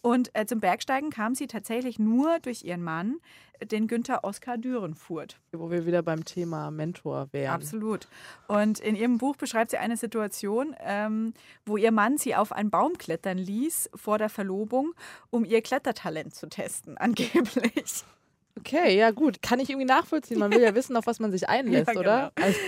Und 0.02 0.30
äh, 0.34 0.45
zum 0.45 0.60
Bergsteigen 0.60 1.10
kam 1.10 1.34
sie 1.34 1.47
tatsächlich 1.47 1.97
nur 1.97 2.39
durch 2.39 2.63
ihren 2.63 2.84
Mann, 2.84 3.15
den 3.63 3.88
Günther 3.88 4.23
Oskar 4.23 4.58
Dürenfurt. 4.58 5.39
Wo 5.52 5.71
wir 5.71 5.88
wieder 5.88 6.04
beim 6.04 6.23
Thema 6.23 6.69
Mentor 6.69 7.28
wären. 7.32 7.56
Absolut. 7.56 8.08
Und 8.47 8.80
in 8.80 8.95
ihrem 8.95 9.17
Buch 9.17 9.36
beschreibt 9.36 9.71
sie 9.71 9.78
eine 9.78 9.97
Situation, 9.97 10.75
ähm, 10.82 11.34
wo 11.65 11.78
ihr 11.78 11.91
Mann 11.91 12.17
sie 12.17 12.36
auf 12.36 12.52
einen 12.52 12.69
Baum 12.69 12.97
klettern 12.97 13.39
ließ 13.39 13.89
vor 13.95 14.19
der 14.19 14.30
Verlobung, 14.30 14.93
um 15.32 15.45
ihr 15.45 15.62
Klettertalent 15.62 16.36
zu 16.36 16.47
testen, 16.47 16.97
angeblich. 16.99 18.04
Okay, 18.57 18.97
ja 18.97 19.12
gut. 19.12 19.41
Kann 19.41 19.59
ich 19.59 19.69
irgendwie 19.69 19.88
nachvollziehen. 19.88 20.39
Man 20.39 20.51
will 20.51 20.62
ja 20.62 20.75
wissen, 20.75 20.95
auf 20.97 21.07
was 21.07 21.19
man 21.19 21.31
sich 21.31 21.47
einlässt, 21.47 21.88
ja, 21.88 21.93
genau. 21.93 22.01
oder? 22.01 22.31
Also 22.35 22.59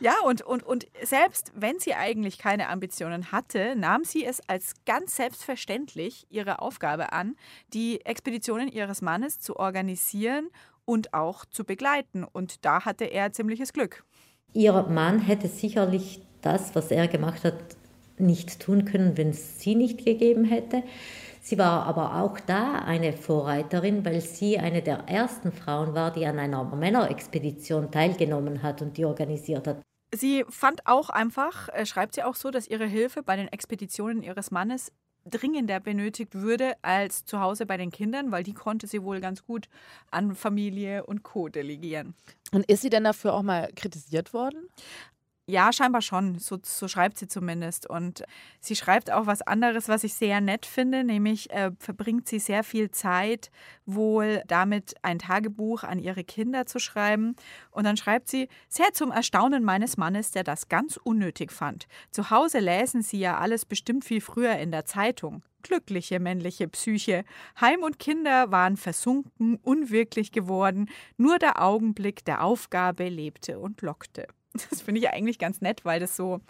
ja, 0.00 0.14
und, 0.24 0.40
und, 0.40 0.62
und 0.62 0.86
selbst 1.02 1.52
wenn 1.54 1.78
sie 1.78 1.94
eigentlich 1.94 2.38
keine 2.38 2.70
Ambitionen 2.70 3.32
hatte, 3.32 3.76
nahm 3.76 4.04
sie 4.04 4.24
es 4.24 4.40
als 4.48 4.72
ganz 4.86 5.16
selbstverständlich 5.16 6.26
ihre 6.30 6.62
Aufgabe 6.62 7.12
an, 7.12 7.36
die 7.74 8.04
Expeditionen 8.06 8.68
ihres 8.68 9.02
Mannes 9.02 9.40
zu 9.40 9.56
organisieren 9.56 10.48
und 10.86 11.12
auch 11.12 11.44
zu 11.44 11.64
begleiten. 11.64 12.24
Und 12.24 12.64
da 12.64 12.86
hatte 12.86 13.04
er 13.04 13.32
ziemliches 13.32 13.74
Glück. 13.74 14.04
Ihr 14.54 14.72
Mann 14.72 15.20
hätte 15.20 15.48
sicherlich 15.48 16.22
das, 16.40 16.74
was 16.74 16.90
er 16.90 17.06
gemacht 17.06 17.44
hat, 17.44 17.76
nicht 18.20 18.60
tun 18.60 18.84
können, 18.84 19.16
wenn 19.16 19.30
es 19.30 19.60
sie 19.60 19.74
nicht 19.74 20.04
gegeben 20.04 20.44
hätte. 20.44 20.82
Sie 21.42 21.58
war 21.58 21.84
aber 21.86 22.22
auch 22.22 22.38
da 22.38 22.80
eine 22.80 23.12
Vorreiterin, 23.12 24.04
weil 24.04 24.20
sie 24.20 24.58
eine 24.58 24.82
der 24.82 25.08
ersten 25.08 25.52
Frauen 25.52 25.94
war, 25.94 26.12
die 26.12 26.26
an 26.26 26.38
einer 26.38 26.62
Männerexpedition 26.64 27.90
teilgenommen 27.90 28.62
hat 28.62 28.82
und 28.82 28.96
die 28.96 29.04
organisiert 29.04 29.66
hat. 29.66 29.80
Sie 30.14 30.44
fand 30.48 30.86
auch 30.86 31.08
einfach, 31.08 31.68
äh, 31.68 31.86
schreibt 31.86 32.14
sie 32.14 32.22
auch 32.22 32.34
so, 32.34 32.50
dass 32.50 32.66
ihre 32.66 32.86
Hilfe 32.86 33.22
bei 33.22 33.36
den 33.36 33.48
Expeditionen 33.48 34.22
ihres 34.22 34.50
Mannes 34.50 34.92
dringender 35.24 35.80
benötigt 35.80 36.34
würde 36.34 36.74
als 36.82 37.24
zu 37.24 37.40
Hause 37.40 37.66
bei 37.66 37.76
den 37.76 37.90
Kindern, 37.90 38.32
weil 38.32 38.42
die 38.42 38.54
konnte 38.54 38.86
sie 38.86 39.02
wohl 39.02 39.20
ganz 39.20 39.44
gut 39.44 39.68
an 40.10 40.34
Familie 40.34 41.04
und 41.04 41.22
Co. 41.22 41.48
delegieren. 41.48 42.14
Und 42.52 42.66
ist 42.70 42.82
sie 42.82 42.90
denn 42.90 43.04
dafür 43.04 43.34
auch 43.34 43.42
mal 43.42 43.70
kritisiert 43.76 44.32
worden? 44.32 44.68
Ja, 45.50 45.72
scheinbar 45.72 46.00
schon. 46.00 46.38
So, 46.38 46.58
so, 46.62 46.86
schreibt 46.86 47.18
sie 47.18 47.26
zumindest. 47.26 47.90
Und 47.90 48.22
sie 48.60 48.76
schreibt 48.76 49.10
auch 49.10 49.26
was 49.26 49.42
anderes, 49.42 49.88
was 49.88 50.04
ich 50.04 50.14
sehr 50.14 50.40
nett 50.40 50.64
finde, 50.64 51.02
nämlich 51.02 51.50
äh, 51.50 51.72
verbringt 51.80 52.28
sie 52.28 52.38
sehr 52.38 52.62
viel 52.62 52.92
Zeit 52.92 53.50
wohl 53.84 54.44
damit, 54.46 54.94
ein 55.02 55.18
Tagebuch 55.18 55.82
an 55.82 55.98
ihre 55.98 56.22
Kinder 56.22 56.66
zu 56.66 56.78
schreiben. 56.78 57.34
Und 57.72 57.82
dann 57.82 57.96
schreibt 57.96 58.28
sie, 58.28 58.48
sehr 58.68 58.92
zum 58.92 59.10
Erstaunen 59.10 59.64
meines 59.64 59.96
Mannes, 59.96 60.30
der 60.30 60.44
das 60.44 60.68
ganz 60.68 60.96
unnötig 61.02 61.50
fand. 61.50 61.88
Zu 62.12 62.30
Hause 62.30 62.60
lesen 62.60 63.02
sie 63.02 63.18
ja 63.18 63.38
alles 63.38 63.64
bestimmt 63.64 64.04
viel 64.04 64.20
früher 64.20 64.56
in 64.56 64.70
der 64.70 64.84
Zeitung. 64.84 65.42
Glückliche 65.64 66.20
männliche 66.20 66.68
Psyche. 66.68 67.24
Heim 67.60 67.82
und 67.82 67.98
Kinder 67.98 68.52
waren 68.52 68.76
versunken, 68.76 69.56
unwirklich 69.56 70.30
geworden. 70.30 70.88
Nur 71.16 71.40
der 71.40 71.60
Augenblick 71.60 72.24
der 72.24 72.44
Aufgabe 72.44 73.08
lebte 73.08 73.58
und 73.58 73.82
lockte. 73.82 74.28
Das 74.70 74.82
finde 74.82 75.00
ich 75.00 75.08
eigentlich 75.10 75.38
ganz 75.38 75.60
nett, 75.60 75.84
weil 75.84 76.00
das 76.00 76.16
so 76.16 76.40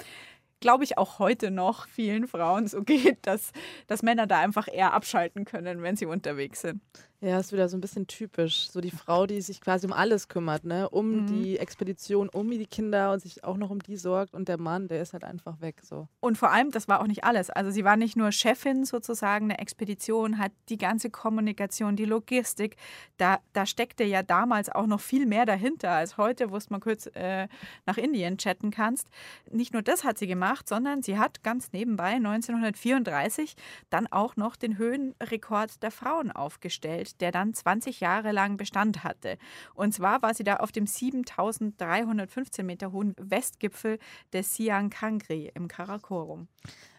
glaube 0.61 0.85
ich, 0.85 0.99
auch 0.99 1.19
heute 1.19 1.51
noch 1.51 1.89
vielen 1.89 2.29
Frauen 2.29 2.67
so 2.69 2.83
geht, 2.85 3.27
dass, 3.27 3.53
dass 3.87 4.03
Männer 4.03 4.27
da 4.27 4.39
einfach 4.41 4.69
eher 4.71 4.93
abschalten 4.93 5.45
können, 5.45 5.83
wenn 5.83 5.97
sie 5.97 6.07
unterwegs 6.07 6.61
sind. 6.61 6.83
Ja, 7.23 7.39
ist 7.39 7.53
wieder 7.53 7.69
so 7.69 7.77
ein 7.77 7.83
bisschen 7.83 8.07
typisch. 8.07 8.71
So 8.71 8.81
die 8.81 8.91
Frau, 8.91 9.27
die 9.27 9.43
sich 9.43 9.61
quasi 9.61 9.87
um 9.87 9.93
alles 9.93 10.29
kümmert, 10.29 10.65
ne? 10.65 10.89
Um 10.89 11.23
mhm. 11.23 11.27
die 11.27 11.59
Expedition, 11.59 12.31
um 12.31 12.51
die 12.51 12.65
Kinder 12.65 13.13
und 13.13 13.21
sich 13.21 13.45
auch 13.45 13.59
noch 13.59 13.69
um 13.69 13.79
die 13.79 13.99
sorgt. 13.99 14.33
Und 14.33 14.49
der 14.49 14.57
Mann, 14.57 14.89
der 14.89 15.03
ist 15.03 15.13
halt 15.13 15.25
einfach 15.25 15.61
weg. 15.61 15.83
So. 15.83 16.09
Und 16.21 16.39
vor 16.39 16.51
allem, 16.51 16.71
das 16.71 16.89
war 16.89 17.03
auch 17.03 17.07
nicht 17.07 17.23
alles. 17.23 17.51
Also 17.51 17.71
sie 17.71 17.85
war 17.85 17.99
nicht 17.99 18.17
nur 18.17 18.33
Chefin 18.33 18.87
sozusagen 18.87 19.51
der 19.51 19.61
Expedition, 19.61 20.39
hat 20.39 20.53
die 20.71 20.79
ganze 20.79 21.11
Kommunikation, 21.11 21.95
die 21.95 22.07
Logistik. 22.07 22.77
Da, 23.19 23.41
da 23.53 23.67
steckte 23.67 24.05
ja 24.05 24.23
damals 24.23 24.71
auch 24.71 24.87
noch 24.87 25.01
viel 25.01 25.27
mehr 25.27 25.45
dahinter 25.45 25.91
als 25.91 26.17
heute, 26.17 26.51
wo 26.51 26.59
du 26.59 26.65
mal 26.71 26.81
kurz 26.81 27.07
äh, 27.13 27.49
nach 27.85 27.99
Indien 27.99 28.39
chatten 28.39 28.71
kannst. 28.71 29.09
Nicht 29.51 29.75
nur 29.75 29.83
das 29.83 30.05
hat 30.05 30.17
sie 30.17 30.27
gemacht, 30.27 30.67
sondern 30.67 31.03
sie 31.03 31.19
hat 31.19 31.43
ganz 31.43 31.73
nebenbei 31.73 32.13
1934 32.13 33.57
dann 33.91 34.07
auch 34.07 34.37
noch 34.37 34.57
den 34.57 34.79
Höhenrekord 34.79 35.83
der 35.83 35.91
Frauen 35.91 36.31
aufgestellt 36.31 37.10
der 37.17 37.33
dann 37.33 37.55
20 37.55 38.01
Jahre 38.01 38.33
lang 38.33 38.57
Bestand 38.57 39.05
hatte. 39.05 39.39
Und 39.75 39.93
zwar 39.95 40.23
war 40.23 40.35
sie 40.35 40.45
da 40.45 40.57
auf 40.57 40.73
dem 40.73 40.87
7315 40.87 42.65
Meter 42.65 42.93
hohen 42.93 43.15
Westgipfel 43.19 43.99
des 44.33 44.55
Siang 44.55 44.91
Kangri 44.91 45.51
im 45.55 45.69
Karakorum. 45.69 46.49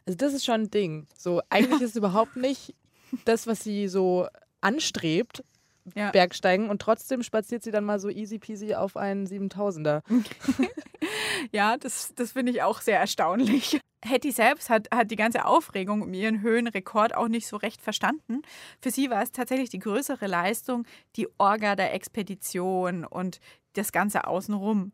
Also 0.05 0.17
das 0.17 0.33
ist 0.33 0.45
schon 0.45 0.61
ein 0.61 0.71
Ding. 0.71 1.07
So 1.17 1.41
eigentlich 1.49 1.81
ist 1.81 1.91
es 1.91 1.95
überhaupt 1.95 2.35
nicht 2.35 2.75
das, 3.25 3.47
was 3.47 3.63
sie 3.63 3.87
so 3.87 4.27
anstrebt, 4.61 5.43
ja. 5.95 6.11
Bergsteigen 6.11 6.69
und 6.69 6.81
trotzdem 6.81 7.23
spaziert 7.23 7.63
sie 7.63 7.71
dann 7.71 7.83
mal 7.83 7.99
so 7.99 8.09
easy 8.09 8.37
peasy 8.37 8.75
auf 8.75 8.97
einen 8.97 9.25
7000er. 9.25 10.03
ja, 11.51 11.77
das, 11.77 12.13
das 12.15 12.33
finde 12.33 12.51
ich 12.51 12.61
auch 12.61 12.81
sehr 12.81 12.99
erstaunlich. 12.99 13.79
Hetty 14.03 14.31
selbst 14.31 14.69
hat, 14.69 14.87
hat 14.93 15.11
die 15.11 15.15
ganze 15.15 15.45
Aufregung 15.45 16.01
um 16.01 16.13
ihren 16.13 16.41
Höhenrekord 16.41 17.15
auch 17.15 17.27
nicht 17.27 17.47
so 17.47 17.57
recht 17.57 17.81
verstanden. 17.81 18.41
Für 18.81 18.91
sie 18.91 19.09
war 19.09 19.21
es 19.21 19.31
tatsächlich 19.31 19.69
die 19.69 19.79
größere 19.79 20.27
Leistung, 20.27 20.85
die 21.15 21.27
Orga 21.37 21.75
der 21.75 21.93
Expedition 21.93 23.05
und 23.05 23.39
das 23.73 23.91
Ganze 23.91 24.25
außenrum. 24.27 24.91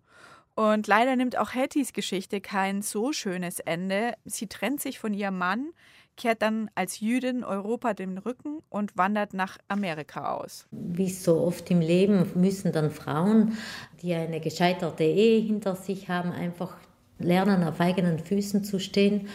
Und 0.55 0.87
leider 0.87 1.15
nimmt 1.15 1.37
auch 1.37 1.53
Hettys 1.53 1.93
Geschichte 1.93 2.41
kein 2.41 2.81
so 2.81 3.13
schönes 3.13 3.59
Ende. 3.59 4.13
Sie 4.25 4.47
trennt 4.47 4.81
sich 4.81 4.97
von 4.97 5.13
ihrem 5.13 5.37
Mann, 5.37 5.69
kehrt 6.17 6.41
dann 6.41 6.69
als 6.73 6.99
Jüdin 6.99 7.43
Europa 7.43 7.93
den 7.93 8.17
Rücken 8.17 8.63
und 8.69 8.97
wandert 8.97 9.35
nach 9.35 9.59
Amerika 9.67 10.33
aus. 10.33 10.67
Wie 10.71 11.09
so 11.09 11.39
oft 11.41 11.69
im 11.69 11.79
Leben 11.79 12.31
müssen 12.33 12.71
dann 12.71 12.89
Frauen, 12.89 13.55
die 14.01 14.15
eine 14.15 14.41
gescheiterte 14.41 15.03
Ehe 15.03 15.39
hinter 15.41 15.75
sich 15.75 16.09
haben, 16.09 16.31
einfach 16.31 16.75
lernen, 17.19 17.63
auf 17.63 17.79
eigenen 17.79 18.19
Füßen 18.19 18.63
zu 18.63 18.79
stehen. 18.79 19.27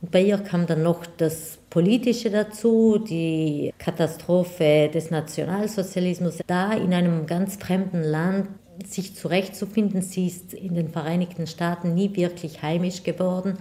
Und 0.00 0.10
bei 0.10 0.22
ihr 0.22 0.38
kam 0.38 0.66
dann 0.66 0.82
noch 0.82 1.06
das 1.06 1.58
Politische 1.70 2.30
dazu, 2.30 2.98
die 2.98 3.72
Katastrophe 3.78 4.90
des 4.92 5.10
Nationalsozialismus. 5.10 6.38
Da 6.46 6.72
in 6.72 6.92
einem 6.92 7.26
ganz 7.26 7.56
fremden 7.56 8.02
Land 8.02 8.48
sich 8.84 9.14
zurechtzufinden, 9.14 10.02
sie 10.02 10.26
ist 10.26 10.54
in 10.54 10.74
den 10.74 10.88
Vereinigten 10.88 11.46
Staaten 11.46 11.94
nie 11.94 12.14
wirklich 12.16 12.62
heimisch 12.62 13.02
geworden. 13.04 13.58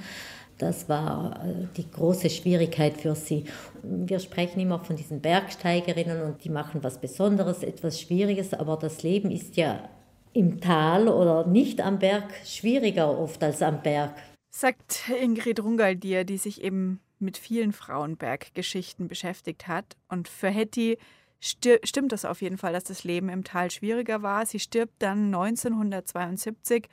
Das 0.58 0.90
war 0.90 1.44
äh, 1.44 1.68
die 1.76 1.90
große 1.90 2.30
Schwierigkeit 2.30 2.98
für 2.98 3.16
sie. 3.16 3.46
Wir 3.84 4.20
sprechen 4.20 4.60
immer 4.60 4.80
von 4.80 4.96
diesen 4.96 5.20
Bergsteigerinnen 5.20 6.22
und 6.22 6.44
die 6.44 6.50
machen 6.50 6.84
was 6.84 7.00
Besonderes, 7.00 7.64
etwas 7.64 8.00
Schwieriges, 8.00 8.54
aber 8.54 8.78
das 8.78 9.02
Leben 9.02 9.32
ist 9.32 9.58
ja 9.58 9.90
im 10.34 10.62
Tal 10.62 11.08
oder 11.08 11.46
nicht 11.46 11.82
am 11.82 12.00
Berg 12.00 12.34
schwieriger 12.46 13.18
oft 13.18 13.44
als 13.44 13.62
am 13.62 13.82
Berg. 13.82 14.14
Sagt 14.50 15.10
Ingrid 15.10 15.62
Rungaldier, 15.62 16.24
die 16.24 16.38
sich 16.38 16.64
eben 16.64 17.00
mit 17.20 17.38
vielen 17.38 17.72
Frauenberggeschichten 17.72 19.08
beschäftigt 19.08 19.68
hat. 19.68 19.96
Und 20.10 20.28
für 20.28 20.50
Hetty 20.50 20.98
stimmt 21.40 22.12
das 22.12 22.26
auf 22.26 22.42
jeden 22.42 22.58
Fall, 22.58 22.74
dass 22.74 22.84
das 22.84 23.04
Leben 23.04 23.30
im 23.30 23.44
Tal 23.44 23.72
schwieriger 23.72 24.22
war. 24.22 24.46
Sie 24.46 24.60
stirbt 24.60 24.96
dann 25.00 25.26
1972 25.34 26.88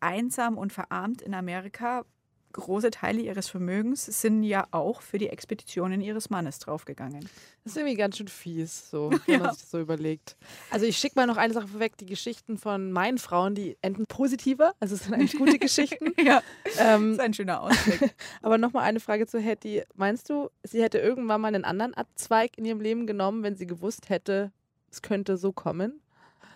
einsam 0.00 0.58
und 0.58 0.72
verarmt 0.72 1.22
in 1.22 1.34
Amerika. 1.34 2.04
Große 2.52 2.90
Teile 2.90 3.20
ihres 3.20 3.48
Vermögens 3.48 4.06
sind 4.06 4.42
ja 4.42 4.66
auch 4.70 5.02
für 5.02 5.18
die 5.18 5.28
Expeditionen 5.28 6.00
ihres 6.00 6.30
Mannes 6.30 6.58
draufgegangen. 6.58 7.20
Das 7.64 7.72
ist 7.72 7.76
irgendwie 7.76 7.96
ganz 7.96 8.16
schön 8.16 8.28
fies, 8.28 8.90
so, 8.90 9.10
wenn 9.26 9.34
Ja. 9.34 9.38
man 9.40 9.50
sich 9.52 9.62
das 9.62 9.70
so 9.70 9.78
überlegt. 9.78 10.36
Also 10.70 10.86
ich 10.86 10.96
schicke 10.96 11.16
mal 11.16 11.26
noch 11.26 11.36
eine 11.36 11.52
Sache 11.52 11.68
vorweg, 11.68 11.96
die 11.98 12.06
Geschichten 12.06 12.56
von 12.56 12.90
meinen 12.90 13.18
Frauen, 13.18 13.54
die 13.54 13.76
enden 13.82 14.06
positiver. 14.06 14.72
Also 14.80 14.94
es 14.94 15.04
sind 15.04 15.14
eigentlich 15.14 15.36
gute 15.36 15.58
Geschichten. 15.58 16.12
Ja, 16.22 16.42
Ähm, 16.78 17.08
das 17.10 17.18
ist 17.18 17.20
ein 17.20 17.34
schöner 17.34 17.60
Ausblick. 17.62 18.14
aber 18.42 18.56
nochmal 18.58 18.84
eine 18.84 19.00
Frage 19.00 19.26
zu 19.26 19.38
Hetty. 19.38 19.82
Meinst 19.94 20.30
du, 20.30 20.48
sie 20.62 20.82
hätte 20.82 20.98
irgendwann 20.98 21.40
mal 21.40 21.48
einen 21.48 21.64
anderen 21.64 21.94
Abzweig 21.94 22.56
in 22.56 22.64
ihrem 22.64 22.80
Leben 22.80 23.06
genommen, 23.06 23.42
wenn 23.42 23.56
sie 23.56 23.66
gewusst 23.66 24.08
hätte, 24.08 24.52
es 24.90 25.02
könnte 25.02 25.36
so 25.36 25.52
kommen? 25.52 26.00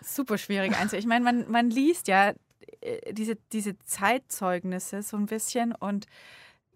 Super 0.05 0.37
schwierig 0.37 0.74
einzu. 0.76 0.96
Ich 0.96 1.07
meine, 1.07 1.24
man, 1.24 1.48
man 1.50 1.70
liest 1.70 2.09
ja 2.09 2.33
diese, 3.11 3.37
diese 3.53 3.79
Zeitzeugnisse 3.81 5.03
so 5.03 5.16
ein 5.16 5.27
bisschen 5.27 5.72
und 5.75 6.07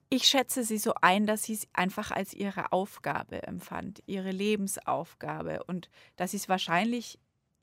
ich 0.08 0.24
schätze 0.24 0.62
sie 0.62 0.78
so 0.78 0.94
ein, 1.00 1.26
dass 1.26 1.44
sie 1.44 1.54
es 1.54 1.66
einfach 1.72 2.12
als 2.12 2.32
ihre 2.32 2.72
Aufgabe 2.72 3.42
empfand, 3.42 4.02
ihre 4.06 4.30
Lebensaufgabe 4.30 5.64
und 5.64 5.90
dass 6.16 6.30
sie 6.30 6.36
es 6.36 6.48
wahrscheinlich 6.48 7.18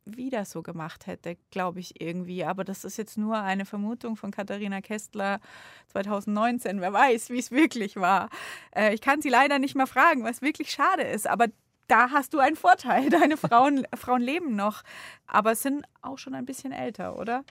wieder 0.05 0.43
so 0.43 0.61
gemacht 0.61 1.07
hätte, 1.07 1.37
glaube 1.51 1.79
ich 1.79 2.01
irgendwie. 2.01 2.43
Aber 2.43 2.63
das 2.63 2.83
ist 2.83 2.97
jetzt 2.97 3.17
nur 3.17 3.37
eine 3.37 3.65
Vermutung 3.65 4.17
von 4.17 4.31
Katharina 4.31 4.81
Kästler 4.81 5.39
2019. 5.87 6.81
Wer 6.81 6.91
weiß, 6.91 7.29
wie 7.29 7.39
es 7.39 7.51
wirklich 7.51 7.95
war. 7.95 8.29
Äh, 8.75 8.93
ich 8.93 9.01
kann 9.01 9.21
sie 9.21 9.29
leider 9.29 9.59
nicht 9.59 9.75
mehr 9.75 9.87
fragen, 9.87 10.23
was 10.23 10.41
wirklich 10.41 10.71
schade 10.71 11.03
ist. 11.03 11.27
Aber 11.27 11.47
da 11.93 12.09
hast 12.09 12.33
du 12.33 12.39
einen 12.39 12.55
Vorteil. 12.55 13.09
Deine 13.09 13.37
Frauen, 13.37 13.85
Frauen 13.95 14.21
leben 14.21 14.55
noch, 14.55 14.81
aber 15.27 15.53
sind 15.55 15.85
auch 16.01 16.17
schon 16.17 16.33
ein 16.33 16.45
bisschen 16.45 16.71
älter, 16.71 17.19
oder? 17.19 17.43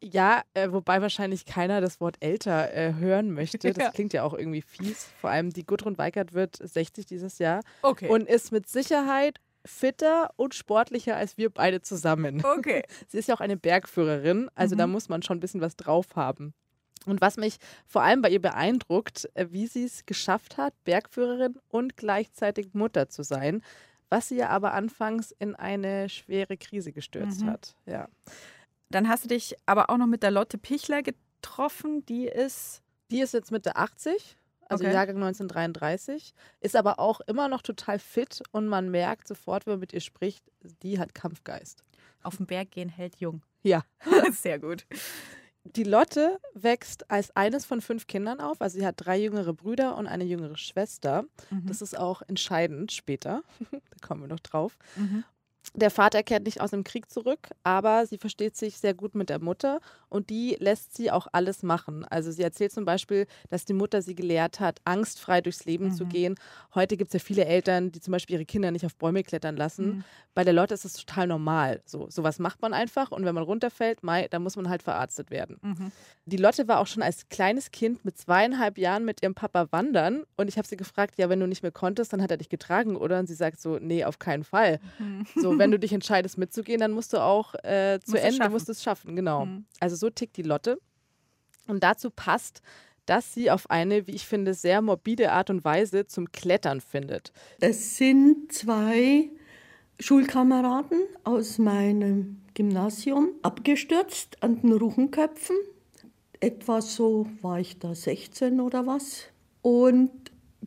Ja, 0.00 0.42
äh, 0.54 0.70
wobei 0.72 1.00
wahrscheinlich 1.00 1.46
keiner 1.46 1.80
das 1.80 2.00
Wort 2.00 2.16
älter 2.20 2.72
äh, 2.74 2.94
hören 2.94 3.32
möchte. 3.32 3.58
Das 3.72 3.76
Ja. 3.84 3.90
klingt 3.90 4.12
ja 4.12 4.24
auch 4.24 4.34
irgendwie 4.34 4.60
fies. 4.62 5.06
Vor 5.20 5.30
allem 5.30 5.50
die 5.50 5.64
Gudrun 5.64 5.96
Weikert 5.96 6.34
wird 6.34 6.56
60 6.60 7.06
dieses 7.06 7.38
Jahr 7.38 7.60
Okay. 7.82 8.08
und 8.08 8.28
ist 8.28 8.52
mit 8.52 8.68
Sicherheit 8.68 9.38
fitter 9.64 10.30
und 10.36 10.54
sportlicher 10.54 11.16
als 11.16 11.38
wir 11.38 11.48
beide 11.48 11.80
zusammen. 11.80 12.44
okay. 12.44 12.82
Sie 13.08 13.18
ist 13.18 13.28
ja 13.28 13.34
auch 13.36 13.40
eine 13.40 13.56
Bergführerin, 13.56 14.50
also 14.54 14.74
da 14.76 14.86
Mhm. 14.86 14.92
muss 14.92 15.08
man 15.08 15.22
schon 15.22 15.38
ein 15.38 15.40
bisschen 15.40 15.60
was 15.62 15.76
drauf 15.76 16.06
haben. 16.16 16.52
Und 17.06 17.20
was 17.20 17.36
mich 17.36 17.56
vor 17.86 18.02
allem 18.02 18.22
bei 18.22 18.30
ihr 18.30 18.40
beeindruckt, 18.40 19.28
äh, 19.34 19.46
wie 19.50 19.66
sie 19.66 19.84
es 19.84 20.06
geschafft 20.06 20.56
hat, 20.56 20.74
Bergführerin 20.84 21.58
und 21.68 21.96
gleichzeitig 21.96 22.74
Mutter 22.74 23.08
zu 23.08 23.22
sein, 23.22 23.62
was 24.08 24.28
sie 24.28 24.36
ja 24.36 24.48
aber 24.50 24.74
anfangs 24.74 25.34
in 25.38 25.54
eine 25.54 26.08
schwere 26.08 26.56
Krise 26.56 26.92
gestürzt 26.92 27.42
Mhm. 27.42 27.50
hat. 27.50 27.74
Ja. 27.86 28.08
Dann 28.90 29.08
hast 29.08 29.24
du 29.24 29.28
dich 29.28 29.56
aber 29.66 29.88
auch 29.90 29.96
noch 29.96 30.06
mit 30.06 30.22
der 30.22 30.30
Lotte 30.30 30.58
Pichler 30.58 31.02
getroffen. 31.02 32.04
Die 32.06 32.26
ist. 32.26 32.82
Die 33.10 33.20
ist 33.20 33.32
jetzt 33.34 33.50
Mitte 33.50 33.76
80, 33.76 34.36
also 34.68 34.84
Okay. 34.84 34.92
Jahrgang 34.94 35.16
1933, 35.16 36.32
ist 36.60 36.76
aber 36.76 36.98
auch 36.98 37.20
immer 37.22 37.48
noch 37.48 37.60
total 37.62 37.98
fit 37.98 38.42
und 38.52 38.68
man 38.68 38.90
merkt 38.90 39.28
sofort, 39.28 39.66
wenn 39.66 39.74
man 39.74 39.80
mit 39.80 39.92
ihr 39.92 40.00
spricht, 40.00 40.42
die 40.82 40.98
hat 40.98 41.14
Kampfgeist. 41.14 41.84
Auf 42.22 42.36
den 42.38 42.46
Berg 42.46 42.70
gehen 42.70 42.88
hält 42.88 43.16
jung. 43.16 43.42
Ja. 43.62 43.82
Sehr 44.32 44.58
gut. 44.58 44.86
Die 45.64 45.84
Lotte 45.84 46.40
wächst 46.54 47.10
als 47.10 47.34
eines 47.36 47.64
von 47.64 47.80
fünf 47.80 48.06
Kindern 48.06 48.40
auf. 48.40 48.60
Also 48.60 48.78
sie 48.78 48.86
hat 48.86 48.96
drei 48.98 49.18
jüngere 49.18 49.54
Brüder 49.54 49.96
und 49.96 50.06
eine 50.06 50.24
jüngere 50.24 50.56
Schwester. 50.56 51.24
Mhm. 51.50 51.66
Das 51.66 51.80
ist 51.80 51.96
auch 51.96 52.22
entscheidend 52.22 52.92
später. 52.92 53.42
da 53.70 54.06
kommen 54.06 54.22
wir 54.22 54.28
noch 54.28 54.40
drauf. 54.40 54.76
Mhm. 54.96 55.24
Der 55.74 55.90
Vater 55.90 56.22
kehrt 56.22 56.44
nicht 56.44 56.60
aus 56.60 56.70
dem 56.70 56.84
Krieg 56.84 57.10
zurück, 57.10 57.48
aber 57.62 58.04
sie 58.06 58.18
versteht 58.18 58.56
sich 58.56 58.76
sehr 58.76 58.92
gut 58.92 59.14
mit 59.14 59.30
der 59.30 59.38
Mutter 59.40 59.80
und 60.10 60.28
die 60.28 60.54
lässt 60.60 60.94
sie 60.94 61.10
auch 61.10 61.28
alles 61.32 61.62
machen. 61.62 62.04
Also 62.04 62.30
sie 62.30 62.42
erzählt 62.42 62.72
zum 62.72 62.84
Beispiel, 62.84 63.26
dass 63.48 63.64
die 63.64 63.72
Mutter 63.72 64.02
sie 64.02 64.14
gelehrt 64.14 64.60
hat, 64.60 64.80
angstfrei 64.84 65.40
durchs 65.40 65.64
Leben 65.64 65.90
zu 65.90 66.04
Mhm. 66.04 66.08
gehen. 66.10 66.34
Heute 66.74 66.98
gibt 66.98 67.08
es 67.08 67.14
ja 67.14 67.24
viele 67.24 67.46
Eltern, 67.46 67.90
die 67.90 68.00
zum 68.00 68.12
Beispiel 68.12 68.34
ihre 68.36 68.44
Kinder 68.44 68.70
nicht 68.70 68.84
auf 68.84 68.94
Bäume 68.96 69.22
klettern 69.22 69.56
lassen. 69.56 69.86
Mhm. 69.86 70.04
Bei 70.34 70.44
der 70.44 70.52
Lotte 70.52 70.74
ist 70.74 70.84
es 70.84 70.92
total 70.92 71.26
normal. 71.26 71.80
So, 71.86 72.06
sowas 72.10 72.38
macht 72.38 72.60
man 72.60 72.74
einfach 72.74 73.10
und 73.10 73.24
wenn 73.24 73.34
man 73.34 73.44
runterfällt, 73.44 74.02
mei, 74.02 74.28
dann 74.28 74.42
muss 74.42 74.56
man 74.56 74.68
halt 74.68 74.82
verarztet 74.82 75.30
werden. 75.30 75.56
Mhm. 75.62 75.90
Die 76.26 76.36
Lotte 76.36 76.68
war 76.68 76.80
auch 76.80 76.86
schon 76.86 77.02
als 77.02 77.28
kleines 77.30 77.70
Kind 77.70 78.04
mit 78.04 78.18
zweieinhalb 78.18 78.76
Jahren 78.76 79.06
mit 79.06 79.22
ihrem 79.22 79.34
Papa 79.34 79.68
wandern 79.70 80.24
und 80.36 80.48
ich 80.48 80.58
habe 80.58 80.68
sie 80.68 80.76
gefragt, 80.76 81.14
ja, 81.16 81.30
wenn 81.30 81.40
du 81.40 81.46
nicht 81.46 81.62
mehr 81.62 81.72
konntest, 81.72 82.12
dann 82.12 82.20
hat 82.22 82.30
er 82.30 82.36
dich 82.36 82.50
getragen, 82.50 82.96
oder? 82.96 83.18
Und 83.18 83.26
sie 83.26 83.34
sagt 83.34 83.58
so, 83.60 83.78
nee, 83.78 84.04
auf 84.04 84.18
keinen 84.18 84.44
Fall. 84.44 84.78
Mhm. 84.98 85.26
So, 85.36 85.58
wenn 85.62 85.70
du 85.70 85.78
dich 85.78 85.92
entscheidest 85.92 86.38
mitzugehen, 86.38 86.80
dann 86.80 86.92
musst 86.92 87.12
du 87.12 87.18
auch 87.18 87.54
äh, 87.62 87.98
zu 88.04 88.12
Musst 88.12 88.24
Ende, 88.24 88.36
schaffen. 88.36 88.52
musst 88.52 88.68
es 88.68 88.82
schaffen, 88.82 89.16
genau. 89.16 89.46
Mhm. 89.46 89.64
Also 89.80 89.96
so 89.96 90.10
tickt 90.10 90.36
die 90.36 90.42
Lotte. 90.42 90.78
Und 91.66 91.82
dazu 91.82 92.10
passt, 92.10 92.62
dass 93.06 93.34
sie 93.34 93.50
auf 93.50 93.70
eine, 93.70 94.06
wie 94.06 94.12
ich 94.12 94.26
finde, 94.26 94.54
sehr 94.54 94.82
morbide 94.82 95.32
Art 95.32 95.50
und 95.50 95.64
Weise 95.64 96.06
zum 96.06 96.30
Klettern 96.30 96.80
findet. 96.80 97.32
Es 97.60 97.96
sind 97.96 98.52
zwei 98.52 99.30
Schulkameraden 99.98 101.02
aus 101.24 101.58
meinem 101.58 102.42
Gymnasium 102.54 103.30
abgestürzt 103.42 104.42
an 104.42 104.60
den 104.60 104.72
Ruchenköpfen. 104.72 105.56
Etwa 106.40 106.80
so 106.80 107.26
war 107.40 107.60
ich 107.60 107.78
da 107.78 107.94
16 107.94 108.60
oder 108.60 108.86
was. 108.86 109.26
Und 109.62 110.10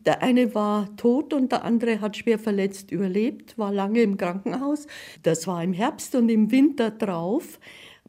der 0.05 0.21
eine 0.21 0.53
war 0.53 0.95
tot 0.97 1.33
und 1.33 1.51
der 1.51 1.63
andere 1.63 1.99
hat 2.01 2.17
schwer 2.17 2.37
verletzt 2.37 2.91
überlebt, 2.91 3.57
war 3.57 3.73
lange 3.73 4.01
im 4.01 4.17
Krankenhaus. 4.17 4.87
Das 5.23 5.47
war 5.47 5.63
im 5.63 5.73
Herbst 5.73 6.15
und 6.15 6.29
im 6.29 6.51
Winter 6.51 6.91
drauf. 6.91 7.59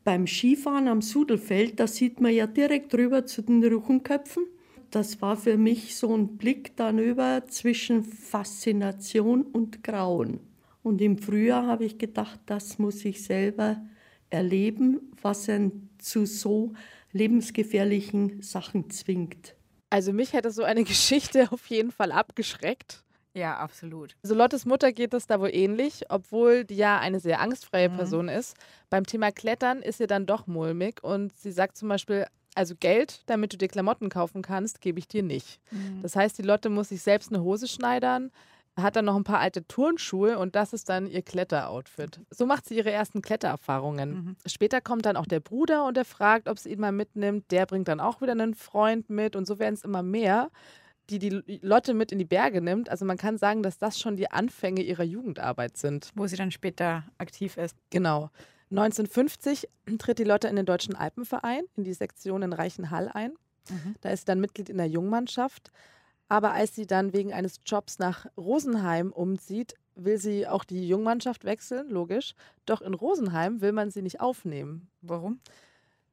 Beim 0.04 0.26
Skifahren 0.26 0.88
am 0.88 1.02
Sudelfeld, 1.02 1.80
da 1.80 1.86
sieht 1.86 2.20
man 2.20 2.32
ja 2.32 2.46
direkt 2.46 2.94
rüber 2.94 3.26
zu 3.26 3.42
den 3.42 3.64
Ruchenköpfen. 3.64 4.44
Das 4.90 5.20
war 5.20 5.36
für 5.36 5.56
mich 5.56 5.96
so 5.96 6.14
ein 6.14 6.36
Blick 6.36 6.76
dann 6.76 6.98
über 6.98 7.44
zwischen 7.48 8.04
Faszination 8.04 9.42
und 9.42 9.82
Grauen. 9.82 10.40
Und 10.82 11.00
im 11.02 11.18
Frühjahr 11.18 11.66
habe 11.66 11.84
ich 11.84 11.98
gedacht, 11.98 12.38
das 12.46 12.78
muss 12.78 13.04
ich 13.04 13.24
selber 13.24 13.82
erleben, 14.30 15.00
was 15.20 15.48
einen 15.48 15.90
zu 15.98 16.26
so 16.26 16.72
lebensgefährlichen 17.12 18.42
Sachen 18.42 18.90
zwingt. 18.90 19.56
Also 19.90 20.12
mich 20.12 20.32
hätte 20.32 20.50
so 20.50 20.62
eine 20.64 20.84
Geschichte 20.84 21.48
auf 21.50 21.66
jeden 21.68 21.90
Fall 21.92 22.12
abgeschreckt. 22.12 23.02
Ja, 23.34 23.58
absolut. 23.58 24.16
Also 24.22 24.34
Lottes 24.34 24.64
Mutter 24.64 24.92
geht 24.92 25.12
es 25.12 25.26
da 25.26 25.38
wohl 25.40 25.54
ähnlich, 25.54 26.04
obwohl 26.08 26.64
die 26.64 26.76
ja 26.76 26.98
eine 26.98 27.20
sehr 27.20 27.40
angstfreie 27.40 27.90
Mhm. 27.90 27.96
Person 27.96 28.28
ist. 28.30 28.56
Beim 28.88 29.04
Thema 29.04 29.30
Klettern 29.30 29.82
ist 29.82 30.00
ihr 30.00 30.06
dann 30.06 30.24
doch 30.24 30.46
mulmig 30.46 31.04
und 31.04 31.36
sie 31.36 31.52
sagt 31.52 31.76
zum 31.76 31.88
Beispiel, 31.90 32.26
also 32.54 32.74
Geld, 32.80 33.20
damit 33.26 33.52
du 33.52 33.58
dir 33.58 33.68
Klamotten 33.68 34.08
kaufen 34.08 34.40
kannst, 34.40 34.80
gebe 34.80 34.98
ich 34.98 35.06
dir 35.06 35.22
nicht. 35.22 35.60
Mhm. 35.70 36.00
Das 36.02 36.16
heißt, 36.16 36.38
die 36.38 36.42
Lotte 36.42 36.70
muss 36.70 36.88
sich 36.88 37.02
selbst 37.02 37.30
eine 37.30 37.42
Hose 37.42 37.68
schneidern, 37.68 38.30
hat 38.76 38.96
dann 38.96 39.06
noch 39.06 39.16
ein 39.16 39.24
paar 39.24 39.40
alte 39.40 39.66
Turnschuhe 39.66 40.38
und 40.38 40.54
das 40.54 40.72
ist 40.72 40.88
dann 40.88 41.06
ihr 41.06 41.22
Kletteroutfit. 41.22 42.20
So 42.30 42.44
macht 42.46 42.66
sie 42.66 42.76
ihre 42.76 42.90
ersten 42.90 43.22
Klettererfahrungen. 43.22 44.10
Mhm. 44.10 44.36
Später 44.46 44.80
kommt 44.80 45.06
dann 45.06 45.16
auch 45.16 45.26
der 45.26 45.40
Bruder 45.40 45.86
und 45.86 45.96
er 45.96 46.04
fragt, 46.04 46.48
ob 46.48 46.58
sie 46.58 46.70
ihn 46.70 46.80
mal 46.80 46.92
mitnimmt. 46.92 47.50
Der 47.50 47.66
bringt 47.66 47.88
dann 47.88 48.00
auch 48.00 48.20
wieder 48.20 48.32
einen 48.32 48.54
Freund 48.54 49.08
mit 49.08 49.34
und 49.34 49.46
so 49.46 49.58
werden 49.58 49.74
es 49.74 49.82
immer 49.82 50.02
mehr, 50.02 50.50
die 51.08 51.18
die 51.18 51.60
Lotte 51.62 51.94
mit 51.94 52.12
in 52.12 52.18
die 52.18 52.24
Berge 52.24 52.60
nimmt. 52.60 52.90
Also 52.90 53.04
man 53.04 53.16
kann 53.16 53.38
sagen, 53.38 53.62
dass 53.62 53.78
das 53.78 53.98
schon 53.98 54.16
die 54.16 54.30
Anfänge 54.30 54.82
ihrer 54.82 55.04
Jugendarbeit 55.04 55.76
sind. 55.76 56.10
Wo 56.14 56.26
sie 56.26 56.36
dann 56.36 56.50
später 56.50 57.04
aktiv 57.18 57.56
ist. 57.56 57.76
Genau. 57.90 58.30
1950 58.70 59.68
tritt 59.98 60.18
die 60.18 60.24
Lotte 60.24 60.48
in 60.48 60.56
den 60.56 60.66
Deutschen 60.66 60.96
Alpenverein, 60.96 61.62
in 61.76 61.84
die 61.84 61.94
Sektion 61.94 62.42
in 62.42 62.52
Reichenhall 62.52 63.08
ein. 63.08 63.32
Mhm. 63.70 63.94
Da 64.00 64.10
ist 64.10 64.20
sie 64.20 64.26
dann 64.26 64.40
Mitglied 64.40 64.68
in 64.68 64.76
der 64.76 64.88
Jungmannschaft. 64.88 65.70
Aber 66.28 66.52
als 66.52 66.74
sie 66.74 66.86
dann 66.86 67.12
wegen 67.12 67.32
eines 67.32 67.60
Jobs 67.64 67.98
nach 67.98 68.26
Rosenheim 68.36 69.12
umzieht, 69.12 69.74
will 69.94 70.18
sie 70.18 70.46
auch 70.46 70.64
die 70.64 70.86
Jungmannschaft 70.88 71.44
wechseln, 71.44 71.88
logisch. 71.88 72.34
Doch 72.66 72.82
in 72.82 72.94
Rosenheim 72.94 73.60
will 73.60 73.72
man 73.72 73.90
sie 73.90 74.02
nicht 74.02 74.20
aufnehmen. 74.20 74.88
Warum? 75.02 75.40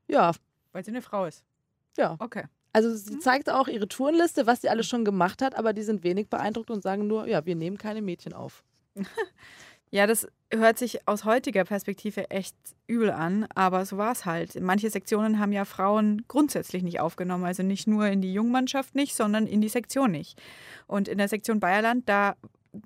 Ja, 0.08 0.32
Weil 0.72 0.84
sie 0.86 0.92
eine 0.92 1.02
Frau 1.02 1.26
ist. 1.26 1.44
ja. 1.98 2.16
Okay. 2.20 2.46
Also 2.76 2.96
sie 2.96 3.20
zeigt 3.20 3.52
auch 3.52 3.68
ihre 3.68 3.88
Tourenliste, 3.88 4.48
was 4.48 4.62
sie 4.62 4.70
alles 4.70 4.88
schon 4.88 5.06
gemacht 5.06 5.44
hat, 5.44 5.54
aber 5.56 5.74
die 5.74 5.84
sind 5.84 6.04
wenig 6.04 6.28
beeindruckt 6.30 6.72
und 6.72 6.82
sagen 6.82 7.06
nur, 7.06 7.28
ja, 7.28 7.46
wir 7.46 7.56
nehmen 7.56 7.78
keine 7.78 8.02
Mädchen 8.02 8.34
auf. 8.34 8.64
Ja, 9.94 10.08
das 10.08 10.28
hört 10.52 10.80
sich 10.80 11.08
aus 11.08 11.24
heutiger 11.24 11.66
Perspektive 11.66 12.32
echt 12.32 12.56
übel 12.88 13.12
an, 13.12 13.46
aber 13.54 13.86
so 13.86 13.96
war 14.00 14.12
es 14.12 14.26
halt. 14.26 14.60
Manche 14.60 14.90
Sektionen 14.90 15.38
haben 15.38 15.52
ja 15.52 15.66
Frauen 15.66 16.26
grundsätzlich 16.28 16.82
nicht 16.82 17.00
aufgenommen, 17.00 17.46
also 17.46 17.62
nicht 17.62 17.86
nur 17.86 18.08
in 18.08 18.20
die 18.20 18.34
Jungmannschaft 18.34 18.96
nicht, 18.96 19.14
sondern 19.14 19.46
in 19.46 19.62
die 19.62 19.70
Sektion 19.70 20.10
nicht. 20.10 20.42
Und 20.88 21.08
in 21.08 21.20
der 21.20 21.28
Sektion 21.28 21.60
Bayerland, 21.60 22.10
da 22.10 22.36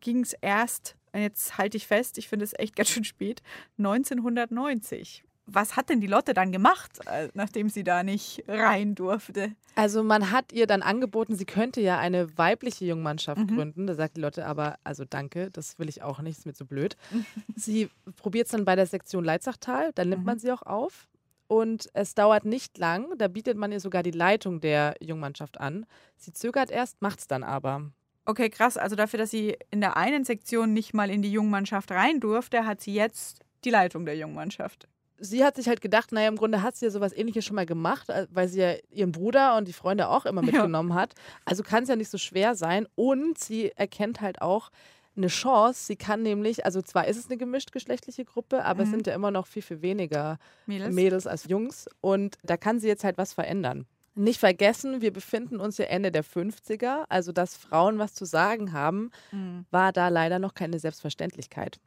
ging 0.01 0.19
es 0.19 0.33
erst, 0.33 0.97
jetzt 1.15 1.57
halte 1.57 1.77
ich 1.77 1.87
fest, 1.87 2.17
ich 2.17 2.27
finde 2.27 2.43
es 2.43 2.53
echt 2.59 2.75
ganz 2.75 2.89
schön 2.89 3.05
spät, 3.05 3.41
1990. 3.77 5.23
Was 5.49 5.75
hat 5.77 5.89
denn 5.89 6.01
die 6.01 6.07
Lotte 6.07 6.33
dann 6.33 6.51
gemacht, 6.51 6.99
äh, 7.05 7.29
nachdem 7.33 7.69
sie 7.69 7.83
da 7.85 8.03
nicht 8.03 8.43
rein 8.47 8.95
durfte? 8.95 9.53
Also 9.75 10.03
man 10.03 10.31
hat 10.31 10.51
ihr 10.51 10.67
dann 10.67 10.81
angeboten, 10.81 11.35
sie 11.35 11.45
könnte 11.45 11.79
ja 11.79 11.97
eine 11.99 12.37
weibliche 12.37 12.83
Jungmannschaft 12.85 13.39
Mhm. 13.49 13.55
gründen. 13.55 13.87
Da 13.87 13.95
sagt 13.95 14.17
die 14.17 14.21
Lotte 14.21 14.45
aber, 14.45 14.77
also 14.83 15.05
danke, 15.05 15.49
das 15.51 15.79
will 15.79 15.87
ich 15.87 16.01
auch 16.03 16.19
nicht, 16.19 16.37
ist 16.39 16.45
mir 16.45 16.53
zu 16.53 16.65
blöd. 16.65 16.97
sie 17.55 17.89
probiert 18.17 18.47
es 18.47 18.51
dann 18.51 18.65
bei 18.65 18.75
der 18.75 18.87
Sektion 18.87 19.23
Leitzachtal, 19.23 19.91
dann 19.95 20.09
nimmt 20.09 20.23
Mhm. 20.23 20.25
man 20.25 20.39
sie 20.39 20.51
auch 20.51 20.63
auf. 20.63 21.07
und 21.49 21.87
es 21.93 22.13
dauert 22.13 22.43
nicht 22.43 22.77
lang. 22.77 23.17
Da 23.17 23.29
bietet 23.29 23.55
man 23.55 23.71
ihr 23.71 23.79
sogar 23.79 24.03
die 24.03 24.11
Leitung 24.11 24.59
der 24.59 24.95
Jungmannschaft 24.99 25.61
an. 25.61 25.85
Sie 26.17 26.33
zögert 26.33 26.69
erst, 26.69 27.01
macht 27.01 27.19
es 27.19 27.27
dann 27.27 27.43
aber. 27.45 27.89
Okay, 28.25 28.49
krass. 28.49 28.75
Also 28.75 28.97
dafür, 28.97 29.17
dass 29.17 29.31
sie 29.31 29.55
in 29.71 29.79
der 29.79 29.95
einen 29.95 30.25
Sektion 30.25 30.73
nicht 30.73 30.93
mal 30.93 31.09
in 31.09 31.21
die 31.21 31.31
Jungmannschaft 31.31 31.89
rein 31.91 32.19
durfte, 32.19 32.65
hat 32.65 32.81
sie 32.81 32.93
jetzt 32.93 33.39
die 33.63 33.69
Leitung 33.69 34.05
der 34.05 34.17
Jungmannschaft. 34.17 34.89
Sie 35.19 35.43
hat 35.43 35.55
sich 35.55 35.67
halt 35.67 35.81
gedacht, 35.81 36.11
naja, 36.11 36.27
im 36.27 36.35
Grunde 36.35 36.61
hat 36.61 36.75
sie 36.75 36.85
ja 36.85 36.91
sowas 36.91 37.13
ähnliches 37.13 37.45
schon 37.45 37.55
mal 37.55 37.65
gemacht, 37.65 38.09
äh, 38.09 38.27
weil 38.31 38.47
sie 38.47 38.59
ja 38.59 38.73
ihren 38.91 39.11
Bruder 39.11 39.57
und 39.57 39.67
die 39.67 39.73
Freunde 39.73 40.09
auch 40.09 40.25
immer 40.25 40.41
mitgenommen 40.41 40.89
ja. 40.89 40.95
hat. 40.95 41.15
Also 41.45 41.63
kann 41.63 41.83
es 41.83 41.89
ja 41.89 41.95
nicht 41.95 42.09
so 42.09 42.17
schwer 42.17 42.55
sein. 42.55 42.87
Und 42.95 43.37
sie 43.37 43.71
erkennt 43.75 44.21
halt 44.21 44.41
auch, 44.41 44.69
eine 45.17 45.27
Chance. 45.27 45.85
Sie 45.85 45.95
kann 45.95 46.21
nämlich, 46.21 46.65
also 46.65 46.81
zwar 46.81 47.07
ist 47.07 47.17
es 47.17 47.25
eine 47.25 47.37
gemischt-geschlechtliche 47.37 48.25
Gruppe, 48.25 48.63
aber 48.63 48.79
mhm. 48.79 48.83
es 48.83 48.89
sind 48.91 49.07
ja 49.07 49.15
immer 49.15 49.31
noch 49.31 49.47
viel, 49.47 49.61
viel 49.61 49.81
weniger 49.81 50.37
Mädels. 50.65 50.95
Mädels 50.95 51.27
als 51.27 51.45
Jungs. 51.45 51.87
Und 52.01 52.37
da 52.43 52.55
kann 52.55 52.79
sie 52.79 52.87
jetzt 52.87 53.03
halt 53.03 53.17
was 53.17 53.33
verändern. 53.33 53.85
Nicht 54.15 54.39
vergessen, 54.39 55.01
wir 55.01 55.13
befinden 55.13 55.59
uns 55.59 55.77
ja 55.77 55.85
Ende 55.85 56.11
der 56.11 56.23
50er, 56.23 57.05
also 57.07 57.31
dass 57.31 57.55
Frauen 57.55 57.99
was 57.99 58.15
zu 58.15 58.25
sagen 58.25 58.73
haben, 58.73 59.11
mhm. 59.31 59.65
war 59.69 59.91
da 59.91 60.07
leider 60.07 60.39
noch 60.39 60.55
keine 60.55 60.79
Selbstverständlichkeit. 60.79 61.79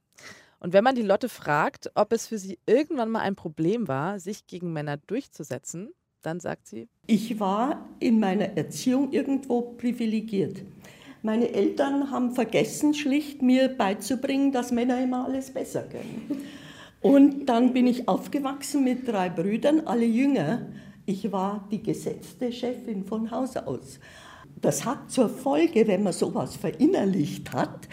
Und 0.61 0.75
wenn 0.75 0.85
man 0.85 0.95
die 0.95 1.03
Lotte 1.03 1.31
fragt, 1.31 1.91
ob 1.95 2.13
es 2.13 2.27
für 2.27 2.39
sie 2.39 2.59
irgendwann 2.67 3.11
mal 3.11 3.21
ein 3.21 3.35
Problem 3.35 3.89
war, 3.89 4.21
sich 4.21 4.47
gegen 4.47 4.73
Männer 4.73 4.99
durchzusetzen, 4.99 5.91
dann 6.23 6.39
sagt 6.39 6.67
sie, 6.67 6.89
ich 7.07 7.41
war 7.41 7.89
in 7.99 8.21
meiner 8.21 8.57
Erziehung 8.59 9.11
irgendwo 9.11 9.63
privilegiert. 9.63 10.63
Meine 11.23 11.53
Eltern 11.53 12.11
haben 12.11 12.35
vergessen, 12.35 12.93
schlicht 12.93 13.41
mir 13.41 13.69
beizubringen, 13.69 14.53
dass 14.53 14.71
Männer 14.71 15.03
immer 15.03 15.25
alles 15.25 15.51
besser 15.51 15.83
können. 15.83 16.45
Und 17.01 17.47
dann 17.47 17.73
bin 17.73 17.87
ich 17.87 18.07
aufgewachsen 18.07 18.85
mit 18.85 19.09
drei 19.09 19.31
Brüdern, 19.31 19.81
alle 19.87 20.05
jünger. 20.05 20.67
Ich 21.07 21.33
war 21.33 21.67
die 21.71 21.83
gesetzte 21.83 22.53
Chefin 22.53 23.05
von 23.05 23.31
Haus 23.31 23.57
aus. 23.57 23.99
Das 24.61 24.85
hat 24.85 25.11
zur 25.11 25.31
Folge, 25.31 25.87
wenn 25.87 26.03
man 26.03 26.13
sowas 26.13 26.57
verinnerlicht 26.57 27.53
hat, 27.53 27.89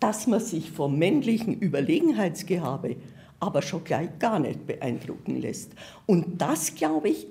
dass 0.00 0.26
man 0.26 0.40
sich 0.40 0.70
vom 0.70 0.98
männlichen 0.98 1.58
Überlegenheitsgehabe 1.58 2.96
aber 3.40 3.62
schon 3.62 3.84
gleich 3.84 4.18
gar 4.18 4.38
nicht 4.38 4.66
beeindrucken 4.66 5.40
lässt. 5.40 5.72
Und 6.06 6.40
das, 6.40 6.74
glaube 6.74 7.10
ich, 7.10 7.28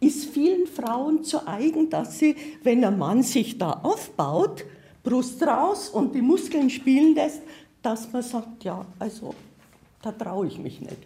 ist 0.00 0.26
vielen 0.26 0.66
Frauen 0.66 1.24
zu 1.24 1.46
eigen, 1.46 1.88
dass 1.88 2.18
sie, 2.18 2.36
wenn 2.62 2.84
ein 2.84 2.98
Mann 2.98 3.22
sich 3.22 3.56
da 3.56 3.70
aufbaut, 3.70 4.64
Brust 5.02 5.42
raus 5.42 5.88
und 5.88 6.14
die 6.14 6.22
Muskeln 6.22 6.70
spielen 6.70 7.14
lässt, 7.14 7.42
dass 7.82 8.12
man 8.12 8.22
sagt, 8.22 8.64
ja, 8.64 8.84
also 8.98 9.34
da 10.00 10.12
traue 10.12 10.46
ich 10.46 10.58
mich 10.58 10.80
nicht. 10.80 10.96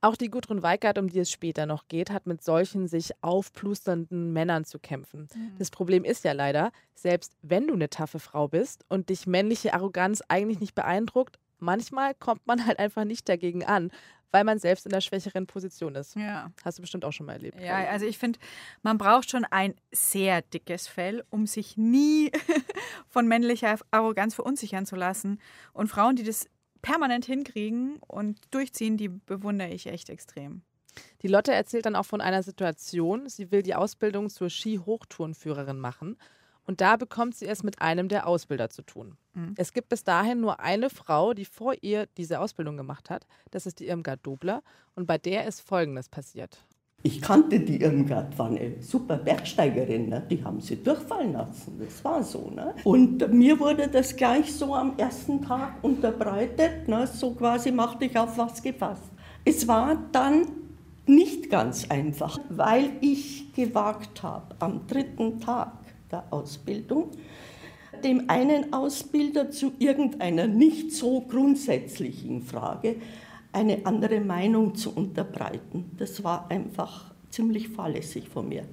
Auch 0.00 0.16
die 0.16 0.30
Gudrun 0.30 0.62
Weigert, 0.62 0.98
um 0.98 1.08
die 1.08 1.18
es 1.18 1.30
später 1.30 1.66
noch 1.66 1.88
geht, 1.88 2.10
hat 2.10 2.26
mit 2.26 2.42
solchen 2.44 2.86
sich 2.86 3.12
aufplusternden 3.22 4.32
Männern 4.32 4.64
zu 4.64 4.78
kämpfen. 4.78 5.28
Mhm. 5.34 5.56
Das 5.58 5.70
Problem 5.70 6.04
ist 6.04 6.24
ja 6.24 6.32
leider, 6.32 6.70
selbst 6.94 7.34
wenn 7.42 7.66
du 7.66 7.74
eine 7.74 7.88
taffe 7.88 8.18
Frau 8.18 8.48
bist 8.48 8.84
und 8.88 9.08
dich 9.08 9.26
männliche 9.26 9.74
Arroganz 9.74 10.22
eigentlich 10.28 10.60
nicht 10.60 10.74
beeindruckt, 10.74 11.38
manchmal 11.58 12.14
kommt 12.14 12.46
man 12.46 12.66
halt 12.66 12.78
einfach 12.78 13.04
nicht 13.04 13.28
dagegen 13.28 13.64
an, 13.64 13.90
weil 14.32 14.44
man 14.44 14.58
selbst 14.58 14.84
in 14.84 14.92
der 14.92 15.00
schwächeren 15.00 15.46
Position 15.46 15.94
ist. 15.94 16.14
Ja. 16.14 16.50
Hast 16.62 16.78
du 16.78 16.82
bestimmt 16.82 17.04
auch 17.04 17.12
schon 17.12 17.26
mal 17.26 17.34
erlebt. 17.34 17.58
Ja, 17.60 17.76
also 17.88 18.04
ich 18.04 18.18
finde, 18.18 18.38
man 18.82 18.98
braucht 18.98 19.30
schon 19.30 19.44
ein 19.44 19.74
sehr 19.92 20.42
dickes 20.42 20.88
Fell, 20.88 21.24
um 21.30 21.46
sich 21.46 21.76
nie 21.76 22.30
von 23.08 23.26
männlicher 23.26 23.78
Arroganz 23.90 24.34
verunsichern 24.34 24.84
zu 24.84 24.94
lassen. 24.96 25.40
Und 25.72 25.88
Frauen, 25.88 26.16
die 26.16 26.24
das 26.24 26.48
permanent 26.86 27.24
hinkriegen 27.24 27.96
und 28.06 28.38
durchziehen, 28.52 28.96
die 28.96 29.08
bewundere 29.08 29.70
ich 29.70 29.88
echt 29.88 30.08
extrem. 30.08 30.62
Die 31.22 31.26
Lotte 31.26 31.52
erzählt 31.52 31.84
dann 31.84 31.96
auch 31.96 32.06
von 32.06 32.20
einer 32.20 32.44
Situation. 32.44 33.28
Sie 33.28 33.50
will 33.50 33.64
die 33.64 33.74
Ausbildung 33.74 34.30
zur 34.30 34.50
Ski-Hochtourenführerin 34.50 35.80
machen 35.80 36.16
und 36.64 36.80
da 36.80 36.96
bekommt 36.96 37.34
sie 37.34 37.46
es 37.46 37.64
mit 37.64 37.82
einem 37.82 38.08
der 38.08 38.28
Ausbilder 38.28 38.70
zu 38.70 38.82
tun. 38.82 39.16
Mhm. 39.34 39.54
Es 39.56 39.72
gibt 39.72 39.88
bis 39.88 40.04
dahin 40.04 40.40
nur 40.40 40.60
eine 40.60 40.88
Frau, 40.88 41.34
die 41.34 41.44
vor 41.44 41.74
ihr 41.80 42.06
diese 42.16 42.38
Ausbildung 42.38 42.76
gemacht 42.76 43.10
hat. 43.10 43.26
Das 43.50 43.66
ist 43.66 43.80
die 43.80 43.88
Irmgard 43.88 44.24
Dobler. 44.24 44.62
Und 44.94 45.06
bei 45.06 45.18
der 45.18 45.44
ist 45.46 45.62
Folgendes 45.62 46.08
passiert. 46.08 46.64
Ich 47.02 47.22
kannte 47.22 47.60
die 47.60 47.82
Irmgard, 47.82 48.36
war 48.38 48.48
eine 48.48 48.80
super 48.80 49.16
Bergsteigerin. 49.16 50.08
Ne? 50.08 50.22
Die 50.28 50.42
haben 50.42 50.60
sie 50.60 50.82
durchfallen 50.82 51.34
lassen. 51.34 51.78
Das 51.78 52.04
war 52.04 52.22
so. 52.22 52.50
Ne? 52.54 52.74
Und 52.82 53.32
mir 53.32 53.60
wurde 53.60 53.86
das 53.86 54.16
gleich 54.16 54.52
so 54.52 54.74
am 54.74 54.94
ersten 54.96 55.40
Tag 55.42 55.74
unterbreitet. 55.82 56.88
Ne? 56.88 57.06
So 57.06 57.30
quasi 57.32 57.70
machte 57.70 58.06
ich 58.06 58.18
auf 58.18 58.36
was 58.36 58.60
gefasst. 58.62 59.04
Es 59.44 59.68
war 59.68 59.96
dann 60.10 60.48
nicht 61.06 61.50
ganz 61.50 61.88
einfach, 61.88 62.38
weil 62.48 62.90
ich 63.00 63.52
gewagt 63.54 64.22
habe, 64.22 64.56
am 64.58 64.86
dritten 64.88 65.40
Tag 65.40 65.72
der 66.10 66.24
Ausbildung, 66.30 67.12
dem 68.02 68.28
einen 68.28 68.72
Ausbilder 68.72 69.50
zu 69.50 69.72
irgendeiner 69.78 70.46
nicht 70.46 70.92
so 70.92 71.20
grundsätzlichen 71.20 72.42
Frage 72.42 72.96
eine 73.56 73.86
andere 73.86 74.20
Meinung 74.20 74.74
zu 74.74 74.94
unterbreiten. 74.94 75.90
Das 75.96 76.22
war 76.22 76.50
einfach 76.50 77.14
ziemlich 77.30 77.70
fahrlässig 77.70 78.28
von 78.28 78.50
mir. 78.50 78.64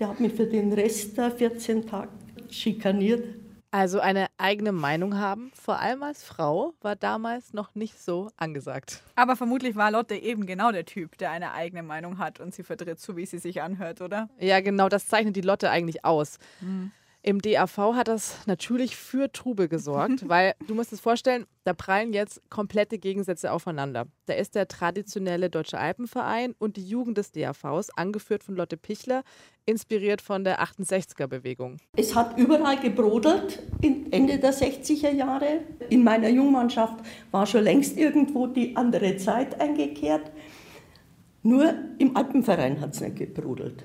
Der 0.00 0.08
hat 0.08 0.18
mich 0.18 0.32
für 0.32 0.46
den 0.46 0.72
Rest 0.72 1.16
der 1.16 1.30
14 1.30 1.86
Tage 1.86 2.08
schikaniert. 2.50 3.24
Also 3.70 4.00
eine 4.00 4.26
eigene 4.38 4.72
Meinung 4.72 5.16
haben, 5.16 5.52
vor 5.54 5.78
allem 5.78 6.02
als 6.02 6.24
Frau, 6.24 6.74
war 6.82 6.96
damals 6.96 7.54
noch 7.54 7.74
nicht 7.76 7.98
so 7.98 8.30
angesagt. 8.36 9.02
Aber 9.14 9.36
vermutlich 9.36 9.76
war 9.76 9.92
Lotte 9.92 10.16
eben 10.16 10.44
genau 10.44 10.72
der 10.72 10.84
Typ, 10.84 11.16
der 11.18 11.30
eine 11.30 11.52
eigene 11.52 11.84
Meinung 11.84 12.18
hat 12.18 12.40
und 12.40 12.52
sie 12.52 12.64
vertritt, 12.64 13.00
so 13.00 13.16
wie 13.16 13.24
sie 13.24 13.38
sich 13.38 13.62
anhört, 13.62 14.00
oder? 14.02 14.28
Ja, 14.40 14.60
genau, 14.60 14.88
das 14.88 15.06
zeichnet 15.06 15.36
die 15.36 15.40
Lotte 15.40 15.70
eigentlich 15.70 16.04
aus. 16.04 16.38
Mhm. 16.60 16.90
Im 17.24 17.40
DAV 17.40 17.94
hat 17.94 18.08
das 18.08 18.36
natürlich 18.46 18.96
für 18.96 19.30
Trubel 19.30 19.68
gesorgt, 19.68 20.24
weil 20.28 20.54
du 20.66 20.74
musst 20.74 20.92
es 20.92 21.00
vorstellen, 21.00 21.46
da 21.62 21.72
prallen 21.72 22.12
jetzt 22.12 22.42
komplette 22.50 22.98
Gegensätze 22.98 23.52
aufeinander. 23.52 24.06
Da 24.26 24.34
ist 24.34 24.56
der 24.56 24.66
traditionelle 24.66 25.48
Deutsche 25.48 25.78
Alpenverein 25.78 26.52
und 26.58 26.76
die 26.76 26.84
Jugend 26.84 27.18
des 27.18 27.30
DAVs, 27.30 27.90
angeführt 27.90 28.42
von 28.42 28.56
Lotte 28.56 28.76
Pichler, 28.76 29.22
inspiriert 29.66 30.20
von 30.20 30.42
der 30.42 30.60
68er-Bewegung. 30.64 31.76
Es 31.96 32.16
hat 32.16 32.36
überall 32.36 32.80
gebrodelt, 32.80 33.62
Ende 33.82 34.40
der 34.40 34.52
60er 34.52 35.12
Jahre. 35.12 35.60
In 35.90 36.02
meiner 36.02 36.28
Jungmannschaft 36.28 37.04
war 37.30 37.46
schon 37.46 37.62
längst 37.62 37.96
irgendwo 37.96 38.48
die 38.48 38.74
andere 38.74 39.16
Zeit 39.16 39.60
eingekehrt. 39.60 40.32
Nur 41.44 41.72
im 41.98 42.16
Alpenverein 42.16 42.80
hat 42.80 42.94
es 42.94 43.00
nicht 43.00 43.16
gebrodelt. 43.16 43.84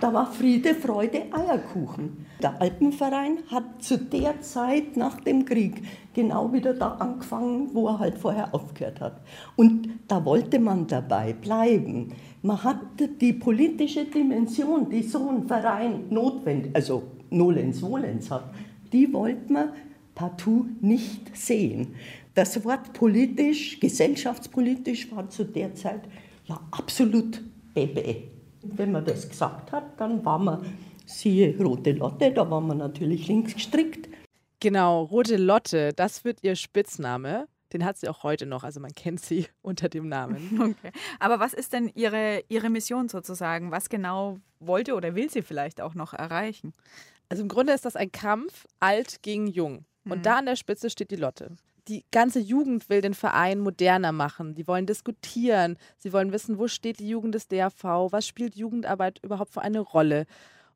Da 0.00 0.12
war 0.12 0.26
Friede, 0.26 0.74
Freude, 0.74 1.22
Eierkuchen. 1.30 2.26
Der 2.42 2.60
Alpenverein 2.60 3.38
hat 3.50 3.82
zu 3.82 3.96
der 3.96 4.40
Zeit 4.40 4.96
nach 4.96 5.20
dem 5.20 5.44
Krieg 5.44 5.82
genau 6.12 6.52
wieder 6.52 6.74
da 6.74 6.92
angefangen, 6.94 7.70
wo 7.72 7.88
er 7.88 8.00
halt 8.00 8.18
vorher 8.18 8.54
aufgehört 8.54 9.00
hat. 9.00 9.22
Und 9.56 9.88
da 10.08 10.24
wollte 10.24 10.58
man 10.58 10.86
dabei 10.86 11.32
bleiben. 11.32 12.12
Man 12.42 12.62
hatte 12.62 13.08
die 13.08 13.32
politische 13.32 14.04
Dimension, 14.04 14.90
die 14.90 15.02
so 15.02 15.28
ein 15.30 15.46
Verein 15.46 16.04
notwendig, 16.10 16.74
also 16.74 17.04
nolens 17.30 17.80
volens 17.80 18.30
hat, 18.30 18.52
die 18.92 19.12
wollte 19.12 19.52
man 19.52 19.68
partout 20.14 20.66
nicht 20.80 21.36
sehen. 21.36 21.94
Das 22.34 22.64
Wort 22.64 22.92
politisch, 22.92 23.80
gesellschaftspolitisch 23.80 25.10
war 25.12 25.28
zu 25.28 25.44
der 25.44 25.74
Zeit 25.74 26.02
ja 26.46 26.60
absolut 26.72 27.42
bebe. 27.72 28.33
Wenn 28.64 28.92
man 28.92 29.04
das 29.04 29.28
gesagt 29.28 29.72
hat, 29.72 30.00
dann 30.00 30.24
war 30.24 30.38
man, 30.38 30.64
siehe 31.06 31.56
Rote 31.58 31.92
Lotte, 31.92 32.32
da 32.32 32.50
war 32.50 32.60
man 32.60 32.78
natürlich 32.78 33.28
links 33.28 33.54
gestrickt. 33.54 34.08
Genau, 34.60 35.02
Rote 35.04 35.36
Lotte, 35.36 35.92
das 35.92 36.24
wird 36.24 36.38
ihr 36.42 36.56
Spitzname. 36.56 37.46
Den 37.72 37.84
hat 37.84 37.98
sie 37.98 38.08
auch 38.08 38.22
heute 38.22 38.46
noch, 38.46 38.62
also 38.62 38.80
man 38.80 38.92
kennt 38.94 39.20
sie 39.20 39.46
unter 39.62 39.88
dem 39.88 40.08
Namen. 40.08 40.74
Okay. 40.80 40.92
Aber 41.18 41.40
was 41.40 41.52
ist 41.52 41.72
denn 41.72 41.90
ihre, 41.94 42.42
ihre 42.48 42.70
Mission 42.70 43.08
sozusagen? 43.08 43.70
Was 43.70 43.88
genau 43.88 44.38
wollte 44.60 44.94
oder 44.94 45.14
will 45.14 45.30
sie 45.30 45.42
vielleicht 45.42 45.80
auch 45.80 45.94
noch 45.94 46.14
erreichen? 46.14 46.72
Also 47.28 47.42
im 47.42 47.48
Grunde 47.48 47.72
ist 47.72 47.84
das 47.84 47.96
ein 47.96 48.12
Kampf 48.12 48.66
alt 48.80 49.22
gegen 49.22 49.46
jung. 49.46 49.84
Und 50.04 50.18
mhm. 50.18 50.22
da 50.22 50.38
an 50.38 50.46
der 50.46 50.56
Spitze 50.56 50.90
steht 50.90 51.10
die 51.10 51.16
Lotte 51.16 51.56
die 51.88 52.04
ganze 52.10 52.40
Jugend 52.40 52.88
will 52.88 53.00
den 53.00 53.14
Verein 53.14 53.60
moderner 53.60 54.12
machen. 54.12 54.54
Die 54.54 54.66
wollen 54.66 54.86
diskutieren. 54.86 55.76
Sie 55.98 56.12
wollen 56.12 56.32
wissen, 56.32 56.58
wo 56.58 56.68
steht 56.68 56.98
die 56.98 57.08
Jugend 57.08 57.34
des 57.34 57.48
DAV? 57.48 58.10
Was 58.10 58.26
spielt 58.26 58.56
Jugendarbeit 58.56 59.20
überhaupt 59.22 59.52
für 59.52 59.62
eine 59.62 59.80
Rolle? 59.80 60.26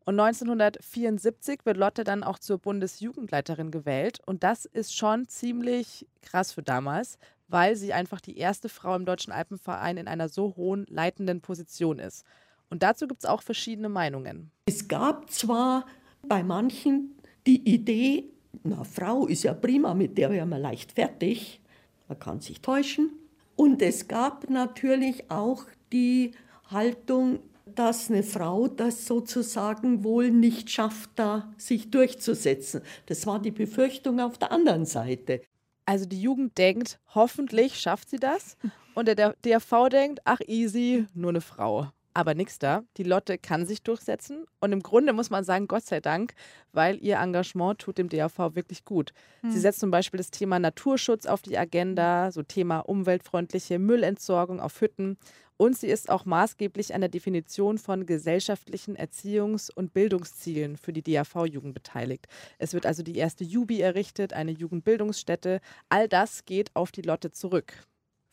Und 0.05 0.18
1974 0.18 1.61
wird 1.64 1.77
Lotte 1.77 2.03
dann 2.05 2.23
auch 2.23 2.38
zur 2.38 2.59
Bundesjugendleiterin 2.59 3.71
gewählt. 3.71 4.21
Und 4.25 4.42
das 4.42 4.64
ist 4.64 4.97
schon 4.97 5.29
ziemlich 5.29 6.07
krass 6.23 6.53
für 6.53 6.62
damals, 6.62 7.18
weil 7.47 7.77
sie 7.77 7.92
einfach 7.92 8.21
die 8.21 8.38
erste 8.38 8.68
Frau 8.68 8.97
im 8.97 9.05
Deutschen 9.05 9.33
Alpenverein 9.33 9.99
in 9.99 10.09
einer 10.09 10.29
so 10.29 10.57
hohen 10.57 10.87
leitenden 10.88 11.40
Position 11.40 11.99
ist. 11.99 12.25
Und 12.71 12.83
dazu 12.83 13.07
gibt 13.07 13.23
es 13.23 13.29
auch 13.29 13.42
verschiedene 13.42 13.88
Meinungen. 13.88 14.51
Es 14.66 14.88
gab 14.88 15.31
zwar 15.31 15.87
bei 16.23 16.42
manchen 16.42 17.16
die 17.47 17.69
Idee, 17.69 18.31
na, 18.63 18.85
Frau 18.85 19.27
ist 19.27 19.44
ja 19.44 19.55
prima, 19.55 19.94
mit 19.94 20.17
der 20.19 20.31
wäre 20.31 20.46
man 20.46 20.63
leicht 20.63 20.92
fertig. 20.92 21.61
Man 22.09 22.19
kann 22.19 22.40
sich 22.40 22.61
täuschen. 22.61 23.11
Und 23.57 23.83
es 23.83 24.09
gab 24.09 24.49
natürlich 24.51 25.31
auch 25.31 25.65
die 25.92 26.33
Haltung, 26.71 27.40
dass 27.75 28.11
eine 28.11 28.23
Frau 28.23 28.69
das 28.69 29.07
sozusagen 29.07 30.05
wohl 30.05 30.31
nicht 30.31 30.71
schafft, 30.71 31.11
da 31.17 31.53
sich 31.57 31.90
durchzusetzen. 31.90 32.83
Das 33.07 33.27
war 33.27 33.40
die 33.40 33.51
Befürchtung 33.51 34.21
auf 34.21 34.38
der 34.38 34.53
anderen 34.53 34.87
Seite. 34.87 35.42
Also 35.85 36.07
die 36.07 36.21
Jugend 36.21 36.57
denkt, 36.59 36.99
hoffentlich 37.15 37.79
schafft 37.79 38.11
sie 38.11 38.19
das. 38.19 38.57
Und 38.94 39.09
der 39.09 39.35
DRV 39.44 39.88
denkt, 39.90 40.21
ach 40.25 40.40
easy, 40.46 41.07
nur 41.15 41.31
eine 41.31 41.40
Frau. 41.40 41.88
Aber 42.15 42.35
nix 42.35 42.59
da. 42.59 42.83
Die 42.96 43.02
Lotte 43.04 43.38
kann 43.38 43.67
sich 43.67 43.83
durchsetzen. 43.83 44.44
Und 44.61 44.73
im 44.73 44.83
Grunde 44.83 45.13
muss 45.13 45.31
man 45.31 45.44
sagen, 45.44 45.69
Gott 45.69 45.85
sei 45.85 46.00
Dank, 46.00 46.35
weil 46.73 46.98
ihr 47.02 47.17
Engagement 47.17 47.79
tut 47.79 47.98
dem 47.98 48.09
DRV 48.09 48.54
wirklich 48.54 48.85
gut. 48.85 49.13
Hm. 49.42 49.50
Sie 49.50 49.61
setzt 49.61 49.81
zum 49.81 49.90
Beispiel 49.90 50.19
das 50.19 50.31
Thema 50.31 50.59
Naturschutz 50.59 51.27
auf 51.27 51.42
die 51.42 51.59
Agenda, 51.59 52.33
so 52.33 52.42
Thema 52.42 52.81
umweltfreundliche 52.81 53.79
Müllentsorgung 53.79 54.61
auf 54.61 54.81
Hütten. 54.81 55.17
Und 55.61 55.77
sie 55.77 55.88
ist 55.88 56.09
auch 56.09 56.25
maßgeblich 56.25 56.94
an 56.94 57.00
der 57.00 57.11
Definition 57.11 57.79
von 57.79 58.06
gesellschaftlichen 58.06 58.96
Erziehungs- 58.96 59.73
und 59.75 59.92
Bildungszielen 59.92 60.77
für 60.77 60.92
die 60.92 61.02
DAV-Jugend 61.02 61.75
beteiligt. 61.75 62.29
Es 62.59 62.75
wird 62.75 62.87
also 62.87 63.02
die 63.02 63.17
erste 63.17 63.42
Jubi 63.42 63.81
errichtet, 63.81 64.33
eine 64.33 64.52
Jugendbildungsstätte. 64.52 65.61
All 65.88 66.09
das 66.09 66.44
geht 66.44 66.71
auf 66.75 66.92
die 66.92 67.02
Lotte 67.02 67.33
zurück. 67.33 67.75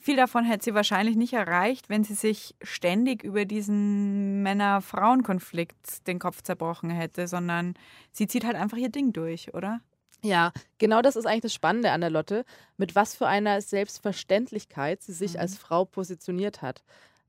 Viel 0.05 0.17
davon 0.17 0.45
hätte 0.45 0.65
sie 0.65 0.75
wahrscheinlich 0.75 1.15
nicht 1.15 1.33
erreicht, 1.33 1.89
wenn 1.89 2.03
sie 2.03 2.13
sich 2.13 2.53
ständig 2.61 3.23
über 3.23 3.45
diesen 3.45 4.43
Männer-Frauen-Konflikt 4.43 6.05
den 6.05 6.19
Kopf 6.19 6.43
zerbrochen 6.43 6.91
hätte, 6.91 7.27
sondern 7.27 7.73
sie 8.11 8.27
zieht 8.27 8.45
halt 8.45 8.55
einfach 8.55 8.77
ihr 8.77 8.89
Ding 8.89 9.13
durch, 9.13 9.55
oder? 9.55 9.81
Ja, 10.21 10.53
genau 10.77 11.01
das 11.01 11.15
ist 11.15 11.25
eigentlich 11.25 11.41
das 11.41 11.55
Spannende 11.55 11.89
an 11.89 12.01
der 12.01 12.11
Lotte, 12.11 12.45
mit 12.77 12.93
was 12.93 13.15
für 13.15 13.25
einer 13.25 13.59
Selbstverständlichkeit 13.61 15.01
sie 15.01 15.11
sich 15.11 15.33
mhm. 15.33 15.39
als 15.39 15.57
Frau 15.57 15.85
positioniert 15.85 16.61
hat. 16.61 16.83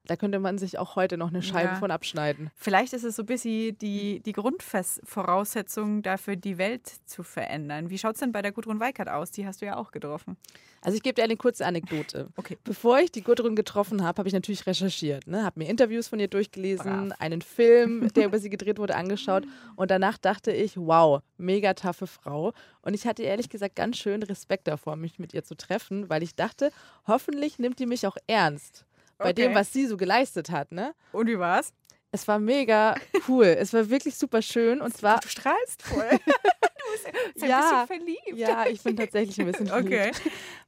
Da 0.07 0.17
könnte 0.17 0.39
man 0.39 0.59
sich 0.59 0.79
auch 0.79 0.97
heute 0.97 1.17
noch 1.17 1.29
eine 1.29 1.43
Scheibe 1.43 1.75
ja. 1.75 1.77
von 1.77 1.91
abschneiden. 1.91 2.51
Vielleicht 2.55 2.93
ist 2.93 3.05
es 3.05 3.17
so 3.17 3.23
ein 3.23 3.27
bisschen 3.27 3.77
die, 3.79 4.21
die 4.21 4.33
Grundvoraussetzung 4.33 6.03
dafür, 6.03 6.37
die 6.37 6.59
Welt 6.59 6.91
zu 7.07 7.23
verändern. 7.23 7.91
Wie 7.91 7.99
schaut 7.99 8.15
es 8.15 8.21
denn 8.21 8.33
bei 8.33 8.43
der 8.43 8.53
Gudrun 8.53 8.81
Weikert 8.81 9.09
aus? 9.09 9.31
Die 9.31 9.47
hast 9.47 9.63
du 9.63 9.67
ja 9.67 9.77
auch 9.77 9.91
getroffen. 9.91 10.37
Also 10.83 10.97
ich 10.97 11.03
gebe 11.03 11.15
dir 11.15 11.25
eine 11.25 11.37
kurze 11.37 11.67
Anekdote. 11.67 12.29
Okay. 12.37 12.59
Bevor 12.65 12.99
ich 13.01 13.11
die 13.11 13.23
Gudrun 13.23 13.57
getroffen 13.57 14.05
habe, 14.05 14.19
habe 14.19 14.29
ich 14.29 14.35
natürlich 14.35 14.67
recherchiert. 14.67 15.27
Ne? 15.27 15.43
Habe 15.43 15.59
mir 15.59 15.69
Interviews 15.69 16.07
von 16.07 16.21
ihr 16.21 16.29
durchgelesen, 16.29 17.09
Brav. 17.09 17.21
einen 17.21 17.41
Film, 17.41 18.09
der 18.15 18.27
über 18.27 18.39
sie 18.39 18.51
gedreht 18.51 18.79
wurde, 18.79 18.95
angeschaut. 18.95 19.45
Und 19.75 19.91
danach 19.91 20.19
dachte 20.19 20.53
ich, 20.53 20.77
wow, 20.77 21.23
mega 21.39 21.75
taffe 21.75 22.07
Frau. 22.07 22.53
Und 22.83 22.95
ich 22.95 23.07
hatte 23.07 23.23
ehrlich 23.23 23.49
gesagt 23.49 23.75
ganz 23.75 23.97
schön 23.97 24.23
Respekt 24.23 24.69
davor, 24.69 24.97
mich 24.97 25.19
mit 25.19 25.35
ihr 25.35 25.43
zu 25.43 25.57
treffen, 25.57 26.09
weil 26.09 26.23
ich 26.23 26.35
dachte, 26.35 26.71
hoffentlich 27.07 27.59
nimmt 27.59 27.79
die 27.79 27.87
mich 27.87 28.07
auch 28.07 28.17
ernst 28.27 28.87
bei 29.19 29.31
okay. 29.31 29.35
dem, 29.35 29.55
was 29.55 29.73
sie 29.73 29.87
so 29.87 29.97
geleistet 29.97 30.51
hat. 30.51 30.73
Ne? 30.73 30.95
Und 31.13 31.27
wie 31.27 31.39
war's? 31.39 31.73
Es 32.13 32.27
war 32.29 32.39
mega 32.39 32.95
cool. 33.29 33.47
es 33.47 33.73
war 33.73 33.89
wirklich 33.91 34.17
super 34.17 34.43
schön. 34.43 34.81
Und 34.81 34.97
zwar. 34.97 35.21
Du 35.21 35.29
strahlst 35.29 35.83
voll. 35.83 36.09
du 36.11 36.93
bist 36.93 37.43
ein 37.43 37.49
ja, 37.49 37.61
bisschen 37.61 37.87
verliebt. 37.87 38.39
Ja, 38.39 38.67
ich 38.67 38.83
bin 38.83 38.97
tatsächlich 38.97 39.39
ein 39.41 39.47
bisschen 39.47 39.67
verliebt. 39.67 39.93
Okay. 39.93 40.13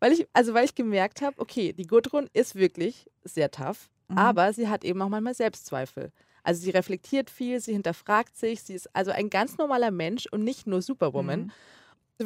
Weil 0.01 0.13
ich, 0.13 0.27
also 0.33 0.55
weil 0.55 0.65
ich 0.65 0.75
gemerkt 0.75 1.23
habe, 1.23 1.39
okay, 1.39 1.73
die 1.73 1.87
Gudrun 1.87 2.29
ist 2.33 2.55
wirklich 2.55 3.11
sehr 3.25 3.51
tough, 3.51 3.91
mhm. 4.09 4.19
aber 4.19 4.53
sie 4.53 4.69
hat 4.69 4.85
eben 4.85 5.01
auch 5.01 5.09
manchmal 5.09 5.35
Selbstzweifel. 5.35 6.13
Also 6.43 6.63
sie 6.63 6.71
reflektiert 6.71 7.31
viel, 7.31 7.61
sie 7.61 7.73
hinterfragt 7.73 8.37
sich, 8.37 8.63
sie 8.63 8.75
ist 8.75 8.95
also 8.95 9.11
ein 9.11 9.29
ganz 9.29 9.59
normaler 9.59 9.91
Mensch 9.91 10.27
und 10.31 10.45
nicht 10.45 10.67
nur 10.67 10.83
Superwoman. 10.83 11.47
Mhm 11.47 11.53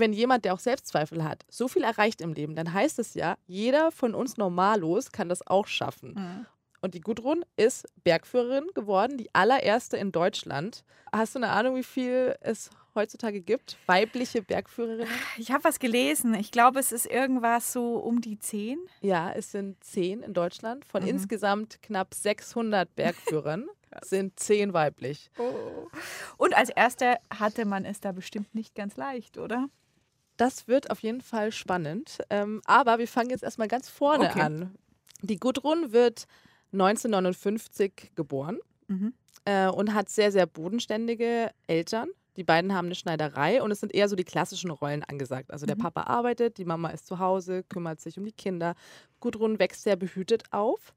wenn 0.01 0.13
jemand, 0.13 0.45
der 0.45 0.55
auch 0.55 0.59
Selbstzweifel 0.59 1.25
hat, 1.25 1.45
so 1.49 1.69
viel 1.69 1.83
erreicht 1.83 2.21
im 2.21 2.33
Leben, 2.33 2.55
dann 2.55 2.73
heißt 2.73 2.99
es 2.99 3.15
ja, 3.15 3.37
jeder 3.47 3.93
von 3.93 4.15
uns 4.15 4.37
normallos 4.37 5.13
kann 5.13 5.29
das 5.29 5.47
auch 5.47 5.67
schaffen. 5.67 6.15
Mhm. 6.15 6.47
Und 6.81 6.95
die 6.95 7.01
Gudrun 7.01 7.45
ist 7.57 7.87
Bergführerin 8.03 8.67
geworden, 8.75 9.17
die 9.17 9.33
allererste 9.35 9.97
in 9.97 10.11
Deutschland. 10.11 10.85
Hast 11.13 11.35
du 11.35 11.39
eine 11.39 11.51
Ahnung, 11.51 11.77
wie 11.77 11.85
viel 11.85 12.35
es 12.41 12.71
heutzutage 12.97 13.41
gibt? 13.41 13.77
Weibliche 13.87 14.43
Bergführerinnen? 14.43 15.07
Ich 15.39 15.53
habe 15.53 15.63
was 15.63 15.79
gelesen. 15.79 16.35
Ich 16.35 16.51
glaube, 16.51 16.81
es 16.81 16.91
ist 16.91 17.07
irgendwas 17.07 17.73
so 17.73 17.99
um 17.99 18.21
die 18.21 18.39
zehn. 18.39 18.79
Ja, 19.01 19.33
es 19.33 19.53
sind 19.53 19.83
zehn 19.85 20.23
in 20.23 20.35
Deutschland. 20.35 20.85
Von 20.85 21.03
mhm. 21.03 21.11
insgesamt 21.11 21.81
knapp 21.83 22.15
600 22.15 22.93
Bergführern 22.97 23.69
sind 24.03 24.41
zehn 24.41 24.73
weiblich. 24.73 25.31
Oh. 25.39 25.87
Und 26.37 26.57
als 26.57 26.71
Erste 26.71 27.19
hatte 27.31 27.65
man 27.65 27.85
es 27.85 28.01
da 28.01 28.11
bestimmt 28.11 28.55
nicht 28.55 28.75
ganz 28.75 28.97
leicht, 28.97 29.39
oder? 29.39 29.69
Das 30.43 30.67
wird 30.67 30.91
auf 30.91 30.99
jeden 31.05 31.21
Fall 31.21 31.53
spannend. 31.53 32.19
Ähm, 32.29 32.63
aber 32.65 32.99
wir 32.99 33.07
fangen 33.07 33.31
jetzt 33.31 33.45
erstmal 33.45 33.69
ganz 33.69 33.89
vorne 33.89 34.29
okay. 34.29 34.41
an. 34.41 34.75
Die 35.21 35.37
Gudrun 35.37 35.93
wird 35.93 36.27
1959 36.73 38.11
geboren 38.17 38.59
mhm. 38.89 39.15
äh, 39.45 39.69
und 39.69 39.95
hat 39.95 40.09
sehr, 40.09 40.33
sehr 40.33 40.47
bodenständige 40.47 41.53
Eltern. 41.69 42.09
Die 42.37 42.43
beiden 42.43 42.75
haben 42.75 42.87
eine 42.87 42.97
Schneiderei 42.97 43.63
und 43.63 43.71
es 43.71 43.79
sind 43.79 43.95
eher 43.95 44.09
so 44.09 44.17
die 44.17 44.25
klassischen 44.25 44.73
Rollen 44.73 45.05
angesagt. 45.05 45.53
Also 45.53 45.65
der 45.65 45.77
mhm. 45.77 45.83
Papa 45.83 46.03
arbeitet, 46.03 46.59
die 46.59 46.65
Mama 46.65 46.89
ist 46.89 47.07
zu 47.07 47.21
Hause, 47.21 47.63
kümmert 47.63 48.01
sich 48.01 48.19
um 48.19 48.25
die 48.25 48.33
Kinder. 48.33 48.75
Gudrun 49.21 49.61
wächst 49.61 49.85
sehr 49.85 49.95
behütet 49.95 50.43
auf, 50.51 50.93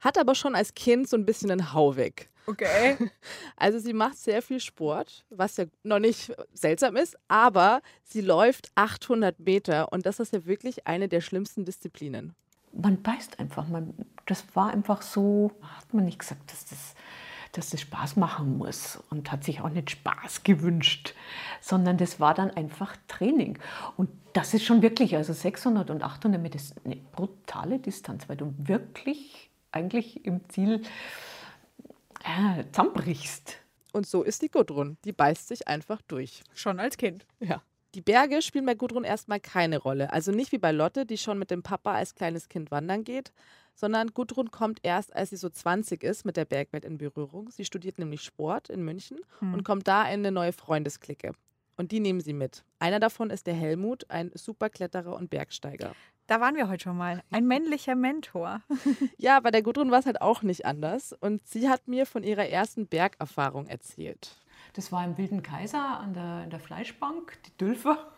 hat 0.00 0.18
aber 0.18 0.34
schon 0.34 0.54
als 0.54 0.74
Kind 0.74 1.08
so 1.08 1.16
ein 1.16 1.24
bisschen 1.24 1.50
einen 1.50 1.72
Hau 1.72 1.96
weg. 1.96 2.28
Okay. 2.50 2.96
Also 3.56 3.78
sie 3.78 3.92
macht 3.92 4.16
sehr 4.16 4.40
viel 4.40 4.58
Sport, 4.60 5.24
was 5.28 5.58
ja 5.58 5.66
noch 5.82 5.98
nicht 5.98 6.32
seltsam 6.54 6.96
ist, 6.96 7.18
aber 7.28 7.82
sie 8.04 8.22
läuft 8.22 8.72
800 8.74 9.38
Meter 9.38 9.92
und 9.92 10.06
das 10.06 10.18
ist 10.18 10.32
ja 10.32 10.46
wirklich 10.46 10.86
eine 10.86 11.08
der 11.08 11.20
schlimmsten 11.20 11.66
Disziplinen. 11.66 12.34
Man 12.72 13.02
beißt 13.02 13.38
einfach. 13.38 13.68
Man, 13.68 13.94
das 14.26 14.44
war 14.54 14.70
einfach 14.70 15.02
so, 15.02 15.52
hat 15.76 15.92
man 15.92 16.06
nicht 16.06 16.20
gesagt, 16.20 16.50
dass 16.50 16.64
das, 16.64 16.94
dass 17.52 17.70
das 17.70 17.80
Spaß 17.82 18.16
machen 18.16 18.56
muss 18.56 18.98
und 19.10 19.30
hat 19.30 19.44
sich 19.44 19.60
auch 19.60 19.68
nicht 19.68 19.90
Spaß 19.90 20.42
gewünscht, 20.42 21.14
sondern 21.60 21.98
das 21.98 22.18
war 22.18 22.32
dann 22.32 22.50
einfach 22.50 22.96
Training. 23.08 23.58
Und 23.98 24.08
das 24.32 24.54
ist 24.54 24.64
schon 24.64 24.80
wirklich, 24.80 25.16
also 25.16 25.34
600 25.34 25.90
und 25.90 26.02
800 26.02 26.40
Meter 26.40 26.56
ist 26.56 26.74
eine 26.84 26.96
brutale 26.96 27.78
Distanz, 27.78 28.28
weil 28.28 28.36
du 28.36 28.54
wirklich 28.56 29.50
eigentlich 29.72 30.24
im 30.24 30.48
Ziel 30.48 30.82
äh, 32.24 32.64
zusammenbrichst. 32.70 33.56
Und 33.92 34.06
so 34.06 34.22
ist 34.22 34.42
die 34.42 34.50
Gudrun. 34.50 34.96
Die 35.04 35.12
beißt 35.12 35.48
sich 35.48 35.66
einfach 35.68 36.00
durch. 36.02 36.42
Schon 36.54 36.78
als 36.78 36.96
Kind. 36.96 37.26
Ja. 37.40 37.62
Die 37.94 38.00
Berge 38.00 38.40
spielen 38.40 38.66
bei 38.66 38.74
Gudrun 38.74 39.02
erstmal 39.02 39.40
keine 39.40 39.78
Rolle. 39.78 40.12
Also 40.12 40.30
nicht 40.30 40.52
wie 40.52 40.58
bei 40.58 40.70
Lotte, 40.70 41.06
die 41.06 41.18
schon 41.18 41.38
mit 41.38 41.50
dem 41.50 41.64
Papa 41.64 41.94
als 41.94 42.14
kleines 42.14 42.48
Kind 42.48 42.70
wandern 42.70 43.02
geht, 43.02 43.32
sondern 43.74 44.08
Gudrun 44.08 44.52
kommt 44.52 44.78
erst, 44.84 45.14
als 45.14 45.30
sie 45.30 45.36
so 45.36 45.48
20 45.48 46.04
ist, 46.04 46.24
mit 46.24 46.36
der 46.36 46.44
Bergwelt 46.44 46.84
in 46.84 46.98
Berührung. 46.98 47.50
Sie 47.50 47.64
studiert 47.64 47.98
nämlich 47.98 48.22
Sport 48.22 48.68
in 48.68 48.84
München 48.84 49.18
hm. 49.40 49.54
und 49.54 49.64
kommt 49.64 49.88
da 49.88 50.04
in 50.04 50.20
eine 50.20 50.30
neue 50.30 50.52
Freundesklicke. 50.52 51.32
Und 51.76 51.90
die 51.92 52.00
nehmen 52.00 52.20
sie 52.20 52.34
mit. 52.34 52.62
Einer 52.78 53.00
davon 53.00 53.30
ist 53.30 53.46
der 53.46 53.54
Helmut, 53.54 54.08
ein 54.10 54.30
Superkletterer 54.34 55.16
und 55.16 55.30
Bergsteiger. 55.30 55.94
Da 56.30 56.40
waren 56.40 56.54
wir 56.54 56.68
heute 56.68 56.84
schon 56.84 56.96
mal. 56.96 57.24
Ein 57.32 57.48
männlicher 57.48 57.96
Mentor. 57.96 58.60
ja, 59.18 59.40
bei 59.40 59.50
der 59.50 59.62
Gudrun 59.62 59.90
war 59.90 59.98
es 59.98 60.06
halt 60.06 60.22
auch 60.22 60.42
nicht 60.42 60.64
anders. 60.64 61.12
Und 61.12 61.44
sie 61.48 61.68
hat 61.68 61.88
mir 61.88 62.06
von 62.06 62.22
ihrer 62.22 62.48
ersten 62.48 62.86
Bergerfahrung 62.86 63.66
erzählt. 63.66 64.36
Das 64.74 64.92
war 64.92 65.04
im 65.04 65.18
Wilden 65.18 65.42
Kaiser 65.42 65.98
an 65.98 66.14
der, 66.14 66.46
der 66.46 66.60
Fleischbank, 66.60 67.36
die 67.46 67.56
Dülfer. 67.58 68.12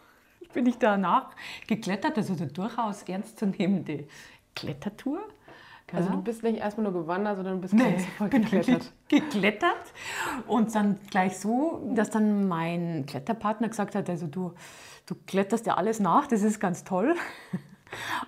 Bin 0.53 0.67
ich 0.67 0.77
danach 0.77 1.31
geklettert, 1.67 2.19
also 2.19 2.35
eine 2.35 2.49
durchaus 2.49 3.05
ernstzunehmende 3.05 4.07
Klettertour. 4.55 5.21
Also 5.91 6.11
du 6.11 6.21
bist 6.21 6.43
nicht 6.43 6.59
erstmal 6.59 6.91
nur 6.91 7.03
gewandert, 7.03 7.37
sondern 7.37 7.55
du 7.55 7.61
bist 7.63 7.73
nee, 7.73 7.99
voll 8.19 8.29
geklettert. 8.29 8.93
geklettert 9.09 9.93
und 10.47 10.75
dann 10.75 10.99
gleich 11.11 11.39
so, 11.39 11.91
dass 11.95 12.11
dann 12.11 12.47
mein 12.47 13.07
Kletterpartner 13.07 13.71
gesagt 13.71 13.95
hat, 13.95 14.11
also 14.11 14.27
du, 14.27 14.53
du 15.07 15.15
kletterst 15.27 15.65
ja 15.67 15.77
alles 15.79 15.99
nach, 15.99 16.27
das 16.27 16.43
ist 16.43 16.61
ganz 16.61 16.85
toll. 16.85 17.15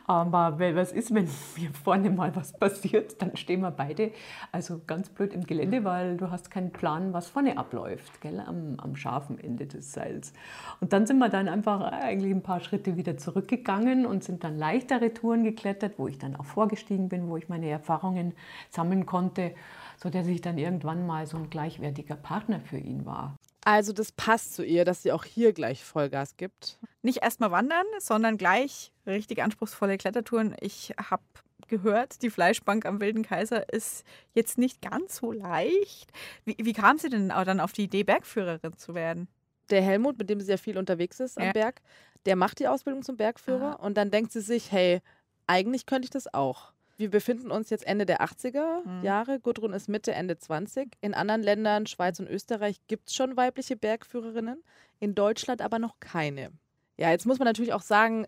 Aber 0.07 0.59
was 0.59 0.93
ist, 0.93 1.15
wenn 1.15 1.25
mir 1.57 1.71
vorne 1.83 2.11
mal 2.11 2.35
was 2.37 2.53
passiert, 2.53 3.21
dann 3.21 3.37
stehen 3.37 3.61
wir 3.61 3.71
beide 3.71 4.13
also 4.53 4.81
ganz 4.87 5.09
blöd 5.09 5.33
im 5.33 5.45
Gelände, 5.47 5.85
weil 5.85 6.17
du 6.17 6.31
hast 6.31 6.51
keinen 6.51 6.73
Plan, 6.73 7.13
was 7.13 7.29
vorne 7.29 7.57
abläuft, 7.57 8.21
gell? 8.21 8.41
Am, 8.41 8.77
am 8.79 8.97
scharfen 8.97 9.39
Ende 9.39 9.67
des 9.67 9.93
Seils. 9.93 10.33
Und 10.81 10.93
dann 10.93 11.07
sind 11.07 11.19
wir 11.19 11.29
dann 11.29 11.49
einfach 11.49 11.81
eigentlich 11.81 12.33
ein 12.33 12.43
paar 12.43 12.61
Schritte 12.61 12.97
wieder 12.97 13.17
zurückgegangen 13.17 14.07
und 14.07 14.25
sind 14.25 14.45
dann 14.45 14.57
leichtere 14.59 15.13
Touren 15.15 15.45
geklettert, 15.45 15.99
wo 15.99 16.09
ich 16.09 16.19
dann 16.19 16.37
auch 16.37 16.45
vorgestiegen 16.45 17.09
bin, 17.09 17.29
wo 17.29 17.37
ich 17.37 17.49
meine 17.49 17.69
Erfahrungen 17.69 18.35
sammeln 18.71 19.07
konnte, 19.07 19.55
sodass 19.97 20.27
ich 20.27 20.41
dann 20.41 20.59
irgendwann 20.59 21.07
mal 21.07 21.27
so 21.27 21.37
ein 21.37 21.51
gleichwertiger 21.51 22.17
Partner 22.17 22.61
für 22.61 22.79
ihn 22.79 23.07
war. 23.07 23.37
Also 23.65 23.93
das 23.95 24.13
passt 24.13 24.55
zu 24.55 24.65
ihr, 24.65 24.85
dass 24.85 25.03
sie 25.03 25.13
auch 25.13 25.25
hier 25.25 25.53
gleich 25.53 25.83
Vollgas 25.85 26.37
gibt. 26.37 26.79
Nicht 27.03 27.23
erstmal 27.23 27.51
wandern, 27.51 27.87
sondern 27.99 28.37
gleich 28.37 28.93
richtig 29.07 29.43
anspruchsvolle 29.43 29.97
Klettertouren. 29.97 30.55
Ich 30.61 30.95
habe 31.11 31.23
gehört, 31.69 32.21
die 32.23 32.29
Fleischbank 32.29 32.85
am 32.85 33.01
Wilden 33.01 33.23
Kaiser 33.23 33.73
ist 33.73 34.05
jetzt 34.35 34.59
nicht 34.59 34.83
ganz 34.83 35.17
so 35.17 35.33
leicht. 35.33 36.13
Wie, 36.45 36.57
wie 36.59 36.73
kam 36.75 36.99
sie 36.99 37.09
denn 37.09 37.29
dann 37.29 37.61
auf 37.61 37.73
die 37.73 37.85
Idee, 37.85 38.05
Bergführerin 38.05 38.77
zu 38.77 38.95
werden? 38.95 39.29
Der 39.71 39.81
Helmut, 39.81 40.19
mit 40.19 40.29
dem 40.29 40.41
sie 40.41 40.51
ja 40.51 40.59
viel 40.59 40.77
unterwegs 40.77 41.21
ist 41.21 41.39
am 41.39 41.47
ja. 41.47 41.53
Berg, 41.53 41.81
der 42.27 42.37
macht 42.37 42.59
die 42.59 42.69
Ausbildung 42.69 43.03
zum 43.03 43.17
Bergführer 43.17 43.77
Aha. 43.79 43.87
und 43.87 43.97
dann 43.97 44.11
denkt 44.11 44.31
sie 44.33 44.43
sich, 44.43 44.71
hey, 44.73 45.01
eigentlich 45.47 45.87
könnte 45.87 46.05
ich 46.05 46.11
das 46.11 46.33
auch. 46.33 46.74
Wir 46.97 47.11
befinden 47.11 47.51
uns 47.51 47.71
jetzt 47.71 47.87
Ende 47.87 48.07
der 48.07 48.21
80er 48.23 48.83
Mhm. 48.85 49.03
Jahre. 49.05 49.41
Gudrun 49.41 49.73
ist 49.73 49.89
Mitte, 49.89 50.13
Ende 50.13 50.39
20. 50.39 50.97
In 51.01 51.15
anderen 51.15 51.43
Ländern, 51.43 51.87
Schweiz 51.87 52.21
und 52.21 52.29
Österreich, 52.29 52.77
gibt 52.87 53.09
es 53.09 53.15
schon 53.15 53.37
weibliche 53.37 53.77
Bergführerinnen. 53.77 54.63
In 55.01 55.15
Deutschland 55.15 55.61
aber 55.61 55.79
noch 55.79 55.99
keine. 56.01 56.53
Ja, 56.97 57.11
jetzt 57.11 57.27
muss 57.27 57.39
man 57.39 57.47
natürlich 57.47 57.73
auch 57.73 57.83
sagen, 57.83 58.27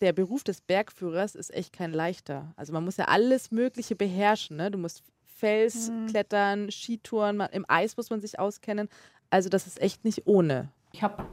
der 0.00 0.12
Beruf 0.12 0.42
des 0.44 0.60
Bergführers 0.60 1.34
ist 1.34 1.52
echt 1.54 1.72
kein 1.72 1.92
leichter. 1.92 2.52
Also 2.56 2.72
man 2.72 2.84
muss 2.84 2.96
ja 2.96 3.06
alles 3.06 3.50
Mögliche 3.52 3.94
beherrschen. 3.96 4.56
Ne? 4.56 4.70
Du 4.70 4.78
musst 4.78 5.02
Fels 5.24 5.90
Mhm. 5.90 6.06
klettern, 6.08 6.70
Skitouren, 6.72 7.36
man, 7.36 7.50
im 7.50 7.64
Eis 7.68 7.96
muss 7.96 8.10
man 8.10 8.20
sich 8.20 8.38
auskennen. 8.40 8.88
Also 9.30 9.48
das 9.48 9.66
ist 9.68 9.80
echt 9.80 10.04
nicht 10.04 10.26
ohne. 10.26 10.68
Ich 10.92 11.02
habe 11.04 11.24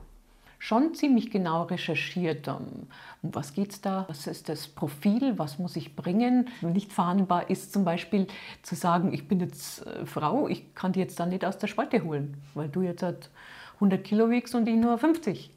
schon 0.60 0.93
ziemlich 0.93 1.32
genau 1.32 1.64
recherchiert, 1.64 2.47
um, 2.47 2.88
um 3.22 3.36
was 3.36 3.53
geht 3.53 3.72
es 3.72 3.82
da, 3.82 4.06
was 4.08 4.28
ist 4.28 4.49
das 4.49 4.68
Profil, 4.68 5.38
was 5.38 5.60
muss 5.60 5.76
ich 5.76 5.95
bringen. 5.95 6.49
Nicht 6.62 6.93
verhandelbar 6.93 7.49
ist 7.49 7.74
zum 7.74 7.86
Beispiel 7.86 8.28
zu 8.62 8.76
sagen, 8.76 9.14
ich 9.14 9.28
bin 9.28 9.39
jetzt 9.39 9.86
äh, 9.86 10.06
Frau, 10.06 10.47
ich 10.47 10.74
kann 10.76 10.93
die 10.93 10.99
jetzt 10.99 11.20
dann 11.20 11.30
nicht 11.30 11.45
aus 11.45 11.58
der 11.58 11.68
Spalte 11.68 12.03
holen, 12.03 12.38
weil 12.53 12.70
du 12.70 12.82
jetzt 12.82 13.03
halt 13.03 13.30
100 13.76 14.03
Kilo 14.03 14.30
wiegst 14.30 14.56
und 14.56 14.68
ich 14.68 14.76
nur 14.76 14.97
50. 14.97 15.51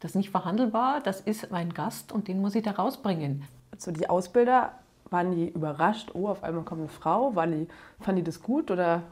Das 0.00 0.12
ist 0.12 0.16
nicht 0.16 0.30
verhandelbar, 0.30 1.00
das 1.00 1.20
ist 1.20 1.50
mein 1.50 1.72
Gast 1.72 2.12
und 2.12 2.28
den 2.28 2.40
muss 2.40 2.54
ich 2.54 2.62
da 2.62 2.72
rausbringen. 2.72 3.44
So 3.78 3.90
die 3.90 4.08
Ausbilder, 4.08 4.72
waren 5.10 5.32
die 5.32 5.48
überrascht, 5.48 6.10
oh, 6.14 6.28
auf 6.28 6.42
einmal 6.42 6.64
kommt 6.64 6.80
eine 6.80 6.88
Frau? 6.88 7.34
Waren 7.34 7.52
die, 7.52 7.68
fanden 8.00 8.16
die 8.16 8.24
das 8.24 8.42
gut 8.42 8.70
oder 8.70 9.02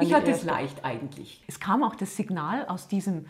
Ich 0.00 0.14
hatte 0.14 0.30
es 0.30 0.44
leicht 0.44 0.84
eigentlich. 0.84 1.42
Es 1.46 1.60
kam 1.60 1.82
auch 1.82 1.94
das 1.94 2.16
Signal 2.16 2.66
aus 2.66 2.88
diesem 2.88 3.26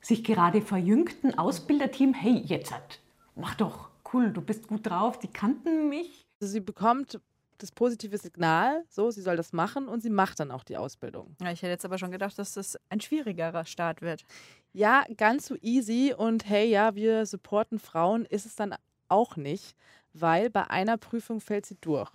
sich 0.00 0.24
gerade 0.24 0.62
verjüngten 0.62 1.36
Ausbilderteam, 1.38 2.14
hey, 2.14 2.42
jetzt 2.44 2.72
hat, 2.72 3.00
mach 3.34 3.54
doch, 3.54 3.90
cool, 4.12 4.32
du 4.32 4.40
bist 4.40 4.68
gut 4.68 4.86
drauf, 4.86 5.18
die 5.18 5.28
kannten 5.28 5.88
mich. 5.88 6.26
Also 6.40 6.52
sie 6.52 6.60
bekommt 6.60 7.20
das 7.58 7.72
positive 7.72 8.16
Signal, 8.18 8.84
so, 8.88 9.10
sie 9.10 9.20
soll 9.20 9.36
das 9.36 9.52
machen 9.52 9.88
und 9.88 10.00
sie 10.00 10.10
macht 10.10 10.38
dann 10.40 10.50
auch 10.50 10.62
die 10.62 10.76
Ausbildung. 10.76 11.34
Ja, 11.42 11.50
ich 11.50 11.62
hätte 11.62 11.72
jetzt 11.72 11.84
aber 11.84 11.98
schon 11.98 12.12
gedacht, 12.12 12.38
dass 12.38 12.54
das 12.54 12.78
ein 12.88 13.00
schwierigerer 13.00 13.64
Start 13.64 14.00
wird. 14.00 14.24
Ja, 14.72 15.04
ganz 15.16 15.46
so 15.46 15.56
easy 15.60 16.14
und 16.16 16.48
hey, 16.48 16.68
ja, 16.70 16.94
wir 16.94 17.26
supporten 17.26 17.78
Frauen 17.78 18.24
ist 18.24 18.46
es 18.46 18.54
dann 18.54 18.74
auch 19.08 19.36
nicht, 19.36 19.76
weil 20.12 20.50
bei 20.50 20.70
einer 20.70 20.96
Prüfung 20.98 21.40
fällt 21.40 21.66
sie 21.66 21.76
durch. 21.80 22.10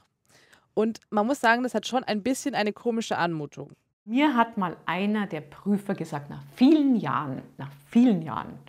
Und 0.74 1.02
man 1.10 1.28
muss 1.28 1.40
sagen, 1.40 1.64
das 1.64 1.76
hat 1.76 1.86
schon 1.86 2.04
ein 2.04 2.24
bisschen 2.24 2.56
eine 2.56 2.74
komische 2.74 3.18
Anmutung. 3.18 3.74
Mir 4.06 4.36
hat 4.36 4.58
mal 4.58 4.76
einer 4.86 5.28
der 5.28 5.40
Prüfer 5.40 5.96
gesagt, 5.96 6.30
nach 6.30 6.44
vielen 6.56 6.98
Jahren, 6.98 7.42
nach 7.58 7.72
vielen 7.90 8.22
Jahren, 8.22 8.60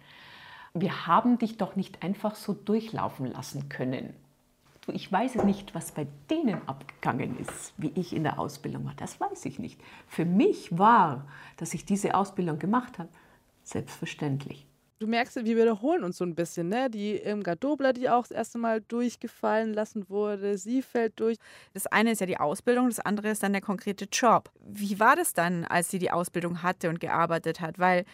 wir 0.75 1.09
haben 1.09 1.39
dich 1.39 1.57
doch 1.57 1.75
nicht 1.75 2.05
einfach 2.05 2.37
so 2.37 2.53
durchlaufen 2.53 3.27
lassen 3.27 3.69
können. 3.69 4.15
Ich 4.87 5.11
weiß 5.11 5.37
nicht, 5.45 5.75
was 5.75 5.91
bei 5.93 6.07
denen 6.31 6.61
abgegangen 6.69 7.37
ist, 7.39 7.73
wie 7.79 7.91
ich 7.97 8.15
in 8.15 8.23
der 8.23 8.39
Ausbildung 8.39 8.85
war. 8.85 8.95
Das 8.97 9.19
weiß 9.19 9.47
ich 9.47 9.59
nicht. 9.59 9.81
Für 10.07 10.25
mich 10.25 10.79
war, 10.79 11.27
dass 11.57 11.75
ich 11.75 11.85
diese 11.85 12.15
Ausbildung 12.15 12.61
gemacht 12.61 12.99
habe, 12.99 13.09
selbstverständlich. 13.65 14.67
Du 15.01 15.09
merkst, 15.09 15.37
wir 15.37 15.57
wiederholen 15.57 16.05
uns 16.05 16.19
so 16.19 16.25
ein 16.25 16.35
bisschen, 16.37 16.69
ne? 16.69 16.89
Die 16.89 17.17
Irmgard 17.17 17.63
Dobler, 17.63 17.93
die 17.93 18.09
auch 18.09 18.23
das 18.23 18.31
erste 18.31 18.59
Mal 18.59 18.81
durchgefallen 18.81 19.75
lassen 19.75 20.09
wurde, 20.09 20.57
sie 20.57 20.83
fällt 20.83 21.19
durch. 21.19 21.37
Das 21.73 21.87
eine 21.89 22.13
ist 22.13 22.21
ja 22.21 22.27
die 22.27 22.39
Ausbildung, 22.39 22.89
das 22.89 23.01
andere 23.01 23.31
ist 23.31 23.43
dann 23.43 23.53
der 23.53 23.61
konkrete 23.61 24.07
Job. 24.11 24.51
Wie 24.61 25.01
war 25.01 25.17
das 25.17 25.33
dann, 25.33 25.65
als 25.65 25.91
sie 25.91 25.99
die 25.99 26.13
Ausbildung 26.13 26.63
hatte 26.63 26.89
und 26.89 27.01
gearbeitet 27.01 27.61
hat? 27.61 27.79
Weil 27.79 28.05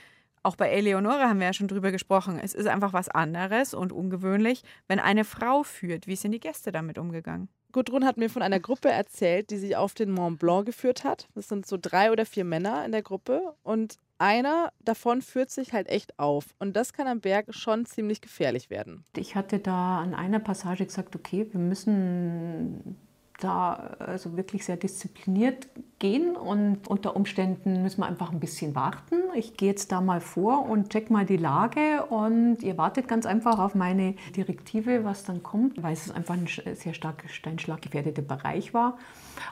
auch 0.42 0.56
bei 0.56 0.70
Eleonore 0.70 1.28
haben 1.28 1.38
wir 1.38 1.48
ja 1.48 1.52
schon 1.52 1.68
drüber 1.68 1.92
gesprochen. 1.92 2.40
Es 2.42 2.54
ist 2.54 2.66
einfach 2.66 2.94
was 2.94 3.10
anderes 3.10 3.74
und 3.74 3.92
ungewöhnlich, 3.92 4.62
wenn 4.88 5.00
eine 5.00 5.24
Frau 5.24 5.62
führt. 5.64 6.06
Wie 6.06 6.16
sind 6.16 6.32
die 6.32 6.40
Gäste 6.40 6.72
damit 6.72 6.96
umgegangen? 6.96 7.48
Gudrun 7.72 8.04
hat 8.04 8.16
mir 8.16 8.30
von 8.30 8.42
einer 8.42 8.60
Gruppe 8.60 8.88
erzählt, 8.88 9.50
die 9.50 9.58
sie 9.58 9.76
auf 9.76 9.94
den 9.94 10.10
Mont 10.10 10.38
Blanc 10.38 10.66
geführt 10.66 11.04
hat. 11.04 11.28
Das 11.34 11.48
sind 11.48 11.66
so 11.66 11.78
drei 11.80 12.10
oder 12.10 12.26
vier 12.26 12.44
Männer 12.44 12.84
in 12.84 12.92
der 12.92 13.02
Gruppe 13.02 13.54
und 13.62 13.96
einer 14.18 14.72
davon 14.84 15.22
führt 15.22 15.50
sich 15.50 15.72
halt 15.72 15.88
echt 15.88 16.18
auf. 16.18 16.44
Und 16.58 16.76
das 16.76 16.92
kann 16.92 17.06
am 17.06 17.20
Berg 17.20 17.46
schon 17.54 17.86
ziemlich 17.86 18.20
gefährlich 18.20 18.68
werden. 18.68 19.04
Ich 19.16 19.34
hatte 19.34 19.58
da 19.58 20.00
an 20.00 20.14
einer 20.14 20.40
Passage 20.40 20.84
gesagt, 20.84 21.16
okay, 21.16 21.46
wir 21.50 21.60
müssen 21.60 22.96
da 23.40 23.96
also 23.98 24.36
wirklich 24.36 24.64
sehr 24.64 24.76
diszipliniert 24.76 25.68
gehen 25.98 26.36
und 26.36 26.88
unter 26.88 27.16
Umständen 27.16 27.82
müssen 27.82 28.00
wir 28.00 28.06
einfach 28.06 28.32
ein 28.32 28.40
bisschen 28.40 28.74
warten. 28.74 29.16
Ich 29.34 29.56
gehe 29.56 29.68
jetzt 29.68 29.92
da 29.92 30.00
mal 30.00 30.20
vor 30.20 30.68
und 30.68 30.90
check 30.90 31.10
mal 31.10 31.26
die 31.26 31.36
Lage 31.36 32.04
und 32.06 32.62
ihr 32.62 32.78
wartet 32.78 33.08
ganz 33.08 33.26
einfach 33.26 33.58
auf 33.58 33.74
meine 33.74 34.14
Direktive, 34.36 35.04
was 35.04 35.24
dann 35.24 35.42
kommt, 35.42 35.82
weil 35.82 35.92
es 35.92 36.10
einfach 36.10 36.34
ein 36.34 36.46
sehr 36.46 36.94
stark 36.94 37.24
steinschlaggefährdeter 37.28 38.22
Bereich 38.22 38.72
war. 38.72 38.98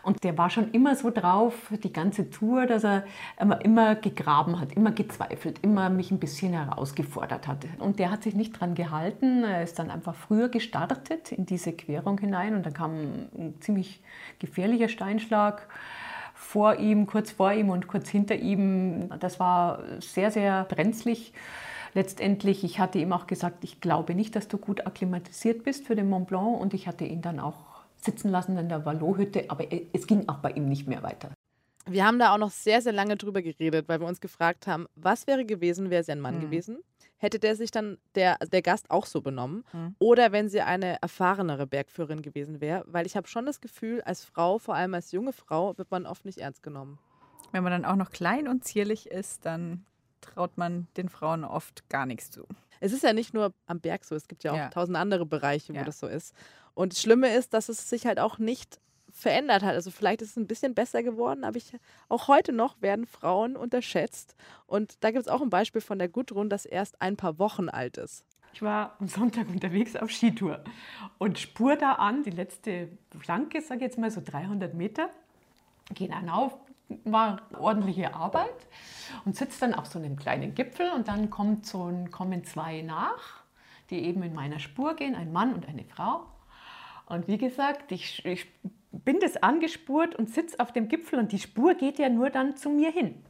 Und 0.03 0.25
der 0.25 0.37
war 0.39 0.51
schon 0.51 0.71
immer 0.73 0.95
so 0.97 1.11
drauf, 1.11 1.55
die 1.83 1.93
ganze 1.93 2.31
Tour, 2.31 2.67
dass 2.67 2.85
er 2.85 3.05
immer, 3.39 3.95
gegraben 3.95 4.61
hat, 4.61 4.73
immer 4.73 4.93
gezweifelt, 4.93 5.61
immer 5.63 5.91
mich 5.91 6.11
ein 6.11 6.19
bisschen 6.19 6.53
herausgefordert 6.53 7.47
hat. 7.47 7.67
Und 7.79 7.99
der 7.99 8.11
hat 8.11 8.23
sich 8.23 8.35
nicht 8.35 8.59
dran 8.59 8.75
gehalten. 8.75 9.45
Er 9.45 9.63
ist 9.63 9.79
dann 9.79 9.91
einfach 9.91 10.15
früher 10.15 10.49
gestartet 10.49 11.33
in 11.33 11.47
diese 11.47 11.73
Querung 11.73 12.19
hinein 12.19 12.55
und 12.55 12.67
dann 12.67 12.75
kam 12.75 12.93
ein 12.93 13.55
ziemlich 13.61 14.01
gefährlicher 14.39 14.89
Steinschlag 14.89 15.69
vor 16.35 16.77
ihm, 16.77 17.07
kurz 17.07 17.33
vor 17.33 17.53
ihm 17.53 17.69
und 17.69 17.89
kurz 17.89 18.09
hinter 18.09 18.37
ihm. 18.37 19.11
Das 19.19 19.41
war 19.41 19.83
sehr, 20.01 20.31
sehr 20.31 20.65
brenzlig. 20.65 21.33
Letztendlich, 21.95 22.65
ich 22.65 22.79
hatte 22.79 22.99
ihm 22.99 23.13
auch 23.13 23.27
gesagt, 23.27 23.65
ich 23.65 23.81
glaube 23.81 24.15
nicht, 24.15 24.37
dass 24.37 24.47
du 24.47 24.59
gut 24.59 24.87
akklimatisiert 24.87 25.65
bist 25.65 25.87
für 25.87 25.97
den 25.97 26.09
Mont 26.09 26.29
Blanc 26.29 26.61
und 26.61 26.75
ich 26.75 26.87
hatte 26.87 27.05
ihn 27.05 27.23
dann 27.23 27.41
auch 27.41 27.68
sitzen 28.01 28.31
lassen 28.31 28.57
in 28.57 28.69
der 28.69 28.85
Vallot-Hütte, 28.85 29.45
aber 29.49 29.67
es 29.93 30.07
ging 30.07 30.29
auch 30.29 30.39
bei 30.39 30.51
ihm 30.53 30.69
nicht 30.69 30.87
mehr 30.87 31.03
weiter. 31.03 31.31
Wir 31.87 32.05
haben 32.07 32.19
da 32.19 32.35
auch 32.35 32.39
noch 32.39 32.51
sehr, 32.51 32.83
sehr 32.83 32.93
lange 32.93 33.17
drüber 33.17 33.41
geredet, 33.41 33.89
weil 33.89 33.99
wir 34.01 34.07
uns 34.07 34.21
gefragt 34.21 34.67
haben, 34.67 34.87
was 34.95 35.27
wäre 35.27 35.47
gewesen, 35.47 35.89
wäre 35.89 36.03
sie 36.05 36.13
ein 36.13 36.21
Mann 36.21 36.37
Mhm. 36.37 36.41
gewesen? 36.43 36.79
Hätte 37.17 37.39
der 37.39 37.57
sich 37.57 37.71
dann, 37.71 37.97
der, 38.15 38.37
der 38.53 38.61
Gast 38.63 38.91
auch 38.91 39.07
so 39.07 39.23
benommen? 39.23 39.65
Mhm. 39.73 39.97
Oder 39.99 40.31
wenn 40.31 40.49
sie 40.51 40.61
eine 40.61 41.01
erfahrenere 41.03 41.67
Bergführerin 41.67 42.21
gewesen 42.23 42.61
wäre? 42.61 42.85
Weil 42.87 43.07
ich 43.07 43.17
habe 43.17 43.27
schon 43.27 43.47
das 43.47 43.61
Gefühl, 43.61 44.03
als 44.03 44.25
Frau, 44.25 44.59
vor 44.59 44.75
allem 44.75 44.95
als 44.95 45.13
junge 45.13 45.33
Frau, 45.33 45.77
wird 45.79 45.91
man 45.91 46.07
oft 46.07 46.25
nicht 46.27 46.39
ernst 46.39 46.63
genommen. 46.63 46.99
Wenn 47.53 47.63
man 47.65 47.73
dann 47.73 47.85
auch 47.87 47.97
noch 47.97 48.11
klein 48.11 48.47
und 48.49 48.65
zierlich 48.65 49.07
ist, 49.11 49.47
dann 49.47 49.87
traut 50.21 50.59
man 50.59 50.87
den 50.99 51.09
Frauen 51.09 51.43
oft 51.45 51.89
gar 51.89 52.05
nichts 52.05 52.31
zu. 52.31 52.45
Es 52.81 52.93
ist 52.93 53.03
ja 53.03 53.13
nicht 53.13 53.35
nur 53.35 53.53
am 53.67 53.81
Berg 53.81 54.05
so, 54.05 54.15
es 54.15 54.29
gibt 54.29 54.45
ja 54.45 54.53
auch 54.53 54.57
Ja. 54.57 54.69
tausend 54.69 54.97
andere 54.97 55.27
Bereiche, 55.27 55.73
wo 55.75 55.79
Ja. 55.79 55.85
das 55.85 55.99
so 55.99 56.07
ist. 56.07 56.35
Und 56.75 56.93
das 56.93 57.03
Schlimme 57.03 57.35
ist, 57.35 57.55
dass 57.55 57.69
es 57.69 57.89
sich 57.89 58.07
halt 58.07 58.21
auch 58.21 58.39
nicht 58.39 58.79
verändert 59.11 59.63
hat. 59.63 59.75
Also 59.75 59.91
vielleicht 59.91 60.23
ist 60.23 60.31
es 60.31 60.37
ein 60.37 60.47
bisschen 60.47 60.75
besser 60.75 61.03
geworden, 61.03 61.43
aber 61.45 61.57
ich, 61.57 61.73
auch 62.09 62.29
heute 62.29 62.53
noch 62.53 62.81
werden 62.81 63.07
Frauen 63.07 63.57
unterschätzt. 63.57 64.37
Und 64.67 65.03
da 65.03 65.11
gibt 65.11 65.23
es 65.23 65.29
auch 65.29 65.41
ein 65.43 65.51
Beispiel 65.51 65.81
von 65.81 65.99
der 65.99 66.09
Gudrun, 66.09 66.49
das 66.51 66.65
erst 66.67 67.01
ein 67.03 67.17
paar 67.17 67.39
Wochen 67.39 67.69
alt 67.69 67.97
ist. 67.97 68.25
Ich 68.53 68.63
war 68.63 68.97
am 69.01 69.09
Sonntag 69.09 69.49
unterwegs 69.49 69.95
auf 69.97 70.11
Skitour 70.11 70.63
und 71.19 71.39
spur 71.39 71.77
da 71.77 71.93
an, 71.95 72.23
die 72.23 72.31
letzte 72.31 72.89
Flanke, 73.19 73.61
sage 73.61 73.81
ich 73.81 73.83
jetzt 73.83 73.99
mal 73.99 74.11
so 74.11 74.21
300 74.25 74.75
Meter, 74.75 75.11
gehen 75.95 76.11
dann 76.11 76.29
auf, 76.29 76.57
war 77.05 77.43
ordentliche 77.59 78.15
Arbeit 78.15 78.67
und 79.25 79.37
sitzt 79.37 79.61
dann 79.63 79.75
auf 79.75 79.87
so 79.87 79.99
einem 79.99 80.17
kleinen 80.17 80.55
Gipfel 80.55 80.91
und 80.91 81.09
dann 81.09 81.31
kommt 81.31 81.67
so 81.67 81.85
ein, 81.85 82.11
kommen 82.11 82.45
zwei 82.45 82.83
nach, 82.83 83.43
die 83.91 84.05
eben 84.05 84.23
in 84.23 84.35
meiner 84.35 84.59
Spur 84.59 84.95
gehen, 84.95 85.15
ein 85.15 85.33
Mann 85.33 85.55
und 85.55 85.69
eine 85.69 85.85
Frau. 85.85 86.27
Und 87.07 87.29
wie 87.29 87.39
gesagt, 87.39 87.93
ich, 87.93 88.25
ich 88.25 88.47
bin 88.93 89.21
das 89.21 89.37
angespurt 89.39 90.15
und 90.17 90.31
sitze 90.31 90.61
auf 90.61 90.73
dem 90.73 90.89
Gipfel 90.89 91.19
und 91.19 91.33
die 91.33 91.39
Spur 91.39 91.75
geht 91.75 91.99
ja 91.99 92.09
nur 92.09 92.31
dann 92.31 92.57
zu 92.57 92.71
mir 92.71 92.91
hin. 92.91 93.23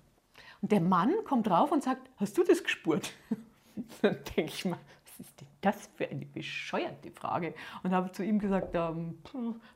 Und 0.60 0.72
der 0.72 0.80
Mann 0.80 1.12
kommt 1.24 1.48
rauf 1.50 1.70
und 1.70 1.82
sagt, 1.82 2.10
hast 2.16 2.36
du 2.36 2.42
das 2.42 2.62
gespurt? 2.62 3.12
Dann 4.02 4.18
denke 4.36 4.52
ich 4.52 4.64
mal, 4.64 4.78
was 5.18 5.26
ist 5.26 5.40
denn 5.40 5.48
das 5.60 5.90
für 5.96 6.08
eine 6.08 6.24
bescheuerte 6.24 7.10
Frage? 7.10 7.54
Und 7.82 7.92
habe 7.92 8.12
zu 8.12 8.22
ihm 8.24 8.38
gesagt, 8.38 8.74
ähm, 8.74 9.18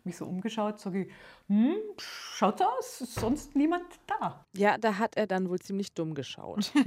mich 0.05 0.17
so 0.17 0.27
umgeschaut, 0.27 0.79
sage 0.79 1.03
ich, 1.03 1.13
hm, 1.49 1.75
schaut 1.99 2.59
so 2.59 2.65
aus, 2.65 3.01
ist 3.01 3.15
sonst 3.17 3.57
niemand 3.57 3.85
da. 4.07 4.45
Ja, 4.57 4.79
da 4.79 4.99
hat 4.99 5.17
er 5.17 5.27
dann 5.27 5.49
wohl 5.49 5.59
ziemlich 5.59 5.93
dumm 5.93 6.15
geschaut. 6.15 6.73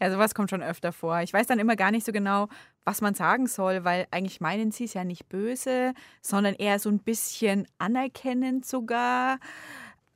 Ja, 0.00 0.10
sowas 0.10 0.34
kommt 0.34 0.50
schon 0.50 0.62
öfter 0.62 0.92
vor. 0.92 1.20
Ich 1.20 1.32
weiß 1.32 1.46
dann 1.46 1.58
immer 1.58 1.76
gar 1.76 1.90
nicht 1.90 2.06
so 2.06 2.12
genau, 2.12 2.48
was 2.84 3.00
man 3.00 3.14
sagen 3.14 3.46
soll, 3.46 3.84
weil 3.84 4.06
eigentlich 4.10 4.40
meinen 4.40 4.70
sie 4.70 4.84
es 4.84 4.94
ja 4.94 5.04
nicht 5.04 5.28
böse, 5.28 5.92
sondern 6.22 6.54
eher 6.54 6.78
so 6.78 6.88
ein 6.88 7.00
bisschen 7.00 7.66
anerkennend 7.78 8.64
sogar. 8.64 9.38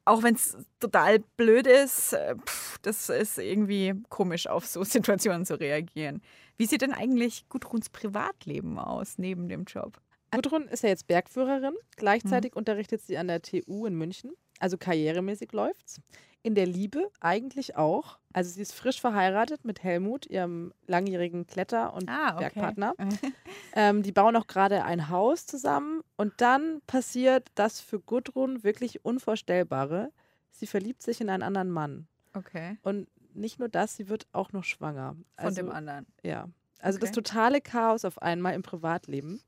Auch 0.06 0.22
wenn 0.22 0.34
es 0.34 0.56
total 0.80 1.18
blöd 1.36 1.66
ist, 1.66 2.14
äh, 2.14 2.34
pff, 2.36 2.78
das 2.78 3.08
ist 3.08 3.38
irgendwie 3.38 3.94
komisch, 4.08 4.46
auf 4.46 4.66
so 4.66 4.84
Situationen 4.84 5.44
zu 5.44 5.58
reagieren. 5.58 6.22
Wie 6.56 6.66
sieht 6.66 6.82
denn 6.82 6.92
eigentlich 6.92 7.48
Gudruns 7.48 7.90
Privatleben 7.90 8.78
aus 8.78 9.18
neben 9.18 9.48
dem 9.48 9.64
Job? 9.64 10.00
Gudrun 10.30 10.66
ist 10.68 10.82
ja 10.82 10.88
jetzt 10.88 11.06
Bergführerin. 11.06 11.74
Gleichzeitig 11.96 12.56
unterrichtet 12.56 13.02
sie 13.02 13.18
an 13.18 13.28
der 13.28 13.42
TU 13.42 13.86
in 13.86 13.94
München. 13.94 14.32
Also 14.60 14.76
karrieremäßig 14.78 15.52
läuft's. 15.52 16.00
In 16.42 16.54
der 16.54 16.66
Liebe 16.66 17.10
eigentlich 17.20 17.76
auch. 17.76 18.18
Also 18.32 18.50
sie 18.50 18.62
ist 18.62 18.74
frisch 18.74 19.00
verheiratet 19.00 19.64
mit 19.64 19.82
Helmut, 19.82 20.26
ihrem 20.26 20.72
langjährigen 20.86 21.46
Kletter- 21.46 21.94
und 21.94 22.08
Ah, 22.08 22.34
okay. 22.34 22.50
Bergpartner. 22.54 22.94
Ähm, 23.76 24.04
die 24.04 24.12
bauen 24.12 24.36
auch 24.36 24.46
gerade 24.46 24.84
ein 24.84 25.08
Haus 25.08 25.46
zusammen. 25.46 26.02
Und 26.16 26.34
dann 26.36 26.80
passiert 26.86 27.48
das 27.56 27.80
für 27.80 27.98
Gudrun 27.98 28.62
wirklich 28.62 29.04
Unvorstellbare. 29.04 30.12
Sie 30.52 30.68
verliebt 30.68 31.02
sich 31.02 31.20
in 31.20 31.28
einen 31.28 31.42
anderen 31.42 31.70
Mann. 31.70 32.06
Okay. 32.34 32.78
Und 32.82 33.08
nicht 33.34 33.58
nur 33.58 33.68
das, 33.68 33.96
sie 33.96 34.08
wird 34.08 34.26
auch 34.32 34.52
noch 34.52 34.64
schwanger. 34.64 35.16
Von 35.38 35.46
also, 35.46 35.62
dem 35.62 35.70
anderen. 35.70 36.06
Ja. 36.22 36.48
Also 36.80 36.98
das 36.98 37.10
Okay. 37.10 37.22
totale 37.22 37.60
Chaos 37.60 38.04
auf 38.04 38.20
einmal 38.22 38.54
im 38.54 38.62
Privatleben. 38.62 39.40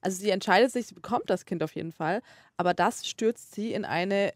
Also 0.00 0.18
sie 0.20 0.30
entscheidet 0.30 0.72
sich, 0.72 0.86
sie 0.86 0.94
bekommt 0.94 1.28
das 1.28 1.44
Kind 1.44 1.62
auf 1.62 1.74
jeden 1.74 1.92
Fall, 1.92 2.22
aber 2.56 2.74
das 2.74 3.06
stürzt 3.06 3.54
sie 3.54 3.72
in 3.72 3.84
eine 3.84 4.32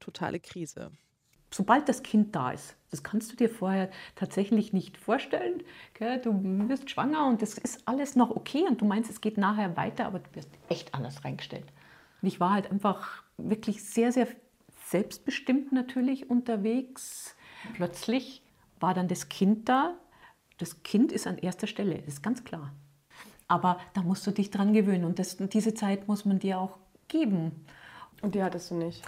totale 0.00 0.40
Krise. 0.40 0.90
sobald 1.54 1.86
das 1.88 2.02
Kind 2.02 2.34
da 2.34 2.50
ist, 2.52 2.76
das 2.90 3.02
kannst 3.02 3.30
du 3.32 3.36
dir 3.36 3.50
vorher 3.50 3.90
tatsächlich 4.16 4.72
nicht 4.72 4.96
vorstellen. 4.96 5.62
Gell? 5.94 6.18
Du 6.20 6.32
wirst 6.68 6.90
schwanger 6.90 7.26
und 7.26 7.42
das 7.42 7.58
ist 7.58 7.86
alles 7.86 8.16
noch 8.16 8.30
okay 8.30 8.64
und 8.66 8.80
du 8.80 8.86
meinst, 8.86 9.10
es 9.10 9.20
geht 9.20 9.36
nachher 9.38 9.76
weiter, 9.76 10.06
aber 10.06 10.20
du 10.20 10.34
wirst 10.34 10.48
echt 10.70 10.94
anders 10.94 11.24
reingestellt. 11.24 11.66
Und 12.22 12.28
ich 12.28 12.40
war 12.40 12.52
halt 12.54 12.70
einfach 12.70 13.22
wirklich 13.36 13.84
sehr, 13.84 14.12
sehr 14.12 14.28
selbstbestimmt 14.86 15.72
natürlich 15.72 16.30
unterwegs. 16.30 17.36
Plötzlich 17.74 18.41
war 18.82 18.94
dann 18.94 19.08
das 19.08 19.28
Kind 19.28 19.68
da. 19.68 19.94
Das 20.58 20.82
Kind 20.82 21.12
ist 21.12 21.26
an 21.26 21.38
erster 21.38 21.66
Stelle, 21.66 21.96
das 21.96 22.14
ist 22.14 22.22
ganz 22.22 22.44
klar. 22.44 22.72
Aber 23.48 23.78
da 23.94 24.02
musst 24.02 24.26
du 24.26 24.30
dich 24.30 24.50
dran 24.50 24.72
gewöhnen 24.72 25.04
und 25.04 25.18
das, 25.18 25.36
diese 25.36 25.74
Zeit 25.74 26.08
muss 26.08 26.24
man 26.24 26.38
dir 26.38 26.58
auch 26.58 26.78
geben. 27.08 27.66
Und 28.20 28.34
die 28.34 28.42
hattest 28.42 28.70
du 28.70 28.74
nicht. 28.74 29.02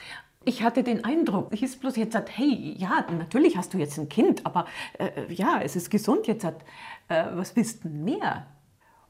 Ich 0.44 0.62
hatte 0.62 0.82
den 0.82 1.04
Eindruck, 1.04 1.52
ich 1.52 1.62
ist 1.62 1.80
bloß 1.80 1.96
jetzt 1.96 2.12
sagt, 2.12 2.36
hey, 2.36 2.74
ja, 2.76 3.06
natürlich 3.10 3.56
hast 3.56 3.72
du 3.72 3.78
jetzt 3.78 3.98
ein 3.98 4.10
Kind, 4.10 4.44
aber 4.44 4.66
äh, 4.98 5.32
ja, 5.32 5.60
es 5.62 5.74
ist 5.74 5.90
gesund 5.90 6.26
jetzt, 6.26 6.44
hat, 6.44 6.62
äh, 7.08 7.24
was 7.32 7.56
willst 7.56 7.84
du 7.84 7.88
mehr? 7.88 8.46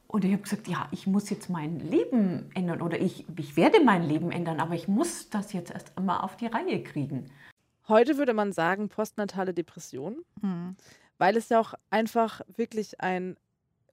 Und 0.07 0.23
ich 0.23 0.31
habe 0.31 0.43
gesagt, 0.43 0.69
ja, 0.69 0.87
ich 0.91 1.07
muss 1.07 1.29
jetzt 1.29 1.49
mein 1.49 1.79
Leben 1.79 2.49
ändern 2.53 2.81
oder 2.81 3.01
ich, 3.01 3.25
ich 3.37 3.57
werde 3.57 3.83
mein 3.83 4.03
Leben 4.03 4.31
ändern, 4.31 4.61
aber 4.61 4.75
ich 4.75 4.87
muss 4.87 5.29
das 5.29 5.51
jetzt 5.51 5.71
erst 5.71 5.97
einmal 5.97 6.21
auf 6.21 6.37
die 6.37 6.45
Reihe 6.45 6.81
kriegen. 6.83 7.29
Heute 7.87 8.17
würde 8.17 8.33
man 8.33 8.51
sagen 8.51 8.89
postnatale 8.89 9.53
Depression, 9.53 10.17
weil 11.17 11.37
es 11.37 11.49
ja 11.49 11.59
auch 11.59 11.73
einfach 11.89 12.41
wirklich 12.55 12.99
ein 13.01 13.37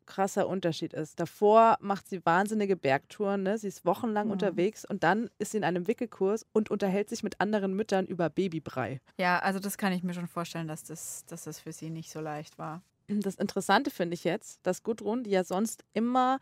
krasser 0.07 0.49
Unterschied 0.49 0.93
ist. 0.93 1.21
Davor 1.21 1.77
macht 1.81 2.09
sie 2.09 2.25
wahnsinnige 2.27 2.77
Bergtouren, 2.77 3.43
ne? 3.43 3.59
sie 3.59 3.69
ist 3.69 3.85
wochenlang 3.85 4.31
unterwegs 4.31 4.85
und 4.85 5.05
dann 5.05 5.31
ist 5.39 5.53
sie 5.53 5.59
in 5.59 5.65
einem 5.65 5.87
Wickelkurs 5.87 6.45
und 6.53 6.71
unterhält 6.71 7.09
sich 7.09 7.23
mit 7.23 7.41
anderen 7.41 7.75
Müttern 7.75 8.07
über 8.07 8.29
Babybrei. 8.29 9.01
Ja, 9.19 9.39
also 9.39 9.59
das 9.59 9.79
kann 9.79 9.93
ich 9.93 10.03
mir 10.03 10.15
schon 10.15 10.27
vorstellen, 10.27 10.69
dass 10.69 10.85
das, 10.85 11.25
dass 11.27 11.45
das 11.45 11.61
für 11.61 11.73
sie 11.73 11.91
nicht 11.91 12.11
so 12.11 12.21
leicht 12.21 12.59
war. 12.59 12.83
Das 13.09 13.37
Interessante 13.37 13.91
finde 13.91 14.15
ich 14.15 14.25
jetzt, 14.25 14.61
dass 14.65 14.83
Gudrun, 14.83 15.23
die 15.23 15.31
ja 15.31 15.45
sonst 15.45 15.85
immer 15.93 16.39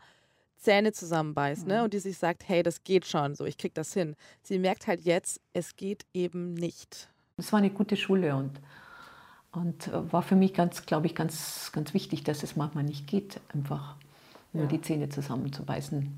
Zähne 0.57 0.91
zusammenbeißt 0.91 1.67
ne? 1.67 1.83
und 1.83 1.93
die 1.93 1.99
sich 1.99 2.17
sagt, 2.17 2.47
hey, 2.47 2.63
das 2.63 2.83
geht 2.83 3.05
schon, 3.05 3.35
so 3.35 3.45
ich 3.45 3.57
krieg 3.57 3.73
das 3.73 3.93
hin. 3.93 4.15
Sie 4.41 4.59
merkt 4.59 4.87
halt 4.87 5.01
jetzt, 5.01 5.41
es 5.53 5.75
geht 5.75 6.05
eben 6.13 6.53
nicht. 6.53 7.09
Es 7.41 7.51
war 7.51 7.57
eine 7.57 7.71
gute 7.71 7.97
Schule 7.97 8.35
und, 8.35 8.51
und 9.51 9.87
äh, 9.87 10.13
war 10.13 10.21
für 10.21 10.35
mich 10.35 10.53
ganz, 10.53 10.85
glaube 10.85 11.07
ich, 11.07 11.15
ganz, 11.15 11.71
ganz 11.73 11.95
wichtig, 11.95 12.23
dass 12.23 12.43
es 12.43 12.55
manchmal 12.55 12.83
nicht 12.83 13.07
geht, 13.07 13.41
einfach 13.51 13.95
nur 14.53 14.67
die 14.67 14.79
Zähne 14.79 15.09
zusammenzubeißen. 15.09 16.15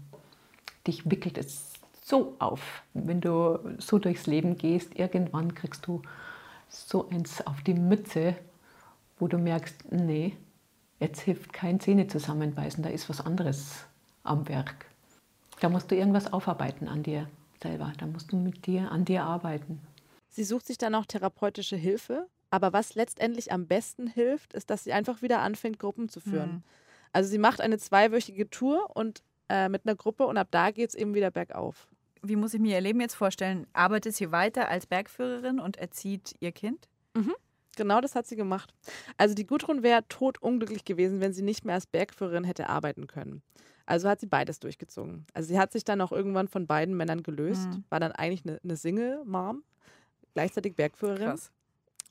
Dich 0.86 1.10
wickelt 1.10 1.38
es 1.38 1.72
so 2.04 2.36
auf. 2.40 2.84
Wenn 2.94 3.22
du 3.22 3.58
so 3.78 4.00
durchs 4.00 4.28
Leben 4.28 4.58
gehst, 4.58 5.00
irgendwann 5.00 5.56
kriegst 5.56 5.88
du 5.88 6.02
so 6.68 7.08
eins 7.10 7.46
auf 7.48 7.62
die 7.62 7.74
Mütze, 7.74 8.36
wo 9.18 9.30
du 9.30 9.38
merkst, 9.38 9.94
nee, 9.94 10.36
jetzt 11.00 11.22
hilft 11.22 11.54
kein 11.54 11.80
Zähne 11.80 12.08
zusammenbeißen, 12.08 12.84
da 12.84 12.90
ist 12.90 13.08
was 13.08 13.22
anderes 13.22 13.86
am 14.26 14.50
Werk. 14.50 14.88
Da 15.62 15.70
musst 15.70 15.90
du 15.90 15.96
irgendwas 15.96 16.34
aufarbeiten 16.34 16.90
an 16.90 17.02
dir 17.02 17.30
selber, 17.62 17.94
da 17.98 18.08
musst 18.08 18.34
du 18.34 18.36
mit 18.36 18.66
dir, 18.66 18.92
an 18.92 19.06
dir 19.06 19.24
arbeiten. 19.24 19.80
Sie 20.34 20.44
sucht 20.44 20.66
sich 20.66 20.80
dann 20.80 20.96
auch 20.96 21.06
therapeutische 21.06 21.76
Hilfe, 21.76 22.28
aber 22.50 22.74
was 22.74 22.96
letztendlich 22.96 23.52
am 23.52 23.68
besten 23.68 24.08
hilft, 24.08 24.54
ist, 24.54 24.72
dass 24.72 24.84
sie 24.84 24.92
einfach 24.92 25.22
wieder 25.22 25.42
anfängt, 25.42 25.78
Gruppen 25.78 26.10
zu 26.10 26.20
führen. 26.20 26.64
Also 27.12 27.30
sie 27.30 27.38
macht 27.38 27.62
eine 27.62 27.78
zweiwöchige 27.78 28.50
Tour 28.50 28.90
und 28.96 29.22
äh, 29.50 29.70
mit 29.70 29.86
einer 29.86 29.96
Gruppe 29.96 30.26
und 30.26 30.38
ab 30.38 30.48
da 30.50 30.72
geht 30.72 30.90
es 30.90 30.96
eben 30.96 31.14
wieder 31.14 31.30
bergauf. 31.30 31.88
Wie 32.24 32.36
muss 32.36 32.54
ich 32.56 32.60
mir 32.60 32.76
ihr 32.76 32.82
Leben 32.82 33.00
jetzt 33.00 33.14
vorstellen? 33.14 33.68
Arbeitet 33.74 34.16
sie 34.16 34.32
weiter 34.32 34.70
als 34.70 34.88
Bergführerin 34.88 35.60
und 35.60 35.78
erzieht 35.78 36.34
ihr 36.40 36.52
Kind? 36.52 36.88
Genau 37.76 38.02
das 38.02 38.16
hat 38.16 38.26
sie 38.26 38.36
gemacht. 38.36 38.74
Also 39.18 39.36
die 39.36 39.46
Gudrun 39.46 39.84
wäre 39.84 40.08
totunglücklich 40.08 40.84
gewesen, 40.86 41.22
wenn 41.22 41.34
sie 41.34 41.42
nicht 41.44 41.66
mehr 41.66 41.76
als 41.76 41.86
Bergführerin 41.86 42.44
hätte 42.44 42.70
arbeiten 42.70 43.06
können. 43.06 43.44
Also 43.86 44.08
hat 44.10 44.20
sie 44.20 44.28
beides 44.28 44.60
durchgezogen. 44.60 45.26
Also 45.34 45.50
sie 45.50 45.60
hat 45.60 45.72
sich 45.74 45.84
dann 45.84 46.02
auch 46.02 46.12
irgendwann 46.12 46.48
von 46.48 46.66
beiden 46.66 46.96
Männern 46.96 47.22
gelöst, 47.22 47.68
war 47.90 48.00
dann 48.00 48.14
eigentlich 48.14 48.46
eine, 48.46 48.60
eine 48.64 48.78
Single-Mom, 48.78 49.64
gleichzeitig 50.34 50.76
Bergführerin. 50.76 51.30
Krass. 51.30 51.52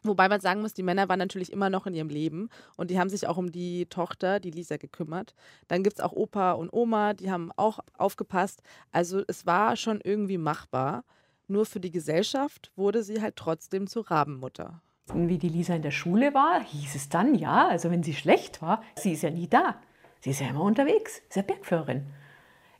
Wobei 0.04 0.28
man 0.28 0.40
sagen 0.40 0.62
muss, 0.62 0.74
die 0.74 0.82
Männer 0.82 1.08
waren 1.08 1.18
natürlich 1.18 1.52
immer 1.52 1.70
noch 1.70 1.86
in 1.86 1.94
ihrem 1.94 2.08
Leben 2.08 2.48
und 2.76 2.90
die 2.90 2.98
haben 2.98 3.08
sich 3.08 3.28
auch 3.28 3.36
um 3.36 3.52
die 3.52 3.86
Tochter, 3.86 4.40
die 4.40 4.50
Lisa, 4.50 4.76
gekümmert. 4.76 5.34
Dann 5.68 5.84
gibt 5.84 5.98
es 5.98 6.04
auch 6.04 6.12
Opa 6.12 6.52
und 6.52 6.72
Oma, 6.72 7.14
die 7.14 7.30
haben 7.30 7.52
auch 7.56 7.78
aufgepasst. 7.98 8.62
Also 8.90 9.22
es 9.28 9.46
war 9.46 9.76
schon 9.76 10.00
irgendwie 10.02 10.38
machbar. 10.38 11.04
Nur 11.46 11.66
für 11.66 11.80
die 11.80 11.90
Gesellschaft 11.92 12.72
wurde 12.74 13.02
sie 13.02 13.20
halt 13.20 13.36
trotzdem 13.36 13.86
zur 13.86 14.10
Rabenmutter. 14.10 14.80
Wie 15.14 15.38
die 15.38 15.48
Lisa 15.48 15.74
in 15.74 15.82
der 15.82 15.90
Schule 15.90 16.34
war, 16.34 16.64
hieß 16.64 16.94
es 16.94 17.08
dann, 17.08 17.34
ja, 17.34 17.68
also 17.68 17.90
wenn 17.90 18.02
sie 18.02 18.14
schlecht 18.14 18.62
war, 18.62 18.82
sie 18.96 19.12
ist 19.12 19.22
ja 19.22 19.30
nie 19.30 19.48
da. 19.48 19.80
Sie 20.20 20.30
ist 20.30 20.40
ja 20.40 20.48
immer 20.48 20.62
unterwegs, 20.62 21.20
ist 21.28 21.36
ja 21.36 21.42
Bergführerin. 21.42 22.06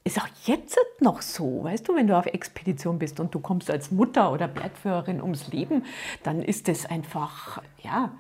Ist 0.05 0.21
auch 0.21 0.29
jetzt 0.45 0.77
noch 1.01 1.23
so, 1.23 1.63
weißt 1.63 1.87
du, 1.89 1.95
wenn 1.95 2.09
du 2.09 2.19
auf 2.19 2.27
Expedition 2.27 2.99
bist 2.99 3.21
und 3.21 3.35
du 3.35 3.41
kommst 3.41 3.71
als 3.71 3.93
Mutter 3.93 4.33
oder 4.33 4.49
Bergführerin 4.49 5.23
ums 5.23 5.49
Leben, 5.49 5.85
dann 6.25 6.43
ist 6.43 6.67
das 6.67 6.87
einfach, 6.87 7.63
ja, 7.83 8.13